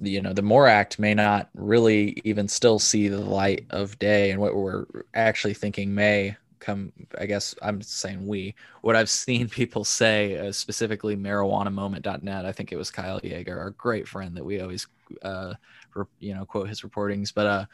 [0.00, 4.30] you know the MORE Act may not really even still see the light of day
[4.32, 9.48] and what we're actually thinking may come i guess i'm saying we what i've seen
[9.50, 14.44] people say uh, specifically marijuanamoment.net i think it was Kyle Jaeger our great friend that
[14.44, 14.86] we always
[15.22, 15.54] uh
[16.20, 17.66] you know quote his reportings but uh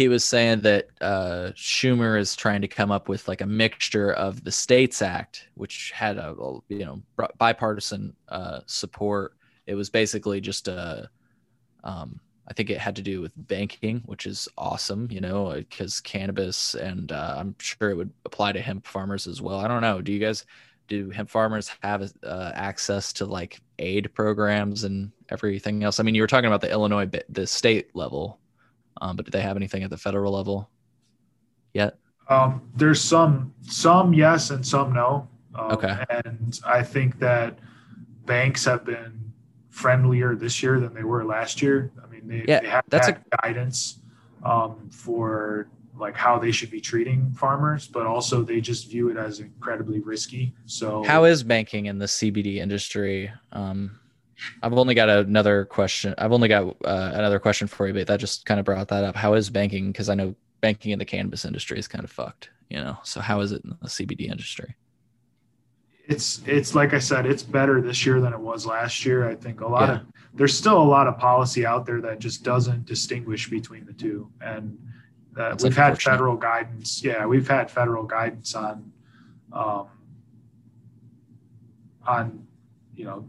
[0.00, 4.12] he was saying that uh, Schumer is trying to come up with like a mixture
[4.14, 6.34] of the States Act, which had a,
[6.68, 7.02] you know
[7.36, 9.34] bipartisan uh, support.
[9.66, 11.10] It was basically just a
[11.84, 12.18] um,
[12.48, 16.74] I think it had to do with banking, which is awesome, you know, because cannabis
[16.74, 19.58] and uh, I'm sure it would apply to hemp farmers as well.
[19.58, 20.00] I don't know.
[20.00, 20.46] Do you guys,
[20.88, 26.00] do hemp farmers have uh, access to like aid programs and everything else?
[26.00, 28.39] I mean, you were talking about the Illinois, the state level,
[29.00, 30.70] um, but do they have anything at the federal level
[31.72, 31.96] yet?
[32.28, 35.28] Um, there's some, some yes and some no.
[35.54, 36.04] Um, okay.
[36.08, 37.58] And I think that
[38.24, 39.32] banks have been
[39.68, 41.92] friendlier this year than they were last year.
[42.02, 44.00] I mean, they, yeah, they have that's a guidance
[44.44, 49.16] um, for like how they should be treating farmers, but also they just view it
[49.16, 50.54] as incredibly risky.
[50.66, 53.30] So, how is banking in the CBD industry?
[53.52, 53.99] Um,
[54.62, 56.14] I've only got another question.
[56.18, 59.04] I've only got uh, another question for you, but that just kind of brought that
[59.04, 59.16] up.
[59.16, 59.92] How is banking?
[59.92, 62.98] Because I know banking in the cannabis industry is kind of fucked, you know.
[63.02, 64.76] So, how is it in the CBD industry?
[66.10, 69.28] it's it's like I said, it's better this year than it was last year.
[69.28, 69.94] I think a lot yeah.
[69.94, 73.92] of there's still a lot of policy out there that just doesn't distinguish between the
[73.92, 74.76] two, and
[75.36, 77.04] uh, we've had federal guidance.
[77.04, 78.92] Yeah, we've had federal guidance on
[79.52, 79.86] um,
[82.04, 82.44] on
[82.96, 83.28] you know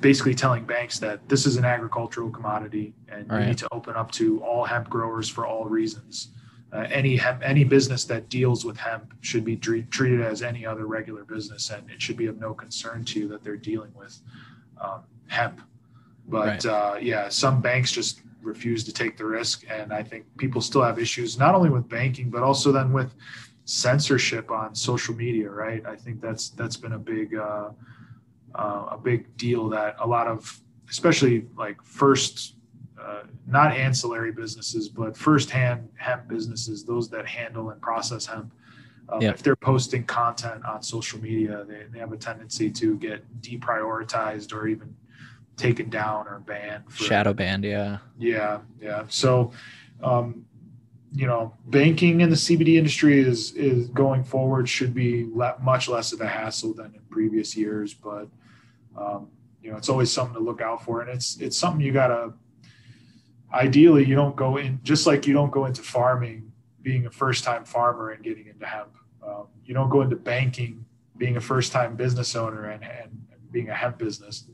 [0.00, 3.40] basically telling banks that this is an agricultural commodity and right.
[3.40, 6.28] you need to open up to all hemp growers for all reasons
[6.72, 10.86] uh, any hemp, any business that deals with hemp should be treated as any other
[10.86, 14.20] regular business, and it should be of no concern to you that they're dealing with
[14.80, 15.60] um, hemp.
[16.28, 16.66] But right.
[16.66, 20.82] uh, yeah, some banks just refuse to take the risk, and I think people still
[20.82, 23.14] have issues not only with banking but also then with
[23.64, 25.48] censorship on social media.
[25.48, 25.86] Right?
[25.86, 27.70] I think that's that's been a big uh,
[28.56, 32.56] uh a big deal that a lot of especially like first
[33.00, 38.52] uh, not ancillary businesses, but firsthand hemp businesses, those that handle and process hemp.
[39.08, 43.24] Um, If they're posting content on social media, they, they have a tendency to get
[43.40, 44.96] deprioritized or even
[45.56, 46.84] taken down or banned.
[46.90, 47.98] For, Shadow banned, yeah.
[48.18, 49.04] Yeah, yeah.
[49.08, 49.52] So,
[50.02, 50.44] um,
[51.14, 55.88] you know, banking in the CBD industry is is going forward should be le- much
[55.88, 58.28] less of a hassle than in previous years, but
[58.96, 59.28] um,
[59.62, 62.32] you know, it's always something to look out for, and it's it's something you gotta
[63.52, 66.52] ideally you don't go in just like you don't go into farming
[66.82, 68.96] being a first time farmer and getting into hemp.
[69.26, 70.84] Um, you don't go into banking
[71.16, 74.48] being a first time business owner and, and, and being a hemp business.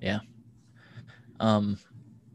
[0.00, 0.20] Yeah.
[1.40, 1.78] Um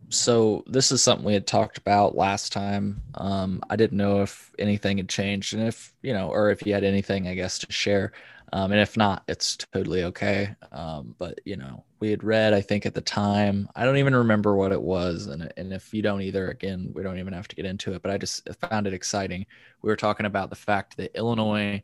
[0.09, 3.01] so this is something we had talked about last time.
[3.15, 6.73] Um i didn't know if anything had changed and if you know or if you
[6.73, 8.11] had anything i guess to share
[8.53, 10.55] um, and if not, it's totally okay.
[10.71, 14.15] Um, but you know, we had read, I think at the time, I don't even
[14.15, 15.27] remember what it was.
[15.27, 18.01] And, and if you don't either, again, we don't even have to get into it,
[18.01, 19.45] but I just found it exciting.
[19.81, 21.81] We were talking about the fact that Illinois,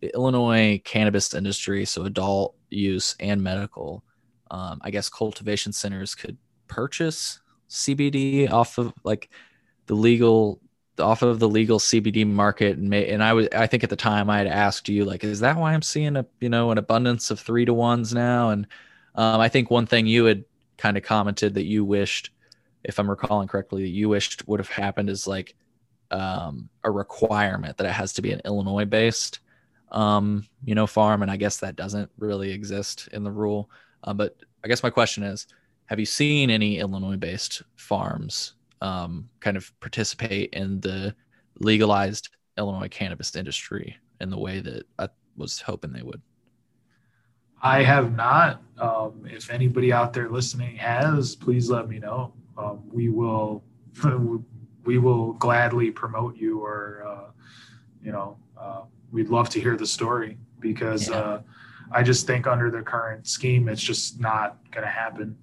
[0.00, 4.04] the Illinois cannabis industry, so adult use and medical,
[4.50, 6.36] um, I guess cultivation centers could
[6.68, 7.40] purchase
[7.70, 9.30] CBD off of like
[9.86, 10.60] the legal
[10.98, 13.96] off of the legal CBD market and may, and I was I think at the
[13.96, 16.78] time I had asked you like is that why I'm seeing a you know an
[16.78, 18.50] abundance of three to ones now?
[18.50, 18.66] And
[19.14, 20.44] um, I think one thing you had
[20.76, 22.30] kind of commented that you wished
[22.84, 25.54] if I'm recalling correctly that you wished would have happened is like
[26.10, 29.40] um, a requirement that it has to be an Illinois based
[29.92, 33.70] um, you know farm and I guess that doesn't really exist in the rule.
[34.04, 35.46] Uh, but I guess my question is
[35.86, 41.14] have you seen any Illinois based farms um, kind of participate in the
[41.60, 42.28] legalized
[42.58, 46.20] Illinois cannabis industry in the way that I was hoping they would.
[47.62, 48.60] I have not.
[48.78, 52.34] Um, if anybody out there listening has, please let me know.
[52.58, 53.62] Um, we will,
[54.84, 57.30] we will gladly promote you, or uh,
[58.02, 58.82] you know, uh,
[59.12, 61.16] we'd love to hear the story because yeah.
[61.16, 61.42] uh,
[61.92, 65.36] I just think under the current scheme, it's just not going to happen.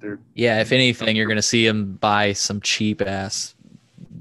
[0.00, 0.60] They're yeah.
[0.60, 3.54] If anything, you're going to see them buy some cheap ass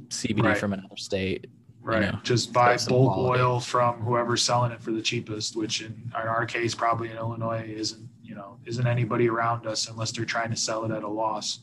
[0.10, 0.58] CBD right.
[0.58, 1.50] from another state.
[1.82, 2.06] Right.
[2.06, 5.94] You know, Just buy bulk oil from whoever's selling it for the cheapest, which in,
[6.08, 10.26] in our case, probably in Illinois, isn't you know isn't anybody around us unless they're
[10.26, 11.60] trying to sell it at a loss.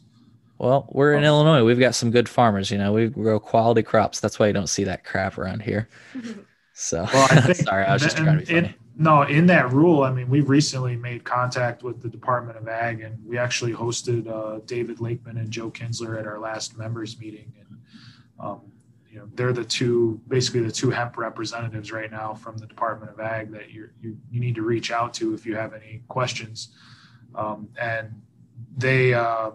[0.58, 1.26] Well, we're in oh.
[1.26, 1.64] Illinois.
[1.64, 2.70] We've got some good farmers.
[2.70, 4.20] You know, we grow quality crops.
[4.20, 5.88] That's why you don't see that crap around here.
[6.78, 8.68] So, well, I think, sorry, I was just trying to be funny.
[8.68, 12.66] In, no, in that rule, I mean, we've recently made contact with the Department of
[12.66, 17.20] Ag, and we actually hosted uh, David Lakeman and Joe Kinsler at our last members
[17.20, 17.78] meeting, and
[18.40, 18.62] um,
[19.10, 23.10] you know, they're the two, basically the two hemp representatives right now from the Department
[23.10, 26.02] of Ag that you you you need to reach out to if you have any
[26.08, 26.70] questions,
[27.34, 28.10] um, and
[28.78, 29.50] they uh,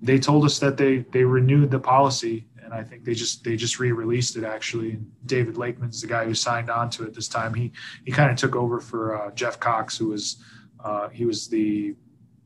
[0.00, 3.54] they told us that they they renewed the policy and I think they just they
[3.56, 4.90] just re-released it actually.
[4.90, 7.54] And David Lakeman's the guy who signed on to it this time.
[7.54, 7.72] He
[8.04, 10.42] he kind of took over for uh, Jeff Cox, who was
[10.84, 11.94] uh, he was the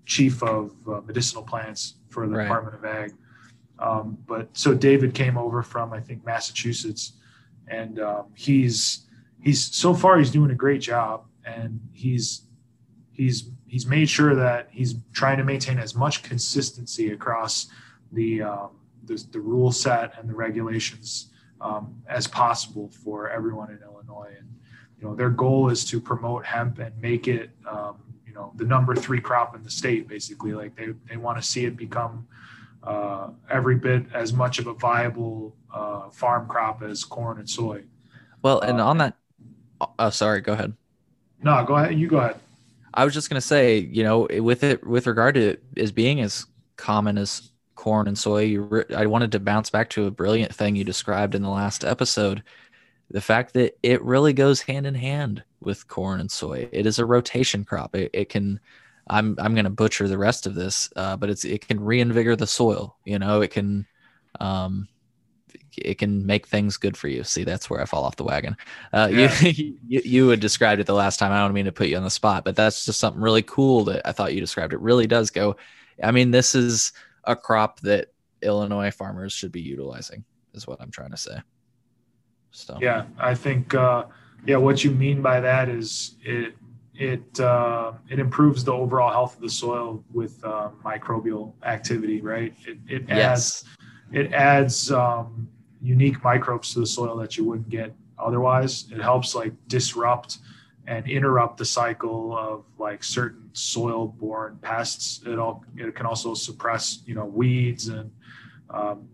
[0.05, 2.45] chief of uh, medicinal plants for the right.
[2.45, 3.15] Department of Ag.
[3.79, 7.15] Um, but so David came over from I think Massachusetts,
[7.67, 9.07] and um, he's
[9.43, 12.43] he's so far he's doing a great job, and he's
[13.11, 17.69] he's he's made sure that he's trying to maintain as much consistency across
[18.13, 18.71] the um,
[19.11, 21.31] the, the rule set and the regulations
[21.61, 24.33] um, as possible for everyone in Illinois.
[24.39, 24.49] And
[24.99, 27.97] you know, their goal is to promote hemp and make it, um,
[28.27, 30.07] you know, the number three crop in the state.
[30.07, 32.27] Basically, like they they want to see it become
[32.85, 37.83] uh, every bit as much of a viable uh, farm crop as corn and soy.
[38.43, 39.17] Well, and uh, on that,
[39.99, 40.75] oh, sorry, go ahead.
[41.43, 41.99] No, go ahead.
[41.99, 42.39] You go ahead.
[42.95, 46.21] I was just gonna say, you know, with it with regard to it as being
[46.21, 46.47] as
[46.77, 47.51] common as
[47.81, 48.59] corn and soy.
[48.59, 51.83] Re- I wanted to bounce back to a brilliant thing you described in the last
[51.83, 52.43] episode.
[53.11, 56.69] The fact that it really goes hand in hand with corn and soy.
[56.73, 57.97] It is a rotation crop.
[57.97, 58.61] It, it can,
[59.09, 62.39] I'm I'm going to butcher the rest of this, uh, but it's it can reinvigorate
[62.39, 62.99] the soil.
[63.07, 63.87] You know, it can,
[64.39, 64.87] um,
[65.79, 67.25] it can make things good for you.
[67.25, 68.59] See, that's where I fall off the wagon.
[68.93, 69.41] Uh, yeah.
[69.41, 71.33] you, you, you had described it the last time.
[71.33, 73.85] I don't mean to put you on the spot, but that's just something really cool
[73.85, 74.75] that I thought you described.
[74.75, 75.57] It really does go.
[76.03, 76.93] I mean, this is
[77.25, 78.09] a crop that
[78.43, 80.25] Illinois farmers should be utilizing,
[80.55, 81.39] is what I'm trying to say.
[82.51, 84.05] So yeah, I think uh,
[84.47, 86.55] yeah, what you mean by that is it
[86.95, 92.55] it uh, it improves the overall health of the soil with uh, microbial activity, right?
[92.67, 93.65] It, it adds yes.
[94.13, 95.49] it adds um,
[95.81, 98.87] unique microbes to the soil that you wouldn't get otherwise.
[98.91, 100.39] It helps like disrupt
[100.87, 105.21] and interrupt the cycle of like certain soil-borne pests.
[105.27, 108.11] It all it can also suppress you know weeds and
[108.71, 109.09] um,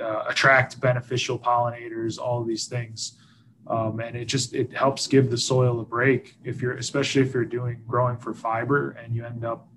[0.00, 2.18] uh, attract beneficial pollinators.
[2.18, 3.18] All these things,
[3.66, 7.34] um, and it just it helps give the soil a break if you're especially if
[7.34, 9.68] you're doing growing for fiber and you end up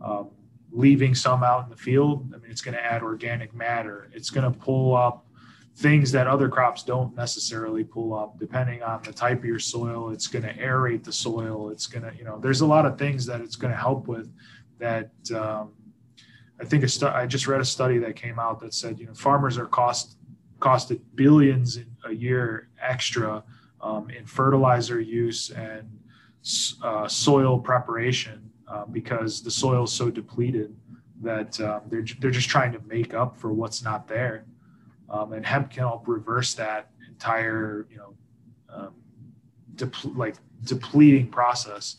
[0.00, 0.30] um,
[0.72, 2.32] leaving some out in the field.
[2.34, 4.10] I mean, it's going to add organic matter.
[4.12, 5.26] It's going to pull up
[5.76, 8.38] things that other crops don't necessarily pull up.
[8.38, 11.70] Depending on the type of your soil it's going to aerate the soil.
[11.70, 14.06] It's going to you know there's a lot of things that it's going to help
[14.06, 14.32] with
[14.78, 15.72] that um,
[16.60, 19.06] i think a stu- i just read a study that came out that said you
[19.06, 20.16] know farmers are cost
[20.60, 23.42] costed billions a year extra
[23.80, 25.88] um, in fertilizer use and
[26.82, 30.74] uh, soil preparation uh, because the soil is so depleted
[31.22, 34.44] that um, they're, they're just trying to make up for what's not there
[35.10, 38.14] um, and hemp can help reverse that entire you know
[38.68, 38.94] um,
[40.16, 41.96] like depleting process.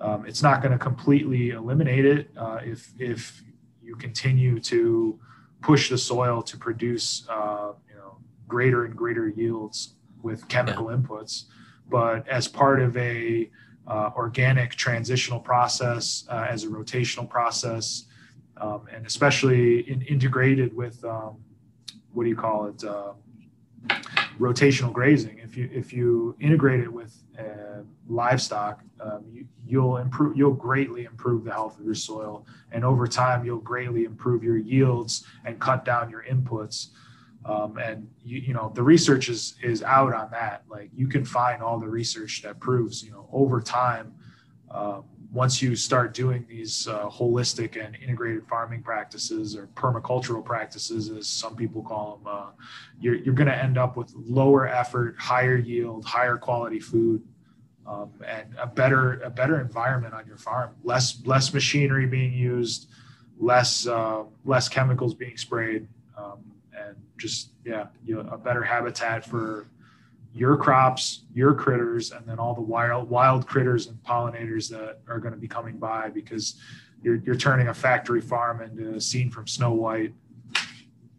[0.00, 3.42] Um, it's not going to completely eliminate it uh, if if
[3.82, 5.18] you continue to
[5.60, 8.18] push the soil to produce uh, you know
[8.48, 10.96] greater and greater yields with chemical yeah.
[10.96, 11.44] inputs.
[11.88, 13.50] But as part of a
[13.86, 18.04] uh, organic transitional process, uh, as a rotational process,
[18.56, 21.36] um, and especially in, integrated with um,
[22.12, 22.84] what do you call it?
[22.84, 23.12] Uh,
[24.38, 25.38] rotational grazing.
[25.38, 30.36] If you if you integrate it with uh, livestock, um, you, you'll improve.
[30.36, 34.56] You'll greatly improve the health of your soil, and over time, you'll greatly improve your
[34.56, 36.88] yields and cut down your inputs.
[37.44, 40.62] Um, and you, you know the research is is out on that.
[40.68, 44.14] Like you can find all the research that proves you know over time.
[44.70, 51.08] Um, once you start doing these uh, holistic and integrated farming practices or permacultural practices,
[51.08, 52.50] as some people call them, uh,
[53.00, 57.22] you're, you're going to end up with lower effort, higher yield, higher quality food,
[57.86, 60.74] um, and a better a better environment on your farm.
[60.84, 62.90] Less less machinery being used,
[63.40, 66.38] less uh, less chemicals being sprayed, um,
[66.78, 69.66] and just yeah, you know, a better habitat for
[70.34, 75.18] your crops, your critters, and then all the wild wild critters and pollinators that are
[75.18, 76.56] going to be coming by because
[77.02, 80.14] you're you're turning a factory farm into a scene from Snow White.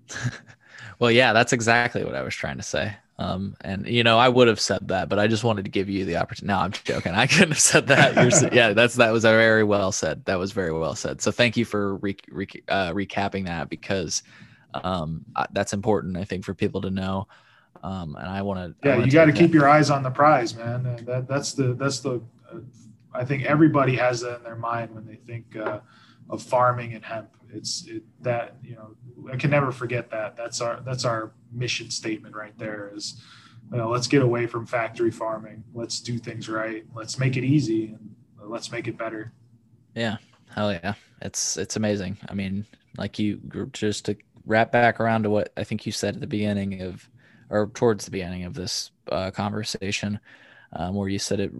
[1.00, 2.96] well, yeah, that's exactly what I was trying to say.
[3.20, 5.88] Um, and you know, I would have said that, but I just wanted to give
[5.88, 6.54] you the opportunity.
[6.54, 7.12] No, I'm joking.
[7.14, 8.16] I couldn't have said that.
[8.16, 10.26] You're, yeah, that's that was very well said.
[10.26, 11.22] That was very well said.
[11.22, 14.24] So thank you for re, re, uh, recapping that because
[14.74, 16.18] um, that's important.
[16.18, 17.28] I think for people to know.
[17.84, 18.88] Um, and I want to.
[18.88, 20.86] Yeah, you got to keep your eyes on the prize, man.
[20.86, 22.22] And that that's the that's the.
[22.52, 22.60] Uh,
[23.14, 25.82] I think everybody has that in their mind when they think uh,
[26.30, 27.30] of farming and hemp.
[27.54, 28.96] It's it, that you know
[29.32, 30.38] I can never forget that.
[30.38, 32.92] That's our that's our mission statement right there.
[32.96, 33.22] Is
[33.72, 35.64] you know, let's get away from factory farming.
[35.74, 36.86] Let's do things right.
[36.94, 39.34] Let's make it easy and let's make it better.
[39.94, 40.18] Yeah,
[40.50, 42.18] hell yeah, it's it's amazing.
[42.30, 42.66] I mean,
[42.98, 43.42] like you
[43.74, 44.16] just to
[44.46, 47.10] wrap back around to what I think you said at the beginning of
[47.50, 50.20] or towards the beginning of this uh, conversation,
[50.74, 51.52] um, where you said it.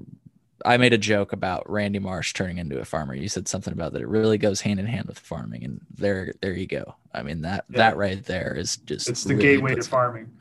[0.66, 3.14] I made a joke about Randy Marsh turning into a farmer.
[3.14, 6.34] You said something about that it really goes hand in hand with farming, and there,
[6.42, 6.96] there you go.
[7.14, 7.78] I mean that yeah.
[7.78, 10.32] that right there is just it's the really gateway to farming.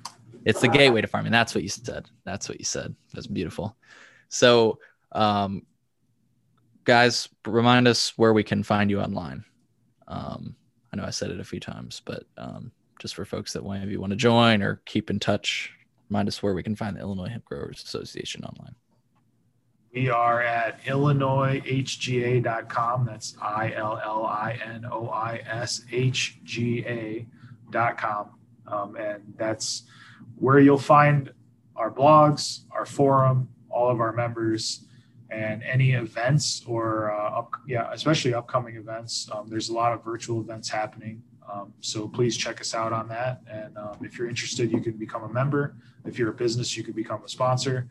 [0.44, 1.32] It's the gateway to farming.
[1.32, 2.09] That's what you said.
[2.24, 2.94] That's what you said.
[3.14, 3.77] That's beautiful.
[4.28, 4.78] So,
[5.12, 5.64] um,
[6.85, 9.44] guys, remind us where we can find you online.
[10.09, 10.56] Um,
[10.93, 13.96] I know I said it a few times, but um, just for folks that maybe
[13.96, 15.72] want to join or keep in touch,
[16.08, 18.76] remind us where we can find the Illinois Hemp Growers Association online.
[19.92, 23.04] We are at illinoishga.com.
[23.04, 28.30] That's I L L I N O I S H G A.com.
[28.68, 29.82] Um, and that's
[30.36, 31.32] where you'll find
[31.74, 34.84] our blogs, our forum, all of our members,
[35.28, 39.28] and any events or, uh, up, yeah, especially upcoming events.
[39.32, 41.24] Um, there's a lot of virtual events happening.
[41.52, 43.42] Um, so please check us out on that.
[43.50, 45.76] And um, if you're interested, you can become a member.
[46.06, 47.88] If you're a business, you can become a sponsor.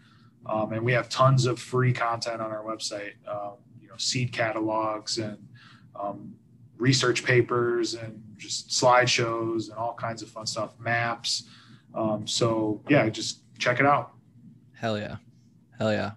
[0.47, 3.13] Um, and we have tons of free content on our website.
[3.27, 5.37] Um, you know, seed catalogs and
[5.95, 6.33] um,
[6.77, 11.43] research papers and just slideshows and all kinds of fun stuff, maps.
[11.93, 14.13] Um, so yeah, just check it out.
[14.73, 15.17] Hell yeah,
[15.77, 16.11] hell yeah.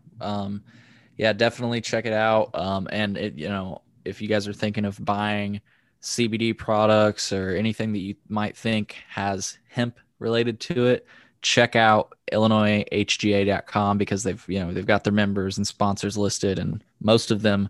[1.19, 2.51] yeah, definitely check it out.
[2.91, 5.61] and it, you know, if you guys are thinking of buying
[6.05, 11.07] CBD products or anything that you might think has hemp related to it,
[11.41, 16.85] check out illinoishga.com because they've you know they've got their members and sponsors listed and
[17.01, 17.69] most of them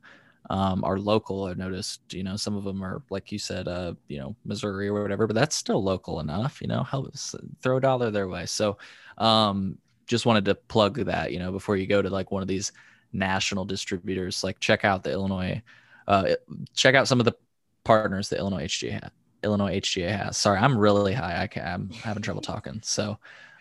[0.51, 1.45] um, are local.
[1.45, 4.89] I noticed you know some of them are like you said uh, you know missouri
[4.89, 7.13] or whatever but that's still local enough you know help
[7.63, 8.47] throw a dollar their way.
[8.47, 8.79] So
[9.19, 12.49] um, just wanted to plug that you know before you go to like one of
[12.49, 12.73] these
[13.13, 15.63] national distributors like check out the illinois
[16.09, 16.35] uh,
[16.75, 17.35] check out some of the
[17.85, 19.11] partners that Illinois HGA ha-
[19.43, 20.37] Illinois HGA has.
[20.37, 21.43] Sorry, I'm really high.
[21.43, 22.81] I can, I'm having trouble talking.
[22.83, 23.19] So,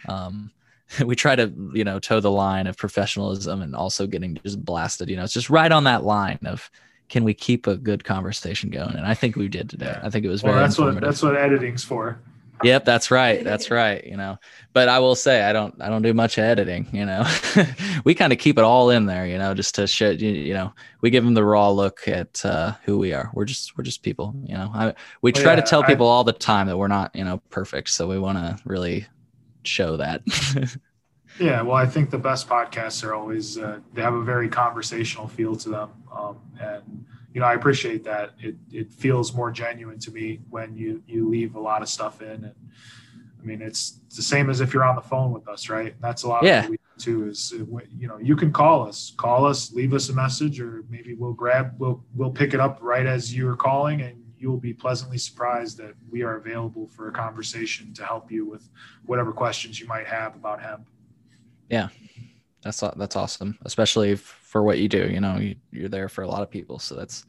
[0.08, 0.52] um,
[1.06, 5.10] we try to you know toe the line of professionalism and also getting just blasted.
[5.10, 6.70] You know, it's just right on that line of
[7.10, 8.96] can we keep a good conversation going?
[8.96, 9.98] And I think we did today.
[10.02, 10.66] I think it was well, very.
[10.66, 12.20] That's what that's what editing's for.
[12.64, 13.44] Yep, that's right.
[13.54, 14.04] That's right.
[14.04, 14.38] You know,
[14.74, 16.88] but I will say I don't I don't do much editing.
[16.92, 17.26] You know,
[18.06, 19.26] we kind of keep it all in there.
[19.28, 22.44] You know, just to show you, you know we give them the raw look at
[22.46, 23.30] uh, who we are.
[23.34, 24.34] We're just we're just people.
[24.46, 26.88] You know, I, we try yeah, to tell people I, all the time that we're
[26.88, 27.90] not you know perfect.
[27.90, 29.06] So we want to really
[29.64, 30.22] show that.
[31.40, 35.28] yeah, well, I think the best podcasts are always uh, they have a very conversational
[35.28, 38.32] feel to them, um, and you know, I appreciate that.
[38.40, 42.22] It it feels more genuine to me when you you leave a lot of stuff
[42.22, 42.56] in, and
[43.44, 45.94] I mean, it's, it's the same as if you're on the phone with us, right?
[45.94, 46.60] And that's a lot yeah.
[46.60, 47.28] of what we too.
[47.28, 50.86] Is uh, you know, you can call us, call us, leave us a message, or
[50.90, 54.74] maybe we'll grab, we'll we'll pick it up right as you're calling, and you'll be
[54.74, 58.70] pleasantly surprised that we are available for a conversation to help you with
[59.06, 60.88] whatever questions you might have about hemp.
[61.70, 61.90] Yeah,
[62.62, 64.16] that's that's awesome, especially
[64.54, 65.10] for what you do.
[65.10, 67.26] You know, you, you're there for a lot of people, so that's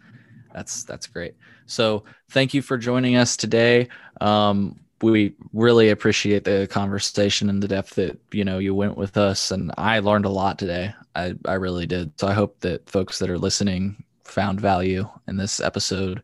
[0.52, 1.34] that's that's great.
[1.64, 3.88] So thank you for joining us today.
[4.20, 9.16] Um, we really appreciate the conversation and the depth that you know you went with
[9.16, 10.92] us, and I learned a lot today.
[11.14, 12.12] I I really did.
[12.20, 16.22] So I hope that folks that are listening found value in this episode.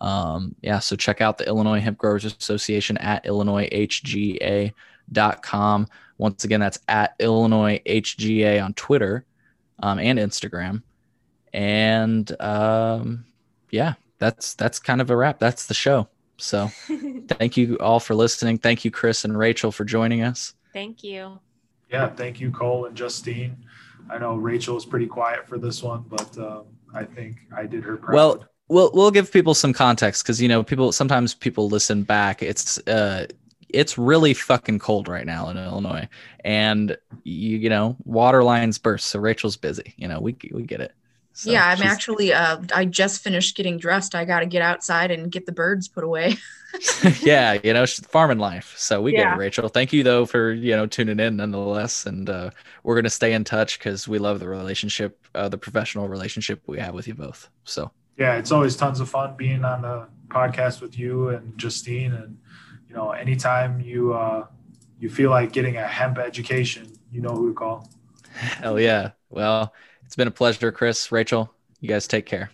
[0.00, 5.86] Um, yeah, so check out the Illinois Hemp Growers Association at illinoishga.com.
[6.16, 9.26] Once again, that's at Illinois HGA on Twitter
[9.80, 10.82] um, and Instagram.
[11.52, 13.24] And um,
[13.70, 15.38] yeah, that's that's kind of a wrap.
[15.38, 16.08] That's the show.
[16.36, 16.70] So
[17.28, 18.58] thank you all for listening.
[18.58, 20.54] Thank you, Chris and Rachel, for joining us.
[20.72, 21.40] Thank you.
[21.90, 23.56] Yeah, thank you, Cole and Justine.
[24.10, 26.64] I know Rachel was pretty quiet for this one, but um,
[26.94, 28.14] I think I did her proud.
[28.14, 32.42] Well, we'll we'll give people some context because you know people sometimes people listen back.
[32.42, 33.26] It's uh
[33.68, 36.08] it's really fucking cold right now in Illinois,
[36.44, 39.08] and you you know water lines burst.
[39.08, 39.94] So Rachel's busy.
[39.96, 40.92] You know we we get it.
[41.32, 42.32] So yeah, I'm actually.
[42.32, 44.14] Uh, I just finished getting dressed.
[44.14, 46.36] I got to get outside and get the birds put away.
[47.22, 48.74] yeah, you know, she's farming life.
[48.76, 49.68] So we get it, Rachel.
[49.68, 52.50] Thank you though for you know tuning in nonetheless, and uh,
[52.82, 56.78] we're gonna stay in touch because we love the relationship, uh, the professional relationship we
[56.78, 57.48] have with you both.
[57.64, 62.12] So yeah, it's always tons of fun being on the podcast with you and Justine.
[62.12, 62.38] And
[62.88, 64.46] you know, anytime you uh,
[64.98, 67.90] you feel like getting a hemp education, you know who to call.
[68.32, 69.12] hell yeah.
[69.30, 69.74] Well,
[70.04, 71.52] it's been a pleasure, Chris, Rachel.
[71.80, 72.50] You guys take care.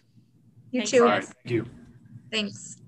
[0.70, 1.02] You Thanks, too.
[1.02, 1.66] All right, thank you.
[2.30, 2.78] Thanks.